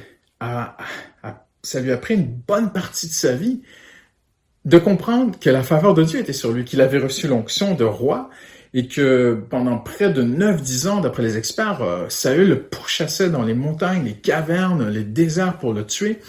ça 1.63 1.79
lui 1.79 1.91
a 1.91 1.97
pris 1.97 2.15
une 2.15 2.27
bonne 2.27 2.73
partie 2.73 3.07
de 3.07 3.13
sa 3.13 3.33
vie 3.33 3.61
de 4.65 4.77
comprendre 4.77 5.39
que 5.39 5.49
la 5.49 5.63
faveur 5.63 5.93
de 5.93 6.03
Dieu 6.03 6.19
était 6.19 6.33
sur 6.33 6.51
lui, 6.51 6.65
qu'il 6.65 6.81
avait 6.81 6.99
reçu 6.99 7.27
l'onction 7.27 7.73
de 7.73 7.83
roi 7.83 8.29
et 8.73 8.87
que 8.87 9.43
pendant 9.49 9.77
près 9.77 10.11
de 10.11 10.23
9-10 10.23 10.87
ans, 10.87 11.01
d'après 11.01 11.23
les 11.23 11.37
experts, 11.37 11.81
euh, 11.81 12.05
Saül 12.09 12.47
le 12.47 12.63
pourchassait 12.63 13.29
dans 13.29 13.43
les 13.43 13.53
montagnes, 13.53 14.05
les 14.05 14.13
cavernes, 14.13 14.89
les 14.89 15.03
déserts 15.03 15.57
pour 15.57 15.73
le 15.73 15.85
tuer. 15.85 16.19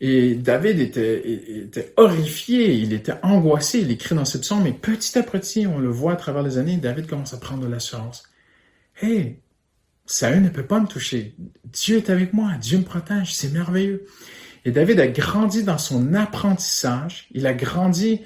Et 0.00 0.34
David 0.34 0.78
était, 0.78 1.20
était 1.64 1.92
horrifié, 1.96 2.72
il 2.72 2.92
était 2.92 3.16
angoissé, 3.22 3.80
il 3.80 3.90
écrit 3.90 4.14
dans 4.14 4.24
cette 4.24 4.44
son, 4.44 4.60
mais 4.60 4.72
petit 4.72 5.18
à 5.18 5.22
petit, 5.22 5.66
on 5.66 5.78
le 5.78 5.90
voit 5.90 6.12
à 6.12 6.16
travers 6.16 6.42
les 6.42 6.56
années, 6.56 6.76
David 6.76 7.06
commence 7.06 7.34
à 7.34 7.36
prendre 7.36 7.62
de 7.62 7.68
l'assurance. 7.68 8.22
Hey, 9.02 9.36
Saül 10.06 10.42
ne 10.42 10.48
peut 10.48 10.64
pas 10.64 10.80
me 10.80 10.86
toucher. 10.86 11.34
Dieu 11.64 11.98
est 11.98 12.08
avec 12.08 12.32
moi, 12.32 12.52
Dieu 12.60 12.78
me 12.78 12.84
protège, 12.84 13.34
c'est 13.34 13.52
merveilleux. 13.52 14.06
Et 14.64 14.70
David 14.70 15.00
a 15.00 15.08
grandi 15.08 15.64
dans 15.64 15.78
son 15.78 16.14
apprentissage, 16.14 17.28
il 17.32 17.46
a 17.46 17.52
grandi 17.52 18.22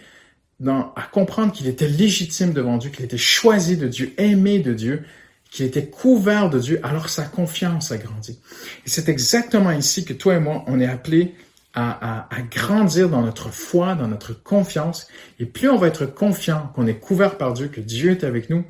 dans, 0.64 0.92
à 0.96 1.02
comprendre 1.02 1.52
qu'il 1.52 1.68
était 1.68 1.86
légitime 1.86 2.52
devant 2.52 2.78
Dieu, 2.78 2.90
qu'il 2.90 3.04
était 3.04 3.18
choisi 3.18 3.76
de 3.76 3.86
Dieu, 3.86 4.12
aimé 4.16 4.58
de 4.58 4.72
Dieu, 4.72 5.04
qu'il 5.50 5.66
était 5.66 5.86
couvert 5.86 6.50
de 6.50 6.58
Dieu, 6.58 6.80
alors 6.82 7.08
sa 7.08 7.24
confiance 7.24 7.92
a 7.92 7.98
grandi. 7.98 8.40
Et 8.84 8.88
c'est 8.88 9.08
exactement 9.08 9.70
ici 9.70 10.04
que 10.04 10.14
toi 10.14 10.34
et 10.34 10.40
moi, 10.40 10.64
on 10.66 10.80
est 10.80 10.86
appelés 10.86 11.34
à, 11.74 11.90
à, 11.90 12.34
à, 12.34 12.42
grandir 12.42 13.08
dans 13.08 13.20
notre 13.20 13.50
foi, 13.50 13.94
dans 13.94 14.08
notre 14.08 14.32
confiance. 14.32 15.06
Et 15.38 15.44
plus 15.44 15.68
on 15.68 15.76
va 15.76 15.88
être 15.88 16.06
confiant 16.06 16.72
qu'on 16.74 16.86
est 16.86 16.98
couvert 16.98 17.36
par 17.36 17.52
Dieu, 17.52 17.68
que 17.68 17.80
Dieu 17.80 18.12
est 18.12 18.24
avec 18.24 18.48
nous, 18.48 18.64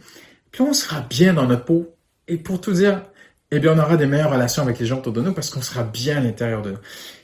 plus 0.50 0.64
on 0.64 0.72
sera 0.72 1.00
bien 1.00 1.32
dans 1.32 1.46
notre 1.46 1.64
peau. 1.64 1.94
Et 2.26 2.38
pour 2.38 2.60
tout 2.60 2.72
dire, 2.72 3.02
eh 3.50 3.60
bien, 3.60 3.72
on 3.74 3.78
aura 3.78 3.96
des 3.96 4.06
meilleures 4.06 4.32
relations 4.32 4.62
avec 4.62 4.80
les 4.80 4.86
gens 4.86 4.98
autour 4.98 5.12
de 5.12 5.20
nous 5.20 5.32
parce 5.32 5.50
qu'on 5.50 5.62
sera 5.62 5.84
bien 5.84 6.16
à 6.16 6.20
l'intérieur 6.20 6.62
de 6.62 6.72
nous. 6.72 6.78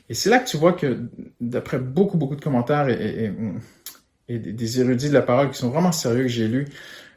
Et 0.08 0.14
c'est 0.14 0.28
là 0.28 0.38
que 0.38 0.48
tu 0.48 0.56
vois 0.56 0.72
que, 0.72 1.08
d'après 1.40 1.78
beaucoup, 1.78 2.18
beaucoup 2.18 2.36
de 2.36 2.40
commentaires 2.40 2.88
et, 2.88 3.32
des 4.38 4.80
érudits 4.80 5.08
de 5.08 5.14
la 5.14 5.22
parole 5.22 5.50
qui 5.50 5.58
sont 5.58 5.70
vraiment 5.70 5.92
sérieux 5.92 6.22
que 6.22 6.28
j'ai 6.28 6.48
lus, 6.48 6.66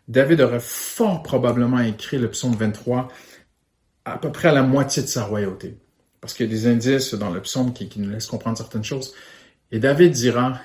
David 0.08 0.42
aurait 0.42 0.60
fort 0.60 1.24
probablement 1.24 1.80
écrit 1.80 2.18
le 2.18 2.30
psaume 2.30 2.56
23 2.56 3.08
à 4.06 4.18
peu 4.18 4.32
près 4.32 4.50
à 4.50 4.54
la 4.54 4.64
moitié 4.64 5.02
de 5.02 5.08
sa 5.08 5.24
royauté 5.24 5.78
parce 6.24 6.34
qu'il 6.36 6.46
y 6.46 6.50
a 6.50 6.54
des 6.54 6.68
indices 6.68 7.16
dans 7.16 7.30
le 7.30 7.42
psaume 7.42 7.74
qui, 7.74 7.90
qui 7.90 8.00
nous 8.00 8.10
laissent 8.10 8.28
comprendre 8.28 8.58
certaines 8.58 8.86
choses. 8.86 9.14
Et 9.74 9.80
David 9.80 10.14
dira, 10.14 10.58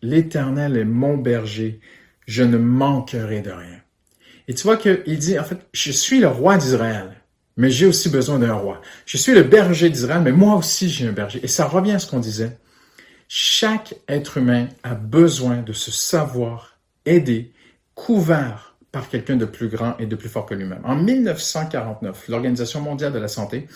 L'Éternel 0.00 0.76
est 0.76 0.84
mon 0.84 1.16
berger, 1.16 1.80
je 2.28 2.44
ne 2.44 2.56
manquerai 2.56 3.40
de 3.40 3.50
rien. 3.50 3.80
Et 4.46 4.54
tu 4.54 4.62
vois 4.62 4.76
qu'il 4.76 5.18
dit, 5.18 5.36
en 5.40 5.42
fait, 5.42 5.58
je 5.72 5.90
suis 5.90 6.20
le 6.20 6.28
roi 6.28 6.56
d'Israël, 6.56 7.16
mais 7.56 7.68
j'ai 7.68 7.86
aussi 7.86 8.10
besoin 8.10 8.38
d'un 8.38 8.54
roi. 8.54 8.80
Je 9.04 9.16
suis 9.16 9.34
le 9.34 9.42
berger 9.42 9.90
d'Israël, 9.90 10.22
mais 10.22 10.30
moi 10.30 10.54
aussi 10.54 10.88
j'ai 10.88 11.08
un 11.08 11.12
berger. 11.12 11.40
Et 11.42 11.48
ça 11.48 11.66
revient 11.66 11.94
à 11.94 11.98
ce 11.98 12.08
qu'on 12.08 12.20
disait. 12.20 12.56
Chaque 13.34 13.94
être 14.08 14.36
humain 14.36 14.68
a 14.82 14.94
besoin 14.94 15.62
de 15.62 15.72
se 15.72 15.90
savoir 15.90 16.76
aider, 17.06 17.54
couvert 17.94 18.76
par 18.92 19.08
quelqu'un 19.08 19.36
de 19.36 19.46
plus 19.46 19.68
grand 19.68 19.96
et 19.96 20.04
de 20.04 20.16
plus 20.16 20.28
fort 20.28 20.44
que 20.44 20.52
lui-même. 20.52 20.82
En 20.84 20.96
1949, 20.96 22.28
l'Organisation 22.28 22.82
mondiale 22.82 23.10
de 23.10 23.18
la 23.18 23.28
santé 23.28 23.68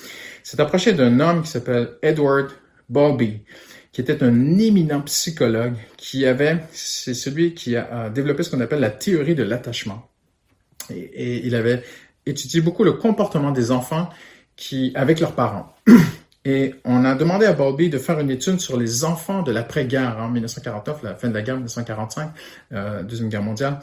s'est 0.42 0.60
approchée 0.60 0.92
d'un 0.92 1.20
homme 1.20 1.42
qui 1.42 1.48
s'appelle 1.48 1.92
Edward 2.02 2.50
Bowlby, 2.90 3.44
qui 3.92 4.02
était 4.02 4.22
un 4.22 4.58
éminent 4.58 5.00
psychologue 5.00 5.76
qui 5.96 6.26
avait, 6.26 6.58
c'est 6.72 7.14
celui 7.14 7.54
qui 7.54 7.76
a 7.76 8.10
développé 8.10 8.42
ce 8.42 8.50
qu'on 8.50 8.60
appelle 8.60 8.80
la 8.80 8.90
théorie 8.90 9.34
de 9.34 9.42
l'attachement. 9.42 10.10
Et, 10.90 10.98
et, 10.98 11.46
il 11.46 11.54
avait 11.54 11.82
étudié 12.26 12.60
beaucoup 12.60 12.84
le 12.84 12.92
comportement 12.92 13.52
des 13.52 13.70
enfants 13.70 14.10
qui, 14.54 14.92
avec 14.94 15.18
leurs 15.18 15.34
parents. 15.34 15.74
Et 16.48 16.76
on 16.84 17.04
a 17.04 17.16
demandé 17.16 17.44
à 17.44 17.52
Bowlby 17.52 17.90
de 17.90 17.98
faire 17.98 18.20
une 18.20 18.30
étude 18.30 18.60
sur 18.60 18.76
les 18.76 19.04
enfants 19.04 19.42
de 19.42 19.50
l'après-guerre, 19.50 20.18
en 20.20 20.28
1949, 20.28 21.02
la 21.02 21.16
fin 21.16 21.28
de 21.28 21.34
la 21.34 21.42
guerre, 21.42 21.56
1945, 21.56 22.30
euh, 22.72 23.02
Deuxième 23.02 23.28
Guerre 23.28 23.42
mondiale. 23.42 23.80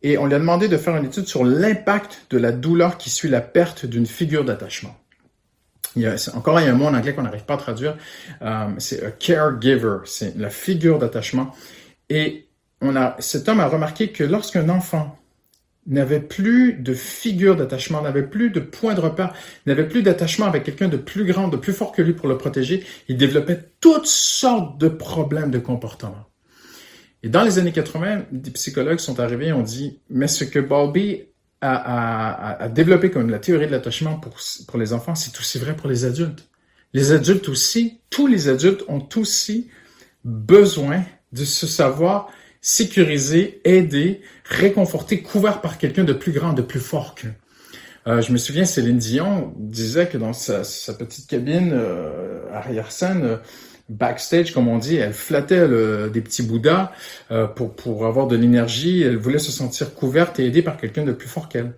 Et 0.00 0.16
on 0.16 0.24
lui 0.24 0.32
a 0.32 0.38
demandé 0.38 0.68
de 0.68 0.76
faire 0.78 0.96
une 0.96 1.04
étude 1.04 1.26
sur 1.26 1.44
l'impact 1.44 2.28
de 2.30 2.38
la 2.38 2.50
douleur 2.50 2.96
qui 2.96 3.10
suit 3.10 3.28
la 3.28 3.42
perte 3.42 3.84
d'une 3.84 4.06
figure 4.06 4.42
d'attachement. 4.42 4.96
Encore 6.32 6.60
il 6.60 6.64
y 6.64 6.68
a 6.68 6.72
un 6.72 6.76
mot 6.76 6.86
en 6.86 6.94
anglais 6.94 7.12
qu'on 7.12 7.22
n'arrive 7.22 7.44
pas 7.44 7.54
à 7.54 7.58
traduire. 7.58 7.98
Euh, 8.40 8.68
c'est 8.78 9.04
a 9.04 9.10
caregiver, 9.10 9.98
c'est 10.06 10.34
la 10.38 10.48
figure 10.48 10.98
d'attachement. 10.98 11.54
Et 12.08 12.48
cet 13.18 13.50
homme 13.50 13.60
a 13.60 13.66
remarqué 13.66 14.12
que 14.12 14.24
lorsqu'un 14.24 14.70
enfant 14.70 15.18
n'avait 15.86 16.20
plus 16.20 16.74
de 16.74 16.94
figure 16.94 17.56
d'attachement, 17.56 18.02
n'avait 18.02 18.26
plus 18.26 18.50
de 18.50 18.60
point 18.60 18.94
de 18.94 19.00
repère, 19.00 19.32
n'avait 19.66 19.88
plus 19.88 20.02
d'attachement 20.02 20.46
avec 20.46 20.64
quelqu'un 20.64 20.88
de 20.88 20.96
plus 20.96 21.24
grand, 21.24 21.48
de 21.48 21.56
plus 21.56 21.72
fort 21.72 21.92
que 21.92 22.02
lui 22.02 22.12
pour 22.12 22.28
le 22.28 22.36
protéger, 22.36 22.84
il 23.08 23.16
développait 23.16 23.60
toutes 23.80 24.06
sortes 24.06 24.78
de 24.78 24.88
problèmes 24.88 25.50
de 25.50 25.58
comportement. 25.58 26.26
Et 27.22 27.28
dans 27.28 27.42
les 27.42 27.58
années 27.58 27.72
80, 27.72 28.26
des 28.32 28.50
psychologues 28.50 28.98
sont 28.98 29.20
arrivés 29.20 29.48
et 29.48 29.52
ont 29.52 29.62
dit, 29.62 30.00
mais 30.10 30.28
ce 30.28 30.44
que 30.44 30.58
Bowlby 30.58 31.22
a, 31.60 32.68
développé 32.68 33.10
comme 33.10 33.30
la 33.30 33.38
théorie 33.38 33.66
de 33.66 33.72
l'attachement 33.72 34.16
pour, 34.16 34.36
pour 34.68 34.78
les 34.78 34.92
enfants, 34.92 35.14
c'est 35.14 35.36
aussi 35.38 35.58
vrai 35.58 35.74
pour 35.74 35.88
les 35.88 36.04
adultes. 36.04 36.48
Les 36.92 37.12
adultes 37.12 37.48
aussi, 37.48 38.00
tous 38.10 38.26
les 38.26 38.48
adultes 38.48 38.84
ont 38.88 39.06
aussi 39.16 39.68
besoin 40.24 41.02
de 41.32 41.44
se 41.44 41.66
savoir 41.66 42.30
sécuriser, 42.66 43.60
aider, 43.62 44.22
réconforter, 44.44 45.22
couvert 45.22 45.60
par 45.60 45.78
quelqu'un 45.78 46.02
de 46.02 46.12
plus 46.12 46.32
grand, 46.32 46.52
de 46.52 46.62
plus 46.62 46.80
fort 46.80 47.14
qu'eux. 47.14 47.32
Euh, 48.08 48.20
je 48.20 48.32
me 48.32 48.38
souviens, 48.38 48.64
Céline 48.64 48.98
Dion 48.98 49.54
disait 49.56 50.08
que 50.08 50.18
dans 50.18 50.32
sa, 50.32 50.62
petite 50.98 51.28
cabine 51.28 51.70
euh, 51.72 52.42
arrière-scène, 52.52 53.38
backstage, 53.88 54.52
comme 54.52 54.66
on 54.66 54.78
dit, 54.78 54.96
elle 54.96 55.12
flattait 55.12 55.68
le, 55.68 56.10
des 56.12 56.20
petits 56.20 56.42
bouddhas 56.42 56.90
euh, 57.30 57.46
pour, 57.46 57.76
pour 57.76 58.04
avoir 58.04 58.26
de 58.26 58.34
l'énergie. 58.34 59.00
Elle 59.00 59.16
voulait 59.16 59.38
se 59.38 59.52
sentir 59.52 59.94
couverte 59.94 60.40
et 60.40 60.46
aidée 60.46 60.62
par 60.62 60.76
quelqu'un 60.76 61.04
de 61.04 61.12
plus 61.12 61.28
fort 61.28 61.48
qu'elle. 61.48 61.72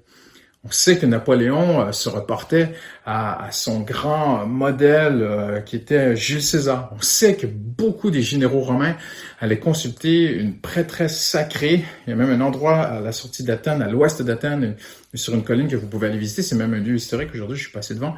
On 0.69 0.71
sait 0.71 0.99
que 0.99 1.07
Napoléon 1.07 1.81
euh, 1.81 1.93
se 1.93 2.11
reportait 2.11 2.75
à, 3.07 3.49
son 3.53 3.81
grand 3.81 4.45
modèle 4.45 5.23
euh, 5.23 5.61
qui 5.61 5.77
était 5.77 6.15
Jules 6.15 6.43
César. 6.43 6.91
On 6.95 7.01
sait 7.01 7.37
que 7.37 7.47
beaucoup 7.47 8.11
des 8.11 8.21
généraux 8.21 8.61
romains 8.61 8.95
allaient 9.41 9.61
consulter 9.61 10.31
une 10.31 10.59
prêtresse 10.59 11.19
sacrée. 11.19 11.85
Il 12.07 12.11
y 12.11 12.13
a 12.13 12.17
même 12.17 12.29
un 12.29 12.45
endroit 12.45 12.83
à 12.83 13.01
la 13.01 13.13
sortie 13.13 13.45
d'Athènes, 13.45 13.81
à 13.81 13.89
l'ouest 13.89 14.21
d'Athènes, 14.21 14.77
sur 15.15 15.33
une 15.33 15.43
colline 15.43 15.69
que 15.69 15.77
vous 15.77 15.87
pouvez 15.87 16.09
aller 16.09 16.19
visiter. 16.19 16.43
C'est 16.43 16.57
même 16.57 16.75
un 16.75 16.81
lieu 16.81 16.97
historique. 16.97 17.31
Aujourd'hui, 17.33 17.57
je 17.57 17.63
suis 17.63 17.73
passé 17.73 17.95
devant, 17.95 18.15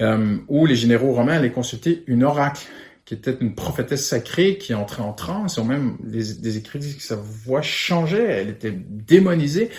euh, 0.00 0.38
où 0.48 0.64
les 0.64 0.76
généraux 0.76 1.12
romains 1.12 1.34
allaient 1.34 1.50
consulter 1.50 2.02
une 2.06 2.24
oracle 2.24 2.62
qui 3.10 3.14
était 3.14 3.36
une 3.40 3.56
prophétesse 3.56 4.06
sacrée 4.06 4.56
qui 4.56 4.72
entrait 4.72 5.02
en 5.02 5.12
transe, 5.12 5.58
ou 5.58 5.64
même 5.64 5.96
des, 5.98 6.32
des 6.34 6.58
écrits 6.58 6.78
disent 6.78 6.94
que 6.94 7.02
sa 7.02 7.16
voix 7.16 7.60
changeait, 7.60 8.22
elle 8.22 8.50
était 8.50 8.72
démonisée, 8.72 9.70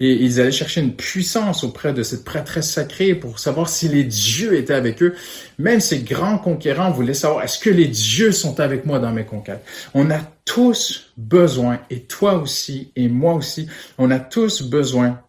et 0.00 0.10
ils 0.10 0.40
allaient 0.40 0.50
chercher 0.50 0.80
une 0.80 0.96
puissance 0.96 1.62
auprès 1.62 1.92
de 1.92 2.02
cette 2.02 2.24
prêtresse 2.24 2.72
sacrée 2.72 3.14
pour 3.14 3.38
savoir 3.38 3.68
si 3.68 3.86
les 3.86 4.02
dieux 4.02 4.56
étaient 4.56 4.74
avec 4.74 5.00
eux. 5.00 5.14
Même 5.60 5.78
ces 5.78 6.00
grands 6.00 6.38
conquérants 6.38 6.90
voulaient 6.90 7.14
savoir, 7.14 7.44
est-ce 7.44 7.60
que 7.60 7.70
les 7.70 7.86
dieux 7.86 8.32
sont 8.32 8.58
avec 8.58 8.84
moi 8.84 8.98
dans 8.98 9.12
mes 9.12 9.26
conquêtes? 9.26 9.64
On 9.94 10.10
a 10.10 10.18
tous 10.44 11.12
besoin, 11.16 11.78
et 11.88 12.00
toi 12.00 12.34
aussi, 12.34 12.90
et 12.96 13.06
moi 13.06 13.34
aussi, 13.34 13.68
on 13.96 14.10
a 14.10 14.18
tous 14.18 14.60
besoin 14.60 15.20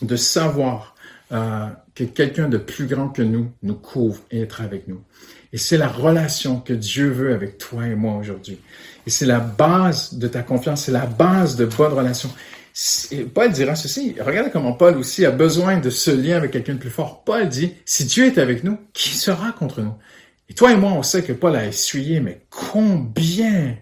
de 0.00 0.14
savoir 0.14 0.94
euh, 1.32 1.66
que 1.96 2.04
quelqu'un 2.04 2.48
de 2.48 2.58
plus 2.58 2.86
grand 2.86 3.08
que 3.08 3.22
nous 3.22 3.50
nous 3.64 3.74
couvre 3.74 4.20
et 4.30 4.42
être 4.42 4.60
avec 4.60 4.86
nous. 4.86 5.00
Et 5.52 5.58
c'est 5.58 5.76
la 5.76 5.88
relation 5.88 6.60
que 6.60 6.72
Dieu 6.72 7.10
veut 7.10 7.34
avec 7.34 7.58
toi 7.58 7.86
et 7.86 7.94
moi 7.94 8.16
aujourd'hui. 8.16 8.58
Et 9.06 9.10
c'est 9.10 9.26
la 9.26 9.40
base 9.40 10.14
de 10.14 10.28
ta 10.28 10.42
confiance, 10.42 10.84
c'est 10.84 10.92
la 10.92 11.06
base 11.06 11.56
de 11.56 11.66
bonnes 11.66 11.92
relations. 11.92 12.30
Et 13.10 13.24
Paul 13.24 13.52
dira 13.52 13.74
ceci, 13.74 14.16
regardez 14.18 14.50
comment 14.50 14.72
Paul 14.72 14.96
aussi 14.96 15.26
a 15.26 15.30
besoin 15.30 15.78
de 15.78 15.90
ce 15.90 16.10
lien 16.10 16.38
avec 16.38 16.52
quelqu'un 16.52 16.74
de 16.74 16.78
plus 16.78 16.90
fort. 16.90 17.22
Paul 17.22 17.48
dit, 17.48 17.74
si 17.84 18.06
Dieu 18.06 18.26
est 18.26 18.38
avec 18.38 18.64
nous, 18.64 18.78
qui 18.94 19.10
sera 19.10 19.52
contre 19.52 19.82
nous? 19.82 19.94
Et 20.48 20.54
toi 20.54 20.72
et 20.72 20.76
moi, 20.76 20.92
on 20.92 21.02
sait 21.02 21.22
que 21.22 21.34
Paul 21.34 21.54
a 21.54 21.66
essuyé, 21.66 22.20
mais 22.20 22.46
combien 22.48 23.76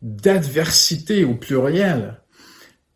d'adversités 0.00 1.24
au 1.24 1.34
pluriel. 1.34 2.20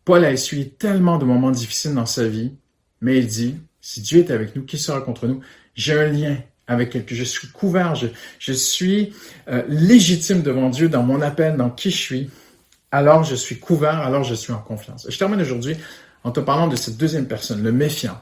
Paul 0.05 0.23
a 0.23 0.31
essuyé 0.31 0.69
tellement 0.69 1.17
de 1.17 1.25
moments 1.25 1.51
difficiles 1.51 1.93
dans 1.93 2.05
sa 2.05 2.27
vie, 2.27 2.53
mais 3.01 3.17
il 3.17 3.27
dit, 3.27 3.55
si 3.81 4.01
Dieu 4.01 4.19
est 4.19 4.31
avec 4.31 4.55
nous, 4.55 4.63
qui 4.63 4.77
sera 4.77 5.01
contre 5.01 5.27
nous? 5.27 5.41
J'ai 5.75 5.99
un 5.99 6.07
lien 6.07 6.37
avec 6.67 6.89
quelque, 6.89 7.13
je 7.13 7.23
suis 7.23 7.49
couvert, 7.49 7.95
je, 7.95 8.07
je 8.39 8.53
suis 8.53 9.13
euh, 9.47 9.63
légitime 9.67 10.41
devant 10.41 10.69
Dieu 10.69 10.89
dans 10.89 11.03
mon 11.03 11.21
appel, 11.21 11.57
dans 11.57 11.69
qui 11.69 11.91
je 11.91 11.97
suis. 11.97 12.29
Alors 12.91 13.23
je 13.23 13.35
suis 13.35 13.59
couvert, 13.59 13.99
alors 13.99 14.23
je 14.23 14.35
suis 14.35 14.53
en 14.53 14.59
confiance. 14.59 15.05
Je 15.09 15.17
termine 15.17 15.41
aujourd'hui 15.41 15.77
en 16.23 16.31
te 16.31 16.39
parlant 16.39 16.67
de 16.67 16.75
cette 16.75 16.97
deuxième 16.97 17.27
personne, 17.27 17.61
le 17.61 17.71
méfiant, 17.71 18.19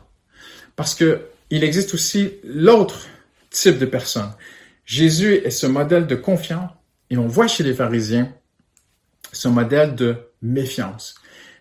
parce 0.75 0.95
que 0.95 1.21
il 1.49 1.63
existe 1.63 1.93
aussi 1.93 2.33
l'autre 2.43 3.07
type 3.49 3.77
de 3.77 3.85
personne. 3.85 4.31
Jésus 4.85 5.35
est 5.35 5.51
ce 5.51 5.67
modèle 5.67 6.07
de 6.07 6.15
confiance 6.15 6.71
et 7.09 7.17
on 7.17 7.27
voit 7.27 7.47
chez 7.47 7.63
les 7.63 7.73
pharisiens 7.73 8.33
ce 9.31 9.47
modèle 9.47 9.95
de 9.95 10.15
méfiance. 10.41 11.15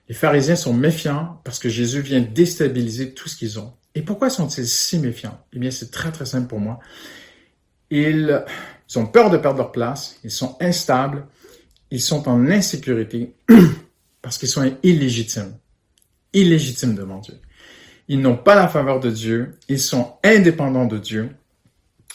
Les 0.08 0.14
pharisiens 0.14 0.56
sont 0.56 0.74
méfiants 0.74 1.40
parce 1.44 1.58
que 1.58 1.68
Jésus 1.68 2.00
vient 2.00 2.20
déstabiliser 2.20 3.14
tout 3.14 3.28
ce 3.28 3.36
qu'ils 3.36 3.58
ont. 3.58 3.72
Et 3.94 4.02
pourquoi 4.02 4.30
sont-ils 4.30 4.66
si 4.66 4.98
méfiants? 4.98 5.38
Eh 5.52 5.58
bien, 5.58 5.70
c'est 5.70 5.90
très, 5.90 6.10
très 6.12 6.24
simple 6.24 6.48
pour 6.48 6.60
moi. 6.60 6.80
Ils, 7.90 8.42
ont 8.96 9.06
peur 9.06 9.30
de 9.30 9.36
perdre 9.36 9.58
leur 9.58 9.72
place, 9.72 10.18
ils 10.24 10.30
sont 10.30 10.56
instables, 10.60 11.26
ils 11.90 12.00
sont 12.00 12.28
en 12.28 12.48
insécurité 12.50 13.34
parce 14.22 14.38
qu'ils 14.38 14.48
sont 14.48 14.76
illégitimes. 14.82 15.56
Illégitimes 16.32 16.94
devant 16.94 17.18
Dieu. 17.18 17.38
Ils 18.08 18.20
n'ont 18.20 18.36
pas 18.36 18.54
la 18.54 18.68
faveur 18.68 19.00
de 19.00 19.10
Dieu, 19.10 19.52
ils 19.68 19.78
sont 19.78 20.14
indépendants 20.24 20.86
de 20.86 20.98
Dieu, 20.98 21.30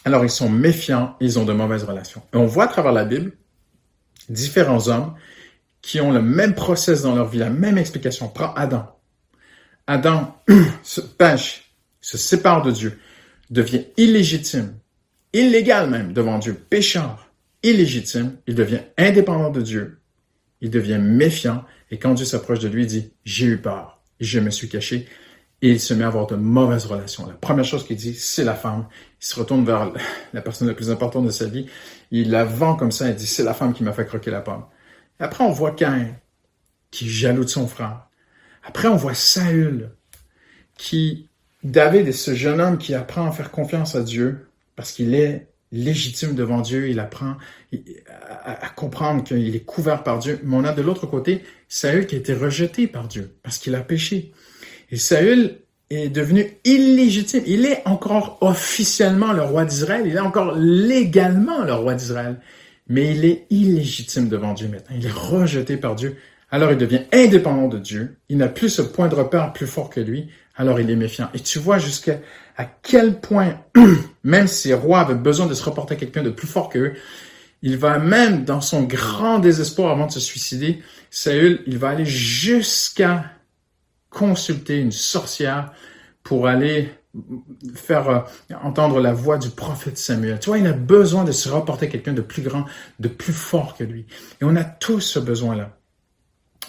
alors 0.05 0.23
ils 0.23 0.31
sont 0.31 0.49
méfiants, 0.49 1.15
ils 1.19 1.37
ont 1.37 1.45
de 1.45 1.53
mauvaises 1.53 1.83
relations. 1.83 2.21
Et 2.33 2.37
on 2.37 2.45
voit 2.45 2.65
à 2.65 2.67
travers 2.67 2.91
la 2.91 3.05
Bible 3.05 3.33
différents 4.29 4.87
hommes 4.87 5.13
qui 5.81 6.01
ont 6.01 6.11
le 6.11 6.21
même 6.21 6.53
process 6.53 7.03
dans 7.03 7.15
leur 7.15 7.27
vie, 7.27 7.37
la 7.37 7.49
même 7.49 7.77
explication. 7.77 8.27
Prends 8.29 8.53
Adam. 8.55 8.87
Adam 9.85 10.35
se 10.83 11.01
pêche, 11.01 11.66
se 12.07 12.17
sépare 12.17 12.61
de 12.61 12.71
Dieu, 12.71 12.97
devient 13.49 13.83
illégitime, 13.97 14.77
illégal 15.33 15.89
même 15.89 16.13
devant 16.13 16.39
Dieu, 16.39 16.53
pécheur, 16.53 17.29
illégitime, 17.63 18.37
il 18.47 18.55
devient 18.55 18.79
indépendant 18.97 19.49
de 19.49 19.61
Dieu, 19.61 19.99
il 20.61 20.69
devient 20.69 20.99
méfiant, 21.01 21.65
et 21.91 21.99
quand 21.99 22.13
Dieu 22.13 22.25
s'approche 22.25 22.59
de 22.59 22.69
lui, 22.69 22.83
il 22.83 22.87
dit, 22.87 23.11
j'ai 23.25 23.47
eu 23.47 23.57
peur, 23.57 24.01
je 24.21 24.39
me 24.39 24.51
suis 24.51 24.69
caché, 24.69 25.05
et 25.61 25.69
il 25.69 25.81
se 25.81 25.93
met 25.93 26.05
à 26.05 26.07
avoir 26.07 26.27
de 26.27 26.37
mauvaises 26.37 26.85
relations. 26.85 27.27
La 27.27 27.33
première 27.33 27.65
chose 27.65 27.85
qu'il 27.85 27.97
dit, 27.97 28.13
c'est 28.13 28.45
la 28.45 28.55
femme. 28.55 28.87
Il 29.21 29.25
se 29.25 29.37
retourne 29.37 29.65
vers 29.65 29.91
la 30.31 30.41
personne 30.41 30.69
la 30.69 30.75
plus 30.75 30.89
importante 30.89 31.25
de 31.25 31.29
sa 31.29 31.47
vie, 31.47 31.65
il 32.11 32.31
la 32.31 32.45
vend 32.45 32.77
comme 32.77 32.93
ça, 32.93 33.09
il 33.09 33.15
dit, 33.15 33.27
c'est 33.27 33.43
la 33.43 33.53
femme 33.53 33.73
qui 33.73 33.83
m'a 33.83 33.91
fait 33.91 34.05
croquer 34.05 34.31
la 34.31 34.39
pomme. 34.39 34.63
Après, 35.19 35.43
on 35.43 35.51
voit 35.51 35.71
Cain, 35.71 36.15
qui 36.89 37.03
est 37.07 37.09
jaloux 37.09 37.43
de 37.43 37.49
son 37.49 37.67
frère. 37.67 38.07
Après, 38.63 38.87
on 38.87 38.95
voit 38.95 39.13
Saül, 39.13 39.91
qui, 40.77 41.29
David 41.67 42.07
est 42.07 42.13
ce 42.13 42.33
jeune 42.33 42.61
homme 42.61 42.77
qui 42.77 42.93
apprend 42.93 43.27
à 43.27 43.31
faire 43.31 43.51
confiance 43.51 43.95
à 43.95 44.01
Dieu, 44.01 44.47
parce 44.75 44.93
qu'il 44.93 45.13
est 45.13 45.47
légitime 45.73 46.33
devant 46.33 46.61
Dieu, 46.61 46.87
il 46.89 46.99
apprend 46.99 47.35
à, 48.45 48.69
comprendre 48.69 49.23
qu'il 49.23 49.53
est 49.53 49.65
couvert 49.65 50.03
par 50.03 50.19
Dieu. 50.19 50.39
Mais 50.43 50.55
on 50.55 50.63
a 50.63 50.71
de 50.71 50.81
l'autre 50.81 51.07
côté 51.07 51.43
Saül 51.67 52.05
qui 52.05 52.15
a 52.15 52.19
été 52.19 52.33
rejeté 52.33 52.87
par 52.87 53.09
Dieu, 53.09 53.35
parce 53.43 53.57
qu'il 53.57 53.75
a 53.75 53.81
péché. 53.81 54.31
Et 54.91 54.97
Saül 54.97 55.57
est 55.89 56.07
devenu 56.07 56.47
illégitime. 56.63 57.43
Il 57.45 57.65
est 57.65 57.81
encore 57.85 58.37
officiellement 58.39 59.33
le 59.33 59.41
roi 59.41 59.65
d'Israël, 59.65 60.03
il 60.05 60.15
est 60.15 60.19
encore 60.19 60.55
légalement 60.55 61.65
le 61.65 61.73
roi 61.73 61.95
d'Israël, 61.95 62.39
mais 62.87 63.13
il 63.13 63.25
est 63.25 63.45
illégitime 63.49 64.29
devant 64.29 64.53
Dieu 64.53 64.69
maintenant. 64.69 64.95
Il 64.97 65.05
est 65.05 65.11
rejeté 65.11 65.75
par 65.75 65.95
Dieu. 65.95 66.15
Alors 66.49 66.71
il 66.71 66.77
devient 66.77 67.01
indépendant 67.11 67.67
de 67.67 67.77
Dieu. 67.77 68.15
Il 68.29 68.37
n'a 68.37 68.47
plus 68.47 68.69
ce 68.69 68.81
point 68.81 69.09
de 69.09 69.15
repère 69.15 69.51
plus 69.51 69.67
fort 69.67 69.89
que 69.89 69.99
lui. 69.99 70.29
Alors 70.57 70.79
il 70.79 70.89
est 70.89 70.95
méfiant. 70.95 71.29
Et 71.33 71.39
tu 71.39 71.59
vois 71.59 71.77
jusqu'à 71.77 72.19
à 72.57 72.65
quel 72.65 73.19
point, 73.19 73.59
même 74.23 74.47
si 74.47 74.73
roi 74.73 74.99
avait 74.99 75.15
besoin 75.15 75.45
de 75.45 75.53
se 75.53 75.63
reporter 75.63 75.93
à 75.93 75.97
quelqu'un 75.97 76.23
de 76.23 76.31
plus 76.31 76.47
fort 76.47 76.69
qu'eux, 76.69 76.95
il 77.61 77.77
va 77.77 77.99
même, 77.99 78.43
dans 78.43 78.61
son 78.61 78.83
grand 78.83 79.39
désespoir 79.39 79.91
avant 79.91 80.07
de 80.07 80.11
se 80.11 80.19
suicider, 80.19 80.81
Saül, 81.09 81.63
il 81.67 81.77
va 81.77 81.89
aller 81.89 82.05
jusqu'à 82.05 83.25
consulter 84.09 84.79
une 84.79 84.91
sorcière 84.91 85.71
pour 86.23 86.47
aller 86.47 86.89
faire 87.73 88.09
euh, 88.09 88.19
entendre 88.61 88.99
la 88.99 89.13
voix 89.13 89.37
du 89.37 89.49
prophète 89.49 89.97
Samuel. 89.97 90.39
Tu 90.39 90.49
vois, 90.49 90.59
il 90.59 90.67
a 90.67 90.73
besoin 90.73 91.23
de 91.23 91.31
se 91.31 91.49
rapporter 91.49 91.87
à 91.87 91.89
quelqu'un 91.89 92.13
de 92.13 92.21
plus 92.21 92.41
grand, 92.41 92.65
de 92.99 93.07
plus 93.07 93.33
fort 93.33 93.75
que 93.75 93.83
lui. 93.83 94.05
Et 94.41 94.43
on 94.43 94.55
a 94.55 94.63
tous 94.63 95.01
ce 95.01 95.19
besoin-là. 95.19 95.77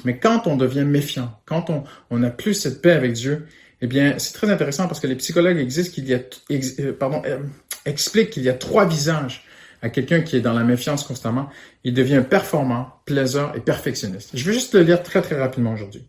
Mais 0.05 0.19
quand 0.19 0.47
on 0.47 0.57
devient 0.57 0.85
méfiant, 0.85 1.41
quand 1.45 1.67
on 2.11 2.19
n'a 2.19 2.31
plus 2.31 2.55
cette 2.55 2.81
paix 2.81 2.93
avec 2.93 3.13
Dieu, 3.13 3.47
eh 3.81 3.87
bien, 3.87 4.15
c'est 4.19 4.33
très 4.33 4.51
intéressant 4.51 4.89
parce 4.89 5.01
que 5.01 5.07
les 5.07 5.15
psychologues 5.17 5.67
qu'il 5.69 6.09
y 6.09 6.15
a, 6.15 6.21
euh, 6.51 6.93
euh, 7.01 7.39
expliquent 7.85 8.31
qu'il 8.31 8.43
y 8.43 8.49
a 8.49 8.55
trois 8.55 8.87
visages 8.87 9.45
à 9.83 9.89
quelqu'un 9.89 10.23
qui 10.23 10.37
est 10.37 10.41
dans 10.41 10.53
la 10.53 10.65
méfiance 10.65 11.05
constamment. 11.05 11.49
Il 11.85 11.95
devient 11.95 12.25
performant, 12.29 13.01
plaiseur 13.05 13.55
et 13.57 13.61
perfectionniste. 13.61 14.31
Je 14.35 14.45
vais 14.45 14.53
juste 14.53 14.75
le 14.75 14.83
lire 14.83 15.03
très 15.03 15.23
très 15.23 15.39
rapidement 15.39 15.73
aujourd'hui. 15.73 16.05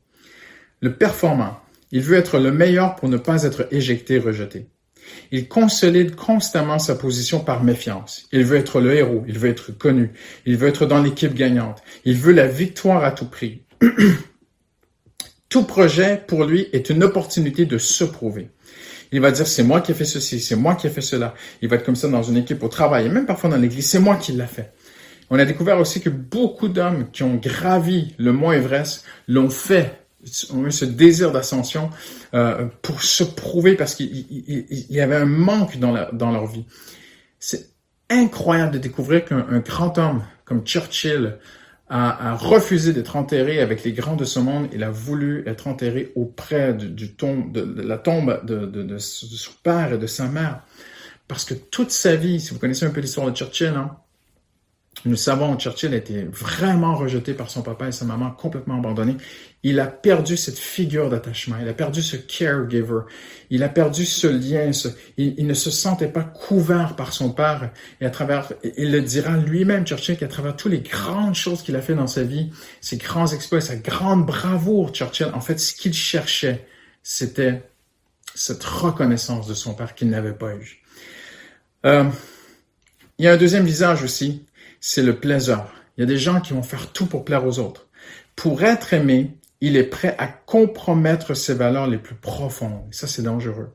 Le 0.81 0.93
performant, 0.93 1.59
il 1.91 2.01
veut 2.01 2.17
être 2.17 2.39
le 2.39 2.51
meilleur 2.51 2.95
pour 2.95 3.09
ne 3.09 3.17
pas 3.17 3.43
être 3.43 3.67
éjecté, 3.71 4.17
rejeté. 4.17 4.67
Il 5.31 5.47
consolide 5.47 6.15
constamment 6.15 6.79
sa 6.79 6.95
position 6.95 7.39
par 7.39 7.63
méfiance. 7.63 8.27
Il 8.31 8.43
veut 8.43 8.57
être 8.57 8.79
le 8.79 8.95
héros, 8.95 9.23
il 9.27 9.37
veut 9.37 9.49
être 9.49 9.71
connu, 9.71 10.11
il 10.45 10.57
veut 10.57 10.67
être 10.67 10.85
dans 10.85 11.01
l'équipe 11.01 11.33
gagnante, 11.33 11.81
il 12.05 12.15
veut 12.15 12.33
la 12.33 12.47
victoire 12.47 13.03
à 13.03 13.11
tout 13.11 13.25
prix. 13.25 13.63
tout 15.49 15.63
projet 15.63 16.23
pour 16.27 16.45
lui 16.45 16.67
est 16.73 16.89
une 16.89 17.03
opportunité 17.03 17.65
de 17.65 17.77
se 17.77 18.03
prouver. 18.03 18.49
Il 19.11 19.21
va 19.21 19.31
dire, 19.31 19.47
c'est 19.47 19.63
moi 19.63 19.81
qui 19.81 19.91
ai 19.91 19.95
fait 19.95 20.05
ceci, 20.05 20.39
c'est 20.39 20.55
moi 20.55 20.75
qui 20.75 20.85
ai 20.87 20.89
fait 20.91 21.01
cela. 21.01 21.33
Il 21.61 21.69
va 21.69 21.77
être 21.77 21.83
comme 21.83 21.95
ça 21.95 22.07
dans 22.07 22.21
une 22.21 22.37
équipe 22.37 22.61
au 22.63 22.67
travail 22.67 23.07
et 23.07 23.09
même 23.09 23.25
parfois 23.25 23.49
dans 23.49 23.57
l'église, 23.57 23.89
c'est 23.89 23.99
moi 23.99 24.15
qui 24.17 24.31
l'ai 24.33 24.45
fait. 24.45 24.71
On 25.31 25.39
a 25.39 25.45
découvert 25.45 25.79
aussi 25.79 26.01
que 26.01 26.09
beaucoup 26.09 26.67
d'hommes 26.67 27.09
qui 27.11 27.23
ont 27.23 27.35
gravi 27.35 28.13
le 28.17 28.33
mont 28.33 28.51
Everest 28.51 29.03
l'ont 29.27 29.49
fait 29.49 29.95
ont 30.53 30.65
eu 30.65 30.71
ce 30.71 30.85
désir 30.85 31.31
d'ascension 31.31 31.89
euh, 32.33 32.65
pour 32.81 33.01
se 33.01 33.23
prouver 33.23 33.75
parce 33.75 33.95
qu'il 33.95 34.25
y 34.89 34.99
avait 34.99 35.15
un 35.15 35.25
manque 35.25 35.75
la, 35.79 36.09
dans 36.11 36.31
leur 36.31 36.45
vie. 36.45 36.65
C'est 37.39 37.69
incroyable 38.09 38.73
de 38.73 38.79
découvrir 38.79 39.23
qu'un 39.23 39.59
grand 39.59 39.97
homme 39.97 40.23
comme 40.45 40.63
Churchill 40.65 41.37
a, 41.89 42.31
a 42.31 42.35
refusé 42.35 42.93
d'être 42.93 43.15
enterré 43.15 43.59
avec 43.59 43.83
les 43.83 43.93
grands 43.93 44.15
de 44.15 44.25
ce 44.25 44.39
monde. 44.39 44.67
Il 44.73 44.83
a 44.83 44.91
voulu 44.91 45.43
être 45.47 45.67
enterré 45.67 46.11
auprès 46.15 46.73
du, 46.73 46.89
du 46.89 47.15
tombe, 47.15 47.51
de, 47.51 47.81
la 47.81 47.97
tombe 47.97 48.45
de, 48.45 48.65
de, 48.65 48.83
de, 48.83 48.97
son 48.99 49.51
père 49.63 49.93
et 49.93 49.97
de 49.97 50.07
sa 50.07 50.27
mère. 50.27 50.61
Parce 51.27 51.45
que 51.45 51.53
toute 51.53 51.91
sa 51.91 52.15
vie, 52.15 52.39
si 52.39 52.53
vous 52.53 52.59
connaissez 52.59 52.85
un 52.85 52.91
peu 52.91 53.01
l'histoire 53.01 53.29
de 53.29 53.35
Churchill, 53.35 53.73
hein, 53.75 53.97
nous 55.05 55.15
savons 55.15 55.55
que 55.55 55.61
Churchill 55.61 55.93
a 55.93 55.97
été 55.97 56.23
vraiment 56.23 56.95
rejeté 56.95 57.33
par 57.33 57.49
son 57.49 57.61
papa 57.61 57.87
et 57.87 57.91
sa 57.91 58.05
maman, 58.05 58.31
complètement 58.31 58.77
abandonné. 58.77 59.15
Il 59.63 59.79
a 59.79 59.87
perdu 59.87 60.35
cette 60.35 60.57
figure 60.57 61.09
d'attachement, 61.09 61.55
il 61.61 61.67
a 61.67 61.73
perdu 61.73 62.01
ce 62.01 62.17
caregiver, 62.17 63.01
il 63.49 63.63
a 63.63 63.69
perdu 63.69 64.05
ce 64.05 64.27
lien, 64.27 64.71
il, 65.17 65.47
ne 65.47 65.53
se 65.53 65.71
sentait 65.71 66.07
pas 66.07 66.23
couvert 66.23 66.95
par 66.95 67.13
son 67.13 67.31
père. 67.31 67.71
Et 68.01 68.05
à 68.05 68.09
travers, 68.09 68.51
il 68.77 68.91
le 68.91 69.01
dira 69.01 69.37
lui-même, 69.37 69.85
Churchill, 69.85 70.17
qu'à 70.17 70.27
travers 70.27 70.55
toutes 70.55 70.71
les 70.71 70.81
grandes 70.81 71.35
choses 71.35 71.61
qu'il 71.61 71.75
a 71.75 71.81
fait 71.81 71.95
dans 71.95 72.07
sa 72.07 72.23
vie, 72.23 72.51
ses 72.81 72.97
grands 72.97 73.27
exploits, 73.27 73.61
sa 73.61 73.77
grande 73.77 74.25
bravoure, 74.25 74.91
Churchill, 74.91 75.31
en 75.33 75.41
fait, 75.41 75.59
ce 75.59 75.73
qu'il 75.73 75.93
cherchait, 75.93 76.65
c'était 77.03 77.63
cette 78.35 78.63
reconnaissance 78.63 79.47
de 79.47 79.53
son 79.53 79.73
père 79.73 79.95
qu'il 79.95 80.09
n'avait 80.09 80.33
pas 80.33 80.53
eu. 80.55 80.81
Euh, 81.85 82.05
il 83.17 83.25
y 83.25 83.27
a 83.27 83.33
un 83.33 83.37
deuxième 83.37 83.65
visage 83.65 84.03
aussi, 84.03 84.45
c'est 84.79 85.03
le 85.03 85.15
plaisir. 85.19 85.65
Il 85.97 86.01
y 86.01 86.03
a 86.03 86.07
des 86.07 86.17
gens 86.17 86.41
qui 86.41 86.53
vont 86.53 86.63
faire 86.63 86.91
tout 86.91 87.05
pour 87.05 87.25
plaire 87.25 87.45
aux 87.45 87.59
autres. 87.59 87.87
Pour 88.35 88.63
être 88.63 88.93
aimé, 88.93 89.31
il 89.61 89.75
est 89.75 89.83
prêt 89.83 90.15
à 90.17 90.27
compromettre 90.27 91.33
ses 91.33 91.53
valeurs 91.53 91.87
les 91.87 91.97
plus 91.97 92.15
profondes. 92.15 92.83
Ça, 92.91 93.07
c'est 93.07 93.23
dangereux. 93.23 93.73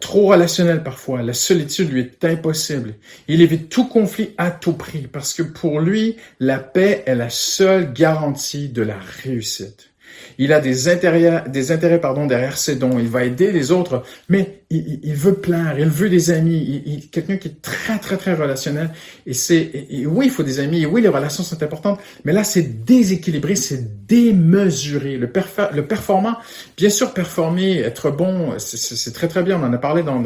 Trop 0.00 0.26
relationnel 0.26 0.82
parfois, 0.82 1.22
la 1.22 1.32
solitude 1.32 1.90
lui 1.90 2.00
est 2.00 2.24
impossible. 2.24 2.94
Il 3.26 3.40
évite 3.40 3.68
tout 3.68 3.86
conflit 3.86 4.34
à 4.36 4.50
tout 4.50 4.74
prix 4.74 5.06
parce 5.06 5.32
que 5.32 5.42
pour 5.42 5.80
lui, 5.80 6.16
la 6.40 6.58
paix 6.58 7.02
est 7.06 7.14
la 7.14 7.30
seule 7.30 7.92
garantie 7.92 8.68
de 8.68 8.82
la 8.82 8.98
réussite. 8.98 9.93
Il 10.38 10.52
a 10.52 10.60
des 10.60 10.88
intérêts, 10.88 11.44
des 11.48 11.72
intérêts 11.72 12.00
pardon, 12.00 12.26
derrière 12.26 12.56
ses 12.58 12.76
dons. 12.76 12.98
Il 12.98 13.08
va 13.08 13.24
aider 13.24 13.52
les 13.52 13.70
autres, 13.72 14.02
mais 14.28 14.64
il, 14.70 15.14
veut 15.14 15.34
plaire, 15.34 15.78
il 15.78 15.88
veut 15.88 16.08
des 16.08 16.30
amis. 16.30 16.82
Il, 16.86 17.08
quelqu'un 17.08 17.36
qui 17.36 17.48
est 17.48 17.62
très, 17.62 17.98
très, 17.98 18.16
très 18.16 18.34
relationnel. 18.34 18.90
Et 19.26 19.34
c'est, 19.34 19.86
oui, 20.06 20.26
il 20.26 20.30
faut 20.30 20.42
des 20.42 20.60
amis. 20.60 20.82
Et 20.82 20.86
oui, 20.86 21.02
les 21.02 21.08
relations 21.08 21.42
sont 21.42 21.62
importantes. 21.62 22.00
Mais 22.24 22.32
là, 22.32 22.44
c'est 22.44 22.84
déséquilibré, 22.84 23.54
c'est 23.56 24.06
démesuré. 24.06 25.16
Le, 25.16 25.28
performant, 25.28 26.36
bien 26.76 26.90
sûr, 26.90 27.12
performer, 27.12 27.78
être 27.78 28.10
bon, 28.10 28.54
c'est 28.58 29.12
très, 29.12 29.28
très 29.28 29.42
bien. 29.42 29.60
On 29.60 29.64
en 29.64 29.72
a 29.72 29.78
parlé 29.78 30.02
dans 30.02 30.20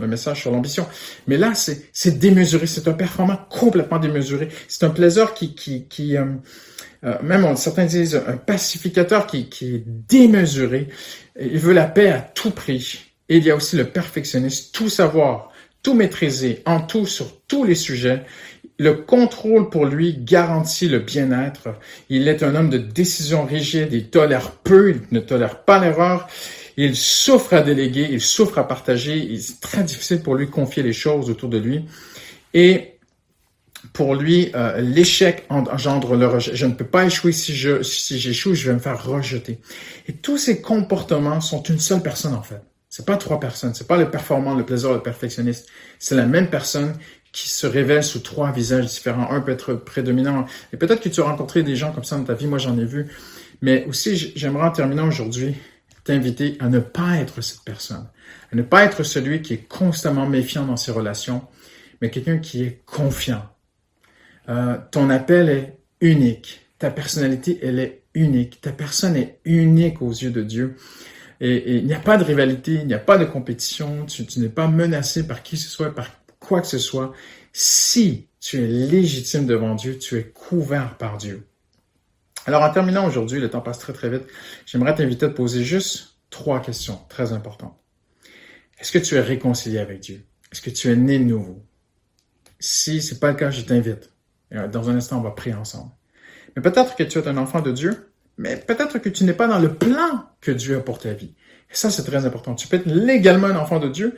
le 0.00 0.06
message 0.06 0.42
sur 0.42 0.50
l'ambition. 0.50 0.86
Mais 1.26 1.36
là, 1.36 1.52
c'est 1.54 2.18
démesuré. 2.18 2.66
C'est 2.66 2.88
un 2.88 2.92
performant 2.92 3.38
complètement 3.48 3.98
démesuré. 3.98 4.48
C'est 4.68 4.84
un 4.84 4.90
plaisir 4.90 5.34
qui, 5.34 5.54
qui, 5.54 5.84
qui 5.84 6.16
euh, 6.16 6.24
euh, 7.04 7.14
même 7.22 7.56
certains 7.56 7.86
disent 7.86 8.22
un 8.26 8.36
pacificateur 8.36 9.26
qui, 9.26 9.48
qui 9.48 9.76
est 9.76 9.84
démesuré. 9.86 10.88
Il 11.40 11.58
veut 11.58 11.72
la 11.72 11.86
paix 11.86 12.10
à 12.10 12.20
tout 12.20 12.50
prix. 12.50 13.00
Et 13.28 13.38
il 13.38 13.44
y 13.44 13.50
a 13.50 13.56
aussi 13.56 13.76
le 13.76 13.86
perfectionniste, 13.86 14.74
tout 14.74 14.88
savoir, 14.88 15.50
tout 15.82 15.94
maîtriser, 15.94 16.62
en 16.64 16.80
tout 16.80 17.06
sur 17.06 17.40
tous 17.48 17.64
les 17.64 17.74
sujets. 17.74 18.22
Le 18.78 18.92
contrôle 18.92 19.70
pour 19.70 19.86
lui 19.86 20.16
garantit 20.18 20.88
le 20.88 20.98
bien-être. 20.98 21.68
Il 22.08 22.28
est 22.28 22.42
un 22.42 22.54
homme 22.54 22.70
de 22.70 22.78
décision 22.78 23.44
rigide, 23.44 23.88
il 23.92 24.10
tolère 24.10 24.52
peu, 24.52 24.90
il 24.90 25.00
ne 25.10 25.20
tolère 25.20 25.64
pas 25.64 25.80
l'erreur. 25.80 26.28
Il 26.76 26.94
souffre 26.94 27.54
à 27.54 27.62
déléguer, 27.62 28.06
il 28.10 28.20
souffre 28.20 28.58
à 28.58 28.68
partager. 28.68 29.36
C'est 29.38 29.60
très 29.60 29.82
difficile 29.82 30.20
pour 30.20 30.34
lui 30.34 30.48
confier 30.48 30.82
les 30.82 30.92
choses 30.92 31.30
autour 31.30 31.48
de 31.48 31.58
lui. 31.58 31.86
Et 32.52 32.95
pour 33.96 34.14
lui, 34.14 34.50
euh, 34.54 34.78
l'échec 34.82 35.46
engendre 35.48 36.16
le 36.16 36.26
rejet. 36.26 36.54
Je 36.54 36.66
ne 36.66 36.74
peux 36.74 36.84
pas 36.84 37.06
échouer 37.06 37.32
si 37.32 37.56
je 37.56 37.82
si 37.82 38.18
j'échoue, 38.18 38.52
je 38.52 38.68
vais 38.68 38.74
me 38.74 38.78
faire 38.78 39.02
rejeter. 39.02 39.58
Et 40.06 40.12
tous 40.12 40.36
ces 40.36 40.60
comportements 40.60 41.40
sont 41.40 41.62
une 41.62 41.78
seule 41.78 42.02
personne 42.02 42.34
en 42.34 42.42
fait. 42.42 42.60
C'est 42.90 43.06
pas 43.06 43.16
trois 43.16 43.40
personnes. 43.40 43.72
C'est 43.72 43.88
pas 43.88 43.96
le 43.96 44.10
performant, 44.10 44.54
le 44.54 44.66
plaisir, 44.66 44.92
le 44.92 45.00
perfectionniste. 45.00 45.68
C'est 45.98 46.14
la 46.14 46.26
même 46.26 46.50
personne 46.50 46.92
qui 47.32 47.48
se 47.48 47.66
révèle 47.66 48.04
sous 48.04 48.18
trois 48.18 48.52
visages 48.52 48.84
différents. 48.84 49.30
Un 49.30 49.40
peut 49.40 49.52
être 49.52 49.72
prédominant. 49.72 50.44
Et 50.74 50.76
peut-être 50.76 51.00
que 51.00 51.08
tu 51.08 51.22
as 51.22 51.24
rencontré 51.24 51.62
des 51.62 51.74
gens 51.74 51.90
comme 51.90 52.04
ça 52.04 52.16
dans 52.16 52.24
ta 52.24 52.34
vie. 52.34 52.48
Moi, 52.48 52.58
j'en 52.58 52.76
ai 52.76 52.84
vu. 52.84 53.06
Mais 53.62 53.86
aussi, 53.86 54.30
j'aimerais 54.36 54.66
en 54.66 54.72
terminant 54.72 55.08
aujourd'hui 55.08 55.54
t'inviter 56.04 56.58
à 56.60 56.68
ne 56.68 56.80
pas 56.80 57.16
être 57.16 57.40
cette 57.40 57.64
personne. 57.64 58.06
À 58.52 58.56
ne 58.56 58.62
pas 58.62 58.84
être 58.84 59.04
celui 59.04 59.40
qui 59.40 59.54
est 59.54 59.66
constamment 59.66 60.26
méfiant 60.26 60.66
dans 60.66 60.76
ses 60.76 60.92
relations, 60.92 61.44
mais 62.02 62.10
quelqu'un 62.10 62.36
qui 62.36 62.62
est 62.62 62.82
confiant. 62.84 63.55
Euh, 64.48 64.78
ton 64.90 65.10
appel 65.10 65.48
est 65.48 65.78
unique. 66.00 66.66
Ta 66.78 66.90
personnalité, 66.90 67.58
elle 67.62 67.78
est 67.78 68.02
unique. 68.14 68.60
Ta 68.60 68.72
personne 68.72 69.16
est 69.16 69.40
unique 69.44 70.02
aux 70.02 70.10
yeux 70.10 70.30
de 70.30 70.42
Dieu. 70.42 70.76
Et, 71.40 71.76
il 71.76 71.86
n'y 71.86 71.94
a 71.94 72.00
pas 72.00 72.16
de 72.16 72.24
rivalité, 72.24 72.74
il 72.74 72.86
n'y 72.86 72.94
a 72.94 72.98
pas 72.98 73.18
de 73.18 73.24
compétition, 73.24 74.06
tu, 74.06 74.24
tu 74.26 74.40
n'es 74.40 74.48
pas 74.48 74.68
menacé 74.68 75.26
par 75.26 75.42
qui 75.42 75.56
que 75.56 75.62
ce 75.62 75.68
soit, 75.68 75.94
par 75.94 76.10
quoi 76.40 76.60
que 76.60 76.66
ce 76.66 76.78
soit. 76.78 77.12
Si 77.52 78.28
tu 78.40 78.62
es 78.62 78.66
légitime 78.66 79.46
devant 79.46 79.74
Dieu, 79.74 79.98
tu 79.98 80.16
es 80.16 80.24
couvert 80.24 80.96
par 80.96 81.18
Dieu. 81.18 81.46
Alors 82.46 82.62
en 82.62 82.70
terminant 82.72 83.06
aujourd'hui, 83.06 83.40
le 83.40 83.50
temps 83.50 83.60
passe 83.60 83.78
très 83.78 83.92
très 83.92 84.08
vite, 84.08 84.22
j'aimerais 84.66 84.94
t'inviter 84.94 85.26
à 85.26 85.28
te 85.28 85.34
poser 85.34 85.64
juste 85.64 86.18
trois 86.30 86.60
questions 86.60 87.00
très 87.08 87.32
importantes. 87.32 87.76
Est-ce 88.78 88.92
que 88.92 88.98
tu 88.98 89.16
es 89.16 89.20
réconcilié 89.20 89.78
avec 89.78 90.00
Dieu? 90.00 90.24
Est-ce 90.52 90.62
que 90.62 90.70
tu 90.70 90.90
es 90.90 90.96
né 90.96 91.18
de 91.18 91.24
nouveau? 91.24 91.64
Si 92.60 93.02
c'est 93.02 93.18
pas 93.18 93.30
le 93.30 93.36
cas, 93.36 93.50
je 93.50 93.62
t'invite. 93.62 94.10
Euh, 94.54 94.68
dans 94.68 94.90
un 94.90 94.96
instant, 94.96 95.18
on 95.18 95.22
va 95.22 95.30
prier 95.30 95.54
ensemble. 95.54 95.90
Mais 96.54 96.62
peut-être 96.62 96.96
que 96.96 97.02
tu 97.02 97.18
es 97.18 97.28
un 97.28 97.36
enfant 97.36 97.60
de 97.60 97.72
Dieu, 97.72 98.10
mais 98.38 98.56
peut-être 98.56 98.98
que 98.98 99.08
tu 99.08 99.24
n'es 99.24 99.32
pas 99.32 99.48
dans 99.48 99.58
le 99.58 99.74
plan 99.74 100.24
que 100.40 100.50
Dieu 100.50 100.76
a 100.76 100.80
pour 100.80 100.98
ta 100.98 101.12
vie. 101.12 101.34
Et 101.70 101.74
ça, 101.74 101.90
c'est 101.90 102.04
très 102.04 102.26
important. 102.26 102.54
Tu 102.54 102.68
peux 102.68 102.76
être 102.76 102.86
légalement 102.86 103.48
un 103.48 103.56
enfant 103.56 103.78
de 103.78 103.88
Dieu, 103.88 104.16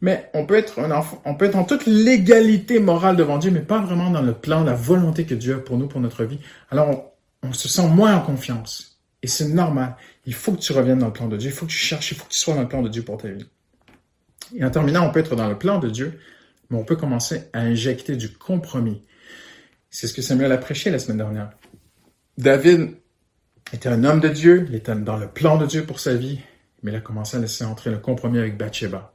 mais 0.00 0.30
on 0.34 0.46
peut 0.46 0.56
être 0.56 0.80
un 0.80 0.90
enfant, 0.90 1.22
on 1.24 1.34
peut 1.34 1.44
être 1.46 1.56
en 1.56 1.64
toute 1.64 1.86
légalité 1.86 2.80
morale 2.80 3.16
devant 3.16 3.38
Dieu, 3.38 3.50
mais 3.50 3.60
pas 3.60 3.80
vraiment 3.80 4.10
dans 4.10 4.22
le 4.22 4.34
plan, 4.34 4.64
la 4.64 4.74
volonté 4.74 5.24
que 5.24 5.34
Dieu 5.34 5.54
a 5.54 5.58
pour 5.58 5.78
nous, 5.78 5.86
pour 5.86 6.00
notre 6.00 6.24
vie. 6.24 6.40
Alors, 6.70 6.90
on, 7.42 7.48
on 7.48 7.52
se 7.52 7.68
sent 7.68 7.88
moins 7.88 8.16
en 8.16 8.20
confiance. 8.20 9.00
Et 9.22 9.28
c'est 9.28 9.48
normal. 9.48 9.96
Il 10.26 10.34
faut 10.34 10.52
que 10.52 10.60
tu 10.60 10.72
reviennes 10.72 10.98
dans 10.98 11.06
le 11.06 11.12
plan 11.12 11.28
de 11.28 11.36
Dieu. 11.36 11.50
Il 11.50 11.54
faut 11.54 11.66
que 11.66 11.70
tu 11.70 11.76
cherches, 11.76 12.10
il 12.10 12.16
faut 12.16 12.24
que 12.24 12.32
tu 12.32 12.38
sois 12.38 12.54
dans 12.54 12.62
le 12.62 12.68
plan 12.68 12.82
de 12.82 12.88
Dieu 12.88 13.02
pour 13.02 13.18
ta 13.18 13.28
vie. 13.28 13.46
Et 14.54 14.64
en 14.64 14.70
terminant, 14.70 15.06
on 15.06 15.12
peut 15.12 15.20
être 15.20 15.36
dans 15.36 15.48
le 15.48 15.56
plan 15.56 15.78
de 15.78 15.88
Dieu, 15.88 16.18
mais 16.70 16.76
on 16.78 16.84
peut 16.84 16.96
commencer 16.96 17.48
à 17.52 17.60
injecter 17.60 18.16
du 18.16 18.32
compromis. 18.32 19.02
C'est 19.94 20.06
ce 20.06 20.14
que 20.14 20.22
Samuel 20.22 20.50
a 20.52 20.56
prêché 20.56 20.88
la 20.90 20.98
semaine 20.98 21.18
dernière. 21.18 21.50
David 22.38 22.96
était 23.74 23.90
un 23.90 24.04
homme 24.04 24.20
de 24.20 24.28
Dieu, 24.30 24.64
il 24.66 24.74
était 24.74 24.96
dans 24.96 25.18
le 25.18 25.28
plan 25.28 25.58
de 25.58 25.66
Dieu 25.66 25.84
pour 25.84 26.00
sa 26.00 26.14
vie, 26.14 26.40
mais 26.82 26.92
il 26.92 26.94
a 26.96 27.00
commencé 27.00 27.36
à 27.36 27.40
laisser 27.40 27.62
entrer 27.64 27.90
le 27.90 27.98
compromis 27.98 28.38
avec 28.38 28.56
Bathsheba. 28.56 29.12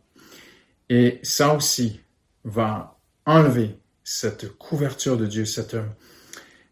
Et 0.89 1.19
ça 1.23 1.55
aussi 1.55 1.99
va 2.43 2.99
enlever 3.25 3.79
cette 4.03 4.55
couverture 4.59 5.17
de 5.17 5.25
Dieu, 5.25 5.45
cette, 5.45 5.75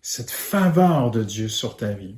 cette 0.03 0.29
faveur 0.29 1.09
de 1.09 1.23
Dieu 1.23 1.47
sur 1.47 1.75
ta 1.75 1.93
vie. 1.93 2.15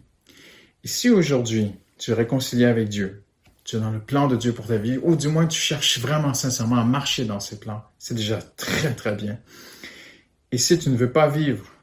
Et 0.84 0.90
si 0.90 1.10
aujourd'hui 1.10 1.74
tu 1.98 2.12
es 2.12 2.14
réconcilié 2.14 2.66
avec 2.66 2.90
Dieu, 2.90 3.24
tu 3.64 3.78
es 3.78 3.80
dans 3.80 3.92
le 3.92 4.02
plan 4.02 4.28
de 4.28 4.36
Dieu 4.36 4.52
pour 4.52 4.68
ta 4.68 4.78
vie, 4.78 5.00
ou 5.02 5.16
du 5.16 5.30
moins 5.30 5.48
tu 5.48 5.60
cherches 5.60 6.00
vraiment 6.00 6.34
sincèrement 6.34 6.80
à 6.80 6.84
marcher 6.84 7.24
dans 7.24 7.40
ses 7.40 7.62
plans, 7.62 7.86
c'est 7.98 8.14
déjà 8.14 8.42
très 8.42 8.94
très 8.94 9.16
bien. 9.16 9.40
Et 10.52 10.58
si 10.58 10.78
tu 10.78 10.90
ne 10.90 10.98
veux 10.98 11.14
pas 11.14 11.30
vivre 11.30 11.77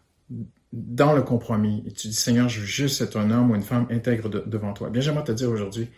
dans 0.73 1.13
le 1.13 1.23
compromis 1.23 1.85
et 1.87 1.93
tu 1.93 2.09
dis 2.09 2.15
Seigneur, 2.15 2.49
je 2.49 2.61
veux 2.61 2.67
juste 2.67 3.01
être 3.01 3.17
un 3.17 3.31
homme 3.31 3.51
ou 3.51 3.55
une 3.55 3.63
femme 3.63 3.87
intègre 3.91 4.29
devant 4.29 4.73
toi, 4.73 4.91
bien 4.91 5.01
j'aimerais 5.01 5.25
te 5.25 5.33
dire 5.33 5.51
aujourd'hui, 5.51 5.89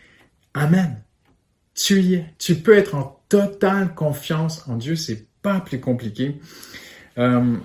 Amen. 0.53 1.01
Tu 1.75 2.01
y 2.01 2.15
es. 2.15 2.25
Tu 2.39 2.55
peux 2.55 2.75
être 2.75 2.95
en 2.95 3.21
totale 3.29 3.93
confiance 3.93 4.67
en 4.67 4.75
Dieu. 4.75 4.95
C'est 4.95 5.27
pas 5.41 5.59
plus 5.59 5.79
compliqué. 5.79 6.39
Euh, 7.17 7.57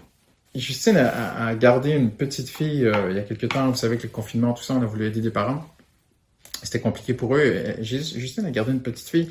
Justine 0.54 0.98
a, 0.98 1.54
gardé 1.54 1.92
une 1.92 2.10
petite 2.10 2.50
fille 2.50 2.84
euh, 2.84 3.10
il 3.10 3.16
y 3.16 3.18
a 3.18 3.22
quelques 3.22 3.48
temps. 3.48 3.70
Vous 3.70 3.76
savez, 3.76 3.94
avec 3.94 4.02
le 4.02 4.10
confinement, 4.10 4.52
tout 4.52 4.62
ça, 4.62 4.74
on 4.74 4.82
a 4.82 4.86
voulu 4.86 5.06
aider 5.06 5.22
des 5.22 5.30
parents. 5.30 5.66
C'était 6.62 6.80
compliqué 6.80 7.14
pour 7.14 7.34
eux. 7.34 7.74
Justine 7.80 8.44
a 8.44 8.50
gardé 8.50 8.72
une 8.72 8.82
petite 8.82 9.08
fille 9.08 9.30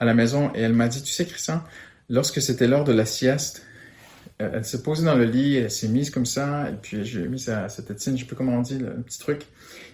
à 0.00 0.04
la 0.04 0.12
maison 0.12 0.50
et 0.54 0.62
elle 0.62 0.74
m'a 0.74 0.88
dit, 0.88 1.02
tu 1.02 1.12
sais, 1.12 1.24
Christian, 1.24 1.62
lorsque 2.10 2.42
c'était 2.42 2.66
l'heure 2.66 2.84
de 2.84 2.92
la 2.92 3.06
sieste, 3.06 3.64
euh, 4.42 4.50
elle 4.54 4.64
s'est 4.64 4.82
posée 4.82 5.04
dans 5.04 5.14
le 5.14 5.24
lit, 5.24 5.56
elle 5.56 5.70
s'est 5.70 5.88
mise 5.88 6.10
comme 6.10 6.26
ça, 6.26 6.70
et 6.70 6.74
puis 6.74 7.04
j'ai 7.04 7.26
mis 7.28 7.38
sa, 7.38 7.68
sa 7.68 7.82
tétine, 7.82 8.16
je 8.16 8.22
sais 8.22 8.26
plus 8.26 8.36
comment 8.36 8.56
on 8.56 8.62
dit, 8.62 8.78
le, 8.78 9.02
petit 9.02 9.18
truc. 9.18 9.42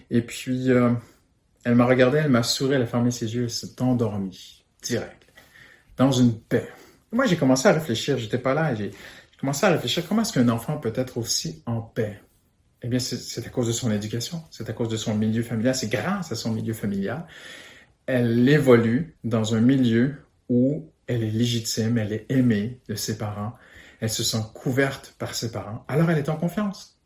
Et 0.09 0.21
puis, 0.21 0.69
euh, 0.69 0.91
elle 1.63 1.75
m'a 1.75 1.85
regardé, 1.85 2.17
elle 2.17 2.29
m'a 2.29 2.43
souri, 2.43 2.75
elle 2.75 2.81
a 2.81 2.87
fermé 2.87 3.11
ses 3.11 3.33
yeux, 3.35 3.43
elle 3.43 3.49
s'est 3.49 3.81
endormie, 3.81 4.65
direct, 4.81 5.23
dans 5.97 6.11
une 6.11 6.37
paix. 6.37 6.67
Moi, 7.11 7.25
j'ai 7.25 7.37
commencé 7.37 7.67
à 7.67 7.73
réfléchir, 7.73 8.17
j'étais 8.17 8.37
pas 8.37 8.53
là, 8.53 8.75
j'ai 8.75 8.91
commencé 9.39 9.65
à 9.65 9.69
réfléchir, 9.69 10.05
comment 10.07 10.23
est-ce 10.23 10.33
qu'un 10.33 10.49
enfant 10.49 10.77
peut 10.77 10.93
être 10.95 11.17
aussi 11.17 11.63
en 11.65 11.81
paix? 11.81 12.19
Eh 12.81 12.89
bien, 12.89 12.99
c'est 12.99 13.45
à 13.45 13.49
cause 13.49 13.67
de 13.67 13.71
son 13.71 13.91
éducation, 13.91 14.43
c'est 14.51 14.69
à 14.69 14.73
cause 14.73 14.89
de 14.89 14.97
son 14.97 15.15
milieu 15.15 15.41
familial, 15.41 15.73
c'est 15.73 15.87
grâce 15.87 16.33
à 16.33 16.35
son 16.35 16.51
milieu 16.51 16.73
familial. 16.73 17.25
Elle 18.05 18.49
évolue 18.49 19.15
dans 19.23 19.55
un 19.55 19.61
milieu 19.61 20.17
où 20.49 20.89
elle 21.07 21.23
est 21.23 21.31
légitime, 21.31 21.97
elle 21.97 22.11
est 22.11 22.25
aimée 22.29 22.81
de 22.89 22.95
ses 22.95 23.17
parents, 23.17 23.53
elle 24.03 24.09
se 24.09 24.21
sent 24.21 24.41
couverte 24.53 25.15
par 25.17 25.33
ses 25.33 25.49
parents, 25.49 25.85
alors 25.87 26.11
elle 26.11 26.17
est 26.17 26.27
en 26.27 26.35
confiance. 26.35 26.99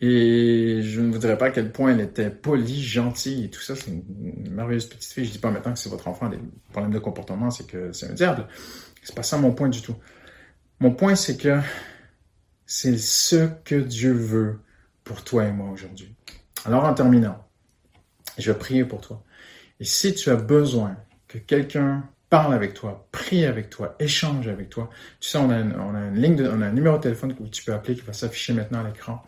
Et 0.00 0.78
je 0.80 1.00
ne 1.00 1.10
voudrais 1.10 1.36
pas 1.36 1.46
à 1.46 1.50
quel 1.50 1.72
point 1.72 1.90
elle 1.90 2.00
était 2.00 2.30
polie, 2.30 2.80
gentille 2.80 3.46
et 3.46 3.50
tout 3.50 3.60
ça. 3.60 3.74
C'est 3.74 3.90
une 3.90 4.48
merveilleuse 4.52 4.86
petite 4.86 5.12
fille. 5.12 5.24
Je 5.24 5.32
dis 5.32 5.38
pas 5.40 5.50
maintenant 5.50 5.72
que 5.72 5.78
c'est 5.80 5.88
votre 5.88 6.06
enfant 6.06 6.28
des 6.28 6.38
problèmes 6.70 6.92
de 6.92 7.00
comportement, 7.00 7.50
c'est 7.50 7.66
que 7.66 7.92
c'est 7.92 8.08
un 8.08 8.12
diable. 8.12 8.46
C'est 9.02 9.16
pas 9.16 9.24
ça 9.24 9.38
mon 9.38 9.50
point 9.50 9.68
du 9.68 9.82
tout. 9.82 9.96
Mon 10.78 10.92
point, 10.92 11.16
c'est 11.16 11.36
que 11.36 11.58
c'est 12.64 12.96
ce 12.96 13.48
que 13.64 13.74
Dieu 13.74 14.12
veut 14.12 14.60
pour 15.02 15.24
toi 15.24 15.46
et 15.46 15.52
moi 15.52 15.68
aujourd'hui. 15.70 16.14
Alors 16.64 16.84
en 16.84 16.94
terminant, 16.94 17.44
je 18.38 18.52
vais 18.52 18.58
prier 18.58 18.84
pour 18.84 19.00
toi. 19.00 19.24
Et 19.80 19.84
si 19.84 20.14
tu 20.14 20.30
as 20.30 20.36
besoin 20.36 20.96
que 21.26 21.38
quelqu'un 21.38 22.08
parle 22.34 22.52
avec 22.52 22.74
toi, 22.74 23.06
prie 23.12 23.46
avec 23.46 23.70
toi, 23.70 23.94
échange 24.00 24.48
avec 24.48 24.68
toi. 24.68 24.90
Tu 25.20 25.28
sais, 25.28 25.38
on 25.38 25.50
a, 25.50 25.62
on 25.62 25.94
a 25.94 26.00
une 26.00 26.34
de, 26.34 26.48
on 26.48 26.62
a 26.62 26.66
un 26.66 26.72
numéro 26.72 26.96
de 26.96 27.02
téléphone 27.02 27.32
que 27.32 27.44
tu 27.44 27.62
peux 27.62 27.72
appeler 27.72 27.94
qui 27.94 28.00
va 28.00 28.12
s'afficher 28.12 28.52
maintenant 28.54 28.80
à 28.80 28.88
l'écran. 28.88 29.22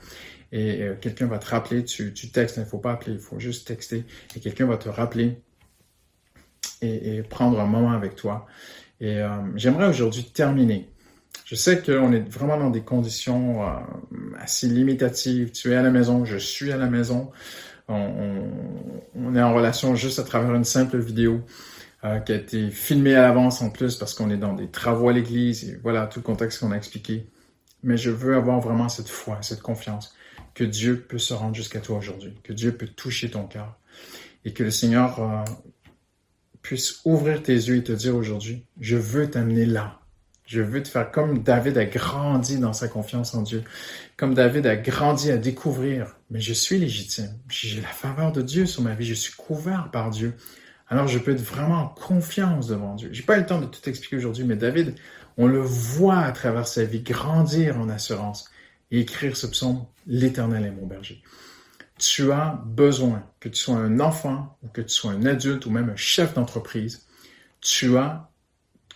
Et 0.51 0.83
euh, 0.83 0.97
quelqu'un 1.01 1.27
va 1.27 1.39
te 1.39 1.47
rappeler, 1.47 1.85
tu, 1.85 2.13
tu 2.13 2.31
textes, 2.31 2.57
il 2.57 2.61
ne 2.61 2.65
faut 2.65 2.79
pas 2.79 2.91
appeler, 2.91 3.13
il 3.13 3.21
faut 3.21 3.39
juste 3.39 3.65
texter. 3.65 4.05
Et 4.35 4.41
quelqu'un 4.41 4.67
va 4.67 4.77
te 4.77 4.89
rappeler 4.89 5.41
et, 6.83 7.23
prendre 7.23 7.61
un 7.61 7.67
moment 7.67 7.93
avec 7.93 8.17
toi. 8.17 8.45
Et 8.99 9.21
euh, 9.21 9.29
j'aimerais 9.55 9.87
aujourd'hui 9.87 10.25
terminer. 10.25 10.91
Je 11.45 11.55
sais 11.55 11.81
qu'on 11.81 12.13
est 12.13 12.29
vraiment 12.29 12.57
dans 12.57 12.71
des 12.71 12.83
conditions 12.83 13.63
euh, 13.63 13.69
assez 14.41 14.67
limitatives. 14.67 15.53
Tu 15.53 15.71
es 15.71 15.77
à 15.77 15.83
la 15.83 15.91
maison, 15.91 16.25
je 16.25 16.39
suis 16.39 16.73
à 16.73 16.77
la 16.77 16.87
maison. 16.87 17.31
On, 17.87 17.95
on, 17.95 18.51
on 19.15 19.37
est 19.37 19.43
en 19.43 19.55
relation 19.55 19.95
juste 19.95 20.19
à 20.19 20.25
travers 20.25 20.57
une 20.57 20.65
simple 20.65 20.99
vidéo. 20.99 21.45
Euh, 22.07 22.21
qui 22.21 22.33
a 22.33 22.37
été 22.37 22.71
filmé 22.71 23.15
à 23.17 23.23
l'avance 23.23 23.63
en 23.63 23.71
plus 23.71 23.97
parce 23.97 24.15
qu'on 24.15 24.31
est 24.31 24.37
dans 24.37 24.53
des 24.53 24.69
travaux 24.69 25.09
à 25.09 25.13
l'église 25.13 25.69
et 25.69 25.81
voilà 25.83 26.07
tout 26.07 26.21
le 26.21 26.25
contexte 26.25 26.61
qu'on 26.61 26.71
a 26.71 26.77
expliqué. 26.77 27.27
Mais 27.83 27.97
je 27.97 28.11
veux 28.11 28.37
avoir 28.37 28.61
vraiment 28.61 28.89
cette 28.89 29.09
foi, 29.09 29.39
cette 29.41 29.63
confiance 29.63 30.15
que 30.55 30.63
Dieu 30.63 31.01
peut 31.01 31.19
se 31.19 31.35
rendre 31.35 31.55
jusqu'à 31.55 31.81
toi 31.81 31.99
aujourd'hui, 31.99 32.35
que 32.45 32.53
Dieu 32.53 32.73
peut 32.73 32.87
toucher 32.87 33.31
ton 33.31 33.47
cœur 33.47 33.77
et 34.45 34.53
que 34.53 34.63
le 34.63 34.71
Seigneur 34.71 35.21
euh, 35.21 35.43
puisse 36.63 37.01
ouvrir 37.05 37.43
tes 37.43 37.55
yeux 37.55 37.77
et 37.77 37.83
te 37.83 37.93
dire 37.93 38.15
aujourd'hui, 38.15 38.65
je 38.79 38.97
veux 38.97 39.29
t'amener 39.29 39.67
là. 39.67 39.99
Je 40.45 40.61
veux 40.61 40.83
te 40.83 40.89
faire 40.89 41.11
comme 41.11 41.43
David 41.43 41.77
a 41.77 41.87
grandi 41.87 42.59
dans 42.59 42.73
sa 42.73 42.87
confiance 42.87 43.35
en 43.35 43.43
Dieu, 43.43 43.65
comme 44.17 44.35
David 44.35 44.67
a 44.67 44.77
grandi 44.77 45.33
à 45.33 45.39
découvrir, 45.39 46.19
mais 46.31 46.41
je 46.41 46.53
suis 46.53 46.79
légitime, 46.79 47.37
j'ai 47.49 47.81
la 47.81 47.89
faveur 47.89 48.31
de 48.31 48.43
Dieu 48.43 48.65
sur 48.67 48.83
ma 48.83 48.95
vie, 48.95 49.07
je 49.07 49.15
suis 49.15 49.33
couvert 49.33 49.91
par 49.91 50.11
Dieu 50.11 50.37
alors 50.89 51.09
je 51.09 51.19
peux 51.19 51.33
être 51.33 51.43
vraiment 51.43 51.83
en 51.83 51.89
confiance 51.89 52.69
devant 52.69 52.95
Dieu. 52.95 53.09
J'ai 53.13 53.23
pas 53.23 53.37
eu 53.37 53.41
le 53.41 53.47
temps 53.47 53.61
de 53.61 53.67
tout 53.67 53.89
expliquer 53.89 54.17
aujourd'hui, 54.17 54.45
mais 54.45 54.57
David, 54.57 54.95
on 55.37 55.47
le 55.47 55.61
voit 55.61 56.21
à 56.21 56.33
travers 56.33 56.67
sa 56.67 56.85
vie 56.85 57.01
grandir 57.01 57.79
en 57.79 57.89
assurance 57.89 58.51
et 58.91 59.01
écrire 59.01 59.37
ce 59.37 59.47
psaume, 59.47 59.85
l'Éternel 60.07 60.65
est 60.65 60.71
mon 60.71 60.87
berger. 60.87 61.23
Tu 61.99 62.31
as 62.31 62.61
besoin, 62.65 63.25
que 63.41 63.49
tu 63.49 63.57
sois 63.57 63.77
un 63.77 64.01
enfant 64.01 64.57
ou 64.63 64.69
que 64.69 64.81
tu 64.81 64.91
sois 64.91 65.13
un 65.13 65.27
adulte 65.27 65.67
ou 65.67 65.71
même 65.71 65.91
un 65.91 65.97
chef 65.97 66.35
d'entreprise, 66.35 67.07
tu 67.61 67.97
as, 67.97 68.31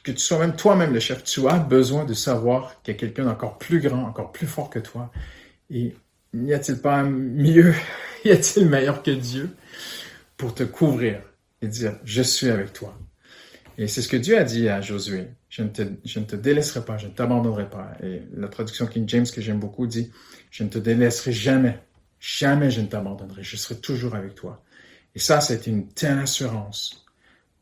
que 0.04 0.12
tu 0.12 0.18
sois 0.18 0.38
même 0.38 0.54
toi-même 0.54 0.92
le 0.92 1.00
chef, 1.00 1.24
tu 1.24 1.48
as 1.48 1.58
besoin 1.58 2.04
de 2.04 2.14
savoir 2.14 2.80
qu'il 2.82 2.94
y 2.94 2.96
a 2.96 3.00
quelqu'un 3.00 3.24
d'encore 3.24 3.58
plus 3.58 3.80
grand, 3.80 4.04
encore 4.04 4.32
plus 4.32 4.46
fort 4.46 4.70
que 4.70 4.78
toi. 4.78 5.10
Et 5.70 5.96
n'y 6.34 6.54
a-t-il 6.54 6.78
pas 6.78 7.02
mieux, 7.02 7.74
y 8.24 8.30
a-t-il 8.30 8.66
meilleur 8.68 9.02
que 9.02 9.10
Dieu 9.10 9.50
pour 10.36 10.54
te 10.54 10.62
couvrir? 10.62 11.20
Et 11.62 11.68
dire, 11.68 11.98
je 12.04 12.22
suis 12.22 12.48
avec 12.48 12.72
toi. 12.72 12.98
Et 13.78 13.88
c'est 13.88 14.02
ce 14.02 14.08
que 14.08 14.16
Dieu 14.16 14.38
a 14.38 14.44
dit 14.44 14.68
à 14.68 14.80
Josué. 14.80 15.28
Je 15.48 15.62
ne 15.62 15.68
te, 15.68 15.82
je 16.04 16.20
ne 16.20 16.24
te 16.24 16.36
délaisserai 16.36 16.84
pas, 16.84 16.98
je 16.98 17.06
ne 17.06 17.12
t'abandonnerai 17.12 17.70
pas. 17.70 17.92
Et 18.02 18.22
la 18.34 18.48
traduction 18.48 18.86
King 18.86 19.08
James 19.08 19.26
que 19.26 19.40
j'aime 19.40 19.58
beaucoup 19.58 19.86
dit, 19.86 20.10
je 20.50 20.64
ne 20.64 20.68
te 20.68 20.78
délaisserai 20.78 21.32
jamais. 21.32 21.78
Jamais 22.20 22.70
je 22.70 22.82
ne 22.82 22.86
t'abandonnerai. 22.86 23.42
Je 23.42 23.56
serai 23.56 23.80
toujours 23.80 24.14
avec 24.14 24.34
toi. 24.34 24.62
Et 25.14 25.18
ça, 25.18 25.40
été 25.50 25.70
une 25.70 25.88
telle 25.88 26.18
assurance 26.18 27.06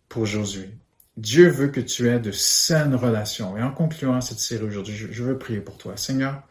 pour 0.08 0.26
Josué. 0.26 0.70
Dieu 1.16 1.48
veut 1.48 1.68
que 1.68 1.80
tu 1.80 2.08
aies 2.08 2.20
de 2.20 2.30
saines 2.30 2.94
relations. 2.94 3.56
Et 3.56 3.62
en 3.62 3.72
concluant 3.72 4.20
cette 4.20 4.38
série 4.38 4.64
aujourd'hui, 4.64 4.94
je, 4.94 5.22
veux 5.22 5.38
prier 5.38 5.60
pour 5.60 5.78
toi. 5.78 5.96
Seigneur, 5.96 6.42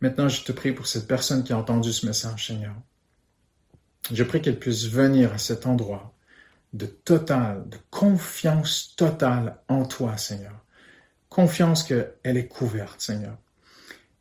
maintenant 0.00 0.28
je 0.28 0.42
te 0.42 0.52
prie 0.52 0.72
pour 0.72 0.86
cette 0.86 1.06
personne 1.06 1.44
qui 1.44 1.52
a 1.52 1.58
entendu 1.58 1.92
ce 1.92 2.06
message, 2.06 2.46
Seigneur. 2.46 2.74
Je 4.12 4.22
prie 4.22 4.42
qu'elle 4.42 4.58
puisse 4.58 4.86
venir 4.86 5.32
à 5.32 5.38
cet 5.38 5.66
endroit 5.66 6.13
de 6.74 6.86
total, 6.86 7.68
de 7.68 7.78
confiance 7.90 8.94
totale 8.96 9.56
en 9.68 9.84
toi, 9.84 10.16
Seigneur. 10.16 10.64
Confiance 11.28 11.84
qu'elle 11.84 12.36
est 12.36 12.48
couverte, 12.48 13.00
Seigneur. 13.00 13.38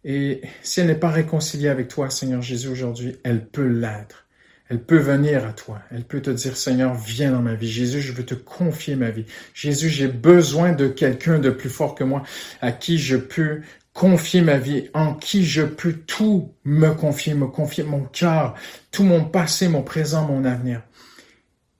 Et 0.05 0.41
si 0.61 0.79
elle 0.79 0.87
n'est 0.87 0.95
pas 0.95 1.09
réconciliée 1.09 1.69
avec 1.69 1.87
toi, 1.87 2.09
Seigneur 2.09 2.41
Jésus, 2.41 2.67
aujourd'hui, 2.67 3.17
elle 3.23 3.47
peut 3.47 3.67
l'être. 3.67 4.27
Elle 4.69 4.83
peut 4.83 4.97
venir 4.97 5.45
à 5.45 5.53
toi. 5.53 5.81
Elle 5.91 6.03
peut 6.03 6.21
te 6.21 6.29
dire, 6.29 6.55
Seigneur, 6.55 6.93
viens 6.93 7.31
dans 7.31 7.41
ma 7.41 7.55
vie. 7.55 7.69
Jésus, 7.69 8.01
je 8.01 8.13
veux 8.13 8.25
te 8.25 8.35
confier 8.35 8.95
ma 8.95 9.09
vie. 9.09 9.25
Jésus, 9.53 9.89
j'ai 9.89 10.07
besoin 10.07 10.73
de 10.73 10.87
quelqu'un 10.87 11.39
de 11.39 11.49
plus 11.49 11.69
fort 11.69 11.95
que 11.95 12.03
moi, 12.03 12.23
à 12.61 12.71
qui 12.71 12.97
je 12.97 13.17
peux 13.17 13.61
confier 13.93 14.41
ma 14.41 14.57
vie, 14.57 14.89
en 14.93 15.13
qui 15.13 15.45
je 15.45 15.63
peux 15.63 15.93
tout 15.93 16.53
me 16.65 16.91
confier, 16.91 17.33
me 17.33 17.47
confier 17.47 17.83
mon 17.83 18.03
cœur, 18.03 18.55
tout 18.91 19.03
mon 19.03 19.25
passé, 19.25 19.67
mon 19.67 19.83
présent, 19.83 20.25
mon 20.27 20.45
avenir. 20.45 20.81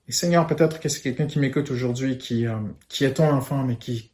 Et 0.08 0.12
Seigneur, 0.12 0.46
peut-être 0.46 0.80
que 0.80 0.88
c'est 0.88 1.00
quelqu'un 1.00 1.26
qui 1.26 1.38
m'écoute 1.38 1.70
aujourd'hui, 1.70 2.18
qui, 2.18 2.46
euh, 2.46 2.56
qui 2.88 3.04
est 3.04 3.14
ton 3.14 3.30
enfant, 3.30 3.64
mais 3.64 3.76
qui, 3.76 4.10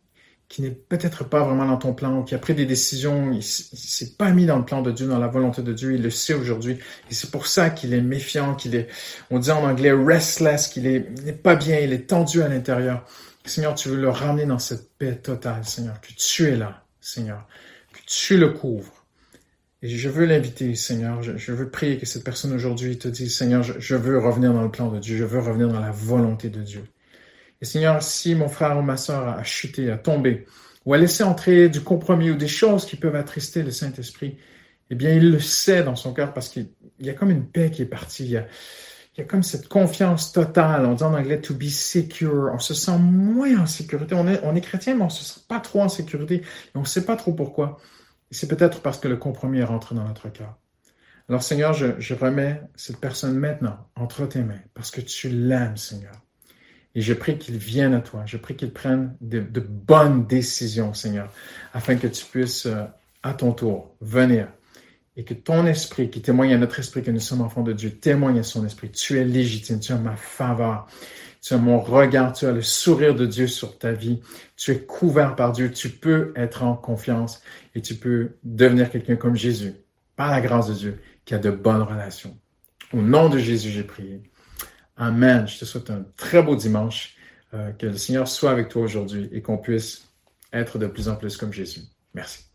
qui 0.50 0.62
n'est 0.62 0.70
peut-être 0.70 1.24
pas 1.24 1.44
vraiment 1.44 1.64
dans 1.64 1.76
ton 1.76 1.94
plan, 1.94 2.24
qui 2.24 2.34
a 2.34 2.38
pris 2.38 2.54
des 2.54 2.66
décisions, 2.66 3.30
il, 3.30 3.36
ne 3.36 3.40
s'est 3.40 4.16
pas 4.18 4.30
mis 4.30 4.46
dans 4.46 4.58
le 4.58 4.64
plan 4.64 4.82
de 4.82 4.90
Dieu, 4.90 5.06
dans 5.06 5.18
la 5.18 5.28
volonté 5.28 5.62
de 5.62 5.72
Dieu, 5.72 5.94
il 5.94 6.02
le 6.02 6.10
sait 6.10 6.34
aujourd'hui. 6.34 6.78
Et 7.08 7.14
c'est 7.14 7.30
pour 7.30 7.46
ça 7.46 7.70
qu'il 7.70 7.94
est 7.94 8.00
méfiant, 8.00 8.56
qu'il 8.56 8.74
est, 8.74 8.88
on 9.30 9.38
dit 9.38 9.52
en 9.52 9.64
anglais 9.64 9.92
restless, 9.92 10.66
qu'il 10.66 10.86
est, 10.88 11.08
n'est 11.24 11.32
pas 11.32 11.54
bien, 11.54 11.78
il 11.78 11.92
est 11.92 12.08
tendu 12.08 12.42
à 12.42 12.48
l'intérieur. 12.48 13.04
Seigneur, 13.44 13.74
tu 13.76 13.88
veux 13.88 13.96
le 13.96 14.10
ramener 14.10 14.44
dans 14.44 14.58
cette 14.58 14.90
paix 14.98 15.16
totale, 15.16 15.64
Seigneur, 15.64 16.00
que 16.00 16.12
tu 16.16 16.48
es 16.48 16.56
là, 16.56 16.84
Seigneur, 17.00 17.46
que 17.92 18.00
tu 18.06 18.36
le 18.36 18.50
couvres. 18.50 18.99
Et 19.82 19.88
je 19.88 20.08
veux 20.10 20.26
l'inviter, 20.26 20.74
Seigneur, 20.74 21.22
je, 21.22 21.52
veux 21.52 21.70
prier 21.70 21.98
que 21.98 22.04
cette 22.04 22.22
personne 22.22 22.52
aujourd'hui 22.52 22.98
te 22.98 23.08
dise, 23.08 23.36
Seigneur, 23.36 23.62
je 23.62 23.96
veux 23.96 24.18
revenir 24.18 24.52
dans 24.52 24.62
le 24.62 24.70
plan 24.70 24.90
de 24.90 24.98
Dieu, 24.98 25.16
je 25.16 25.24
veux 25.24 25.40
revenir 25.40 25.68
dans 25.68 25.80
la 25.80 25.90
volonté 25.90 26.50
de 26.50 26.62
Dieu. 26.62 26.84
Et 27.62 27.64
Seigneur, 27.64 28.02
si 28.02 28.34
mon 28.34 28.48
frère 28.48 28.78
ou 28.78 28.82
ma 28.82 28.96
soeur 28.96 29.28
a 29.28 29.42
chuté, 29.42 29.90
a 29.90 29.96
tombé, 29.96 30.46
ou 30.84 30.94
a 30.94 30.98
laissé 30.98 31.22
entrer 31.22 31.68
du 31.68 31.80
compromis 31.80 32.30
ou 32.30 32.36
des 32.36 32.48
choses 32.48 32.84
qui 32.84 32.96
peuvent 32.96 33.16
attrister 33.16 33.62
le 33.62 33.70
Saint-Esprit, 33.70 34.36
eh 34.90 34.94
bien, 34.94 35.12
il 35.14 35.30
le 35.30 35.38
sait 35.38 35.82
dans 35.82 35.96
son 35.96 36.12
cœur 36.12 36.34
parce 36.34 36.48
qu'il 36.48 36.68
y 36.98 37.10
a 37.10 37.14
comme 37.14 37.30
une 37.30 37.46
paix 37.46 37.70
qui 37.70 37.82
est 37.82 37.86
partie. 37.86 38.24
Il 38.24 38.30
y 38.30 38.36
a, 38.36 39.24
comme 39.24 39.42
cette 39.42 39.68
confiance 39.68 40.32
totale. 40.32 40.86
On 40.86 40.94
dit 40.94 41.04
en 41.04 41.14
anglais 41.14 41.40
to 41.40 41.54
be 41.54 41.64
secure. 41.64 42.50
On 42.52 42.58
se 42.58 42.74
sent 42.74 42.98
moins 42.98 43.60
en 43.60 43.66
sécurité. 43.66 44.14
On 44.14 44.26
est, 44.26 44.60
chrétien, 44.60 44.96
mais 44.96 45.02
on 45.02 45.10
se 45.10 45.24
sent 45.24 45.40
pas 45.48 45.60
trop 45.60 45.82
en 45.82 45.88
sécurité. 45.88 46.36
Et 46.36 46.42
on 46.74 46.80
ne 46.80 46.86
sait 46.86 47.04
pas 47.04 47.16
trop 47.16 47.32
pourquoi. 47.32 47.78
C'est 48.30 48.48
peut-être 48.48 48.80
parce 48.80 48.98
que 48.98 49.08
le 49.08 49.16
compromis 49.16 49.58
est 49.58 49.64
rentré 49.64 49.94
dans 49.94 50.04
notre 50.04 50.28
cœur. 50.28 50.56
Alors, 51.28 51.42
Seigneur, 51.42 51.72
je, 51.72 51.98
je 51.98 52.14
remets 52.14 52.60
cette 52.74 52.98
personne 52.98 53.34
maintenant 53.34 53.88
entre 53.96 54.26
tes 54.26 54.42
mains 54.42 54.60
parce 54.74 54.90
que 54.90 55.00
tu 55.00 55.28
l'aimes, 55.28 55.76
Seigneur. 55.76 56.14
Et 56.94 57.00
je 57.00 57.14
prie 57.14 57.38
qu'il 57.38 57.56
vienne 57.56 57.94
à 57.94 58.00
toi. 58.00 58.24
Je 58.26 58.36
prie 58.36 58.56
qu'il 58.56 58.72
prenne 58.72 59.14
de, 59.20 59.40
bonnes 59.60 60.26
décisions, 60.26 60.92
Seigneur, 60.92 61.32
afin 61.72 61.96
que 61.96 62.08
tu 62.08 62.24
puisses, 62.24 62.66
euh, 62.66 62.84
à 63.22 63.34
ton 63.34 63.52
tour, 63.52 63.94
venir 64.00 64.48
et 65.16 65.24
que 65.24 65.34
ton 65.34 65.66
esprit, 65.66 66.08
qui 66.08 66.22
témoigne 66.22 66.54
à 66.54 66.56
notre 66.56 66.78
esprit 66.78 67.02
que 67.02 67.10
nous 67.10 67.20
sommes 67.20 67.42
enfants 67.42 67.62
de 67.62 67.72
Dieu, 67.72 67.90
témoigne 67.90 68.38
à 68.38 68.42
son 68.42 68.64
esprit. 68.64 68.90
Tu 68.90 69.18
es 69.18 69.24
légitime, 69.24 69.78
tu 69.80 69.92
as 69.92 69.98
ma 69.98 70.16
faveur, 70.16 70.86
tu 71.40 71.54
as 71.54 71.58
mon 71.58 71.80
regard, 71.80 72.32
tu 72.32 72.46
as 72.46 72.52
le 72.52 72.62
sourire 72.62 73.14
de 73.14 73.26
Dieu 73.26 73.46
sur 73.46 73.78
ta 73.78 73.92
vie, 73.92 74.20
tu 74.56 74.72
es 74.72 74.80
couvert 74.80 75.36
par 75.36 75.52
Dieu, 75.52 75.70
tu 75.70 75.88
peux 75.88 76.32
être 76.36 76.62
en 76.62 76.74
confiance 76.74 77.42
et 77.74 77.80
tu 77.80 77.94
peux 77.94 78.32
devenir 78.44 78.90
quelqu'un 78.90 79.16
comme 79.16 79.36
Jésus, 79.36 79.74
par 80.16 80.30
la 80.30 80.40
grâce 80.40 80.68
de 80.68 80.74
Dieu, 80.74 81.00
qui 81.24 81.34
a 81.34 81.38
de 81.38 81.50
bonnes 81.50 81.82
relations. 81.82 82.36
Au 82.92 83.00
nom 83.00 83.28
de 83.28 83.38
Jésus, 83.38 83.70
j'ai 83.70 83.84
prié. 83.84 84.22
Amen. 84.96 85.48
Je 85.48 85.58
te 85.58 85.64
souhaite 85.64 85.90
un 85.90 86.04
très 86.16 86.42
beau 86.42 86.56
dimanche. 86.56 87.16
Euh, 87.52 87.72
que 87.72 87.86
le 87.86 87.96
Seigneur 87.96 88.28
soit 88.28 88.52
avec 88.52 88.68
toi 88.68 88.82
aujourd'hui 88.82 89.28
et 89.32 89.42
qu'on 89.42 89.58
puisse 89.58 90.08
être 90.52 90.78
de 90.78 90.86
plus 90.86 91.08
en 91.08 91.16
plus 91.16 91.36
comme 91.36 91.52
Jésus. 91.52 91.80
Merci. 92.14 92.49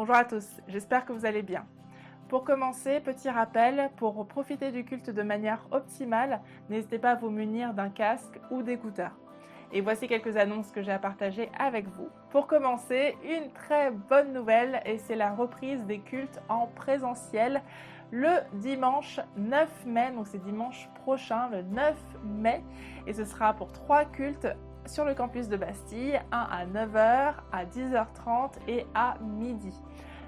Bonjour 0.00 0.16
à 0.16 0.24
tous, 0.24 0.46
j'espère 0.66 1.04
que 1.04 1.12
vous 1.12 1.26
allez 1.26 1.42
bien. 1.42 1.66
Pour 2.30 2.42
commencer, 2.42 3.00
petit 3.00 3.28
rappel, 3.28 3.90
pour 3.98 4.26
profiter 4.26 4.72
du 4.72 4.82
culte 4.82 5.10
de 5.10 5.22
manière 5.22 5.66
optimale, 5.72 6.40
n'hésitez 6.70 6.98
pas 6.98 7.10
à 7.10 7.14
vous 7.16 7.28
munir 7.28 7.74
d'un 7.74 7.90
casque 7.90 8.40
ou 8.50 8.62
d'écouteurs. 8.62 9.14
Et 9.74 9.82
voici 9.82 10.08
quelques 10.08 10.38
annonces 10.38 10.72
que 10.72 10.80
j'ai 10.80 10.90
à 10.90 10.98
partager 10.98 11.50
avec 11.58 11.86
vous. 11.86 12.08
Pour 12.30 12.46
commencer, 12.46 13.14
une 13.24 13.52
très 13.52 13.90
bonne 13.90 14.32
nouvelle 14.32 14.80
et 14.86 14.96
c'est 14.96 15.16
la 15.16 15.34
reprise 15.34 15.84
des 15.84 15.98
cultes 15.98 16.40
en 16.48 16.66
présentiel 16.68 17.60
le 18.10 18.38
dimanche 18.54 19.20
9 19.36 19.84
mai, 19.84 20.12
donc 20.12 20.28
c'est 20.28 20.42
dimanche 20.42 20.88
prochain, 21.02 21.50
le 21.50 21.60
9 21.60 21.94
mai, 22.24 22.62
et 23.06 23.12
ce 23.12 23.26
sera 23.26 23.52
pour 23.52 23.70
trois 23.70 24.06
cultes 24.06 24.48
sur 24.86 25.04
le 25.04 25.14
campus 25.14 25.48
de 25.48 25.56
Bastille, 25.56 26.20
un 26.32 26.46
à 26.50 26.66
9h, 26.66 27.34
à 27.52 27.64
10h30 27.64 28.52
et 28.68 28.86
à 28.94 29.14
midi. 29.20 29.72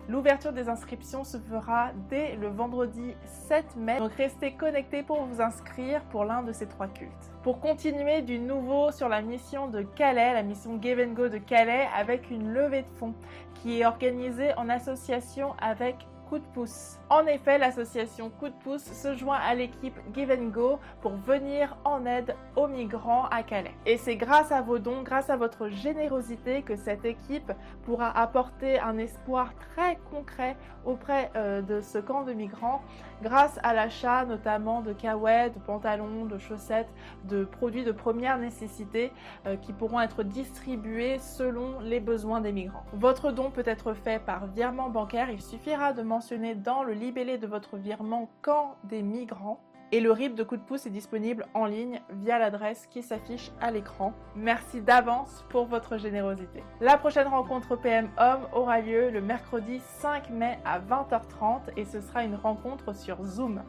L'ouverture 0.09 0.53
des 0.53 0.69
inscriptions 0.69 1.25
se 1.25 1.39
fera 1.39 1.91
dès 2.09 2.37
le 2.37 2.49
vendredi 2.49 3.15
7 3.25 3.77
mai, 3.77 3.99
donc 3.99 4.13
restez 4.15 4.53
connectés 4.53 5.03
pour 5.03 5.25
vous 5.25 5.41
inscrire 5.41 6.03
pour 6.11 6.25
l'un 6.25 6.43
de 6.43 6.53
ces 6.53 6.67
trois 6.67 6.89
cultes 6.89 7.33
pour 7.43 7.59
continuer 7.59 8.23
du 8.23 8.39
nouveau 8.39 8.93
sur 8.93 9.09
la 9.09 9.21
mission 9.21 9.67
de 9.67 9.83
Calais, 9.83 10.33
la 10.33 10.45
mission 10.45 10.81
Give 10.81 11.03
Go 11.13 11.29
de 11.29 11.39
Calais, 11.39 11.89
avec 11.97 12.31
une 12.31 12.53
levée 12.53 12.83
de 12.83 12.99
fonds 12.99 13.15
qui 13.55 13.81
est 13.81 13.85
organisée 13.85 14.55
en 14.57 14.69
association 14.69 15.55
avec 15.61 15.97
Coup 16.29 16.39
de 16.39 16.45
pouce. 16.55 16.99
En 17.13 17.27
effet, 17.27 17.59
l'association 17.59 18.31
Coup 18.31 18.49
de 18.49 18.55
pouce 18.65 18.85
se 18.85 19.15
joint 19.15 19.37
à 19.37 19.55
l'équipe 19.55 19.95
Give 20.15 20.35
Go 20.51 20.79
pour 21.03 21.13
venir 21.13 21.77
en 21.85 22.07
aide 22.07 22.35
aux 22.57 22.69
migrants 22.69 23.27
à 23.27 23.43
Calais. 23.43 23.75
Et 23.85 23.99
c'est 23.99 24.17
grâce 24.17 24.51
à 24.51 24.63
vos 24.63 24.79
dons, 24.79 25.03
grâce 25.03 25.29
à 25.29 25.37
votre 25.37 25.69
générosité 25.69 26.63
que 26.63 26.75
cette 26.75 27.05
équipe 27.05 27.53
pourra 27.85 28.19
apporter 28.19 28.81
un 28.81 28.97
espoir 28.97 29.53
très 29.75 29.99
concret 30.11 30.57
auprès 30.87 31.31
euh, 31.37 31.61
de 31.61 31.83
ce 31.83 31.99
camp 31.99 32.23
de 32.23 32.33
migrants 32.33 32.81
grâce 33.23 33.59
à 33.63 33.73
l'achat 33.73 34.25
notamment 34.25 34.81
de 34.81 34.93
caouettes, 34.93 35.55
de 35.55 35.61
pantalons, 35.61 36.25
de 36.25 36.39
chaussettes, 36.39 36.91
de 37.25 37.45
produits 37.45 37.85
de 37.85 37.93
première 37.93 38.39
nécessité 38.39 39.13
euh, 39.47 39.57
qui 39.57 39.73
pourront 39.73 40.01
être 40.01 40.23
distribués 40.23 41.19
selon 41.19 41.79
les 41.81 42.01
besoins 42.01 42.41
des 42.41 42.53
migrants. 42.53 42.85
Votre 42.95 43.33
don 43.33 43.51
peut 43.51 43.63
être 43.67 43.95
fait 43.95 44.21
par 44.21 44.47
virement 44.47 44.89
bancaire, 44.89 45.31
il 45.31 45.41
suffira 45.41 45.93
de 45.93 46.03
mentionner 46.03 46.55
dans 46.55 46.83
le 46.83 46.95
libellé 47.03 47.37
de 47.37 47.49
votre 47.49 47.77
virement 47.77 48.31
camp 48.43 48.77
des 48.85 49.03
migrants. 49.03 49.61
Et 49.91 50.01
le 50.01 50.11
RIP 50.11 50.35
de 50.35 50.43
coup 50.43 50.57
de 50.57 50.63
pouce 50.63 50.87
est 50.87 50.91
disponible 50.91 51.47
en 51.53 51.67
ligne 51.67 52.01
via 52.11 52.39
l'adresse 52.39 52.87
qui 52.87 53.03
s'affiche 53.03 53.51
à 53.61 53.71
l'écran. 53.71 54.15
Merci 54.37 54.81
d'avance 54.81 55.45
pour 55.51 55.67
votre 55.67 55.99
générosité. 55.99 56.63
La 56.81 56.97
prochaine 56.97 57.27
rencontre 57.27 57.77
PM 57.77 58.09
Homme 58.17 58.47
aura 58.55 58.81
lieu 58.81 59.11
le 59.11 59.21
mercredi 59.21 59.81
5 60.01 60.31
mai 60.31 60.59
à 60.65 60.81
20h30 60.81 61.73
et 61.77 61.85
ce 61.85 62.01
sera 62.01 62.25
une 62.25 62.37
rencontre 62.37 62.95
sur 62.95 63.23
Zoom. 63.23 63.63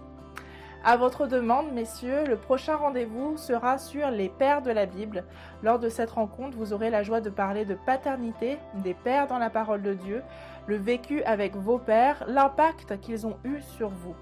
À 0.86 0.98
votre 0.98 1.28
demande, 1.28 1.72
messieurs, 1.72 2.26
le 2.28 2.36
prochain 2.36 2.76
rendez-vous 2.76 3.38
sera 3.38 3.78
sur 3.78 4.12
les 4.12 4.28
pères 4.28 4.62
de 4.62 4.70
la 4.70 4.86
Bible. 4.86 5.24
Lors 5.62 5.80
de 5.80 5.88
cette 5.88 6.12
rencontre, 6.12 6.58
vous 6.58 6.74
aurez 6.74 6.90
la 6.90 7.04
joie 7.04 7.22
de 7.22 7.30
parler 7.30 7.64
de 7.64 7.74
paternité, 7.74 8.58
des 8.84 8.94
pères 8.94 9.28
dans 9.28 9.38
la 9.38 9.50
parole 9.50 9.82
de 9.82 9.94
Dieu, 9.94 10.22
le 10.68 10.76
vécu 10.76 11.24
avec 11.24 11.56
vos 11.56 11.78
pères, 11.78 12.26
l'impact 12.28 13.00
qu'ils 13.00 13.26
ont 13.26 13.38
eu 13.46 13.62
sur 13.62 13.88
vous. 13.88 14.14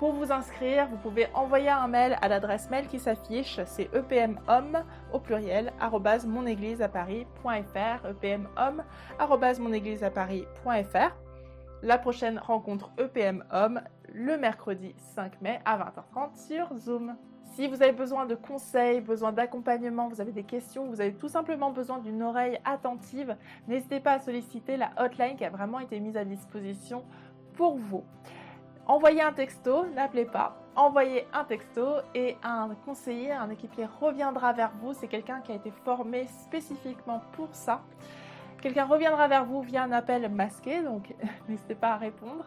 Pour 0.00 0.12
vous 0.12 0.32
inscrire, 0.32 0.88
vous 0.88 0.96
pouvez 0.96 1.28
envoyer 1.34 1.70
un 1.70 1.86
mail 1.86 2.18
à 2.20 2.26
l'adresse 2.26 2.68
mail 2.68 2.88
qui 2.88 2.98
s'affiche, 2.98 3.60
c'est 3.64 3.88
epmhomme 3.94 4.82
au 5.12 5.20
pluriel, 5.20 5.72
monégliseaparis.fr, 6.26 8.06
epmhomme, 8.08 8.82
monégliseaparis.fr. 9.60 11.16
La 11.82 11.98
prochaine 11.98 12.40
rencontre 12.40 12.90
EPM 12.98 13.44
Homme 13.52 13.80
le 14.12 14.36
mercredi 14.36 14.94
5 15.14 15.40
mai 15.40 15.60
à 15.64 15.78
20h30 15.78 16.46
sur 16.46 16.76
Zoom. 16.76 17.16
Si 17.54 17.66
vous 17.66 17.82
avez 17.82 17.92
besoin 17.92 18.26
de 18.26 18.34
conseils, 18.34 19.00
besoin 19.00 19.32
d'accompagnement, 19.32 20.08
vous 20.08 20.20
avez 20.20 20.32
des 20.32 20.44
questions, 20.44 20.86
vous 20.86 21.00
avez 21.00 21.14
tout 21.14 21.28
simplement 21.28 21.70
besoin 21.70 21.98
d'une 21.98 22.22
oreille 22.22 22.58
attentive, 22.64 23.36
n'hésitez 23.66 24.00
pas 24.00 24.12
à 24.12 24.18
solliciter 24.20 24.76
la 24.76 24.90
hotline 24.98 25.36
qui 25.36 25.44
a 25.44 25.50
vraiment 25.50 25.80
été 25.80 25.98
mise 25.98 26.16
à 26.16 26.24
disposition 26.24 27.04
pour 27.54 27.76
vous. 27.76 28.04
Envoyez 28.86 29.22
un 29.22 29.32
texto, 29.32 29.86
n'appelez 29.94 30.24
pas, 30.24 30.56
envoyez 30.76 31.26
un 31.34 31.44
texto 31.44 31.96
et 32.14 32.36
un 32.42 32.70
conseiller, 32.84 33.32
un 33.32 33.50
équipier 33.50 33.86
reviendra 34.00 34.52
vers 34.52 34.70
vous. 34.80 34.94
C'est 34.94 35.08
quelqu'un 35.08 35.40
qui 35.40 35.52
a 35.52 35.56
été 35.56 35.70
formé 35.84 36.26
spécifiquement 36.26 37.20
pour 37.32 37.48
ça. 37.52 37.82
Quelqu'un 38.62 38.86
reviendra 38.86 39.28
vers 39.28 39.44
vous 39.44 39.62
via 39.62 39.82
un 39.82 39.92
appel 39.92 40.28
masqué, 40.30 40.82
donc 40.82 41.14
n'hésitez 41.48 41.74
pas 41.74 41.92
à 41.92 41.96
répondre. 41.96 42.44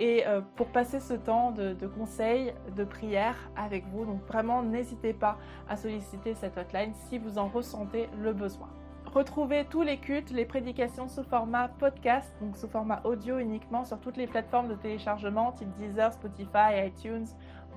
Et 0.00 0.24
euh, 0.28 0.40
pour 0.54 0.68
passer 0.68 1.00
ce 1.00 1.14
temps 1.14 1.50
de, 1.50 1.74
conseils, 1.88 2.54
de 2.76 2.84
prière 2.84 3.36
avec 3.56 3.84
vous, 3.88 4.04
donc 4.04 4.24
vraiment 4.28 4.62
n'hésitez 4.62 5.12
pas 5.12 5.36
à 5.68 5.76
solliciter 5.76 6.34
cette 6.34 6.56
hotline 6.56 6.92
si 6.94 7.18
vous 7.18 7.36
en 7.36 7.48
ressentez 7.48 8.08
le 8.22 8.32
besoin. 8.32 8.68
Retrouvez 9.12 9.64
tous 9.68 9.82
les 9.82 9.96
cultes, 9.96 10.30
les 10.30 10.44
prédications 10.44 11.08
sous 11.08 11.24
format 11.24 11.68
podcast, 11.68 12.32
donc 12.40 12.56
sous 12.56 12.68
format 12.68 13.00
audio 13.02 13.38
uniquement 13.38 13.84
sur 13.84 13.98
toutes 13.98 14.16
les 14.16 14.28
plateformes 14.28 14.68
de 14.68 14.74
téléchargement 14.76 15.50
type 15.50 15.74
Deezer, 15.78 16.12
Spotify, 16.12 16.86
iTunes, 16.86 17.26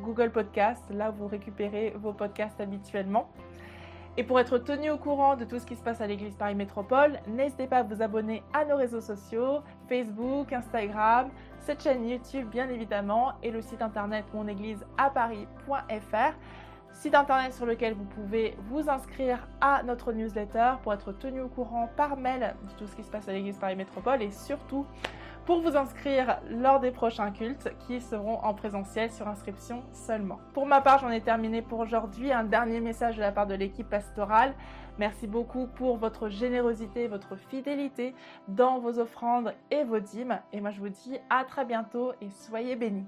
Google 0.03 0.29
Podcast, 0.29 0.83
là 0.91 1.09
où 1.09 1.13
vous 1.23 1.27
récupérez 1.27 1.95
vos 1.97 2.13
podcasts 2.13 2.61
habituellement. 2.61 3.29
Et 4.17 4.25
pour 4.25 4.39
être 4.41 4.57
tenu 4.57 4.89
au 4.89 4.97
courant 4.97 5.37
de 5.37 5.45
tout 5.45 5.57
ce 5.57 5.65
qui 5.65 5.77
se 5.77 5.81
passe 5.81 6.01
à 6.01 6.07
l'église 6.07 6.35
Paris 6.35 6.55
Métropole, 6.55 7.19
n'hésitez 7.27 7.65
pas 7.65 7.77
à 7.77 7.83
vous 7.83 8.01
abonner 8.01 8.43
à 8.53 8.65
nos 8.65 8.75
réseaux 8.75 8.99
sociaux, 8.99 9.61
Facebook, 9.91 10.53
Instagram, 10.53 11.29
cette 11.59 11.83
chaîne 11.83 12.07
YouTube 12.07 12.47
bien 12.47 12.69
évidemment 12.69 13.33
et 13.43 13.51
le 13.51 13.61
site 13.61 13.81
internet 13.81 14.23
monégliseaparis.fr. 14.33 16.33
Site 16.93 17.13
internet 17.13 17.53
sur 17.53 17.65
lequel 17.65 17.95
vous 17.95 18.05
pouvez 18.05 18.55
vous 18.69 18.89
inscrire 18.89 19.45
à 19.59 19.83
notre 19.83 20.13
newsletter 20.13 20.75
pour 20.81 20.93
être 20.93 21.11
tenu 21.11 21.41
au 21.41 21.49
courant 21.49 21.89
par 21.97 22.15
mail 22.15 22.55
de 22.69 22.73
tout 22.77 22.87
ce 22.87 22.95
qui 22.95 23.03
se 23.03 23.11
passe 23.11 23.27
à 23.27 23.33
l'église 23.33 23.57
Paris 23.57 23.75
Métropole 23.75 24.21
et 24.21 24.31
surtout 24.31 24.85
pour 25.45 25.59
vous 25.59 25.75
inscrire 25.75 26.39
lors 26.49 26.79
des 26.79 26.91
prochains 26.91 27.31
cultes 27.31 27.69
qui 27.85 27.99
seront 27.99 28.37
en 28.45 28.53
présentiel 28.53 29.11
sur 29.11 29.27
inscription 29.27 29.83
seulement. 29.91 30.39
Pour 30.53 30.67
ma 30.67 30.79
part, 30.79 30.99
j'en 30.99 31.09
ai 31.09 31.19
terminé 31.19 31.61
pour 31.61 31.79
aujourd'hui. 31.79 32.31
Un 32.31 32.45
dernier 32.45 32.79
message 32.79 33.17
de 33.17 33.21
la 33.21 33.33
part 33.33 33.47
de 33.47 33.55
l'équipe 33.55 33.89
pastorale. 33.89 34.53
Merci 34.99 35.27
beaucoup 35.27 35.67
pour 35.67 35.97
votre 35.97 36.29
générosité, 36.29 37.07
votre 37.07 37.35
fidélité 37.35 38.13
dans 38.47 38.79
vos 38.79 38.99
offrandes 38.99 39.53
et 39.71 39.83
vos 39.83 39.99
dîmes. 39.99 40.39
Et 40.53 40.61
moi, 40.61 40.71
je 40.71 40.79
vous 40.79 40.89
dis 40.89 41.17
à 41.29 41.43
très 41.43 41.65
bientôt 41.65 42.13
et 42.21 42.29
soyez 42.29 42.75
bénis. 42.75 43.07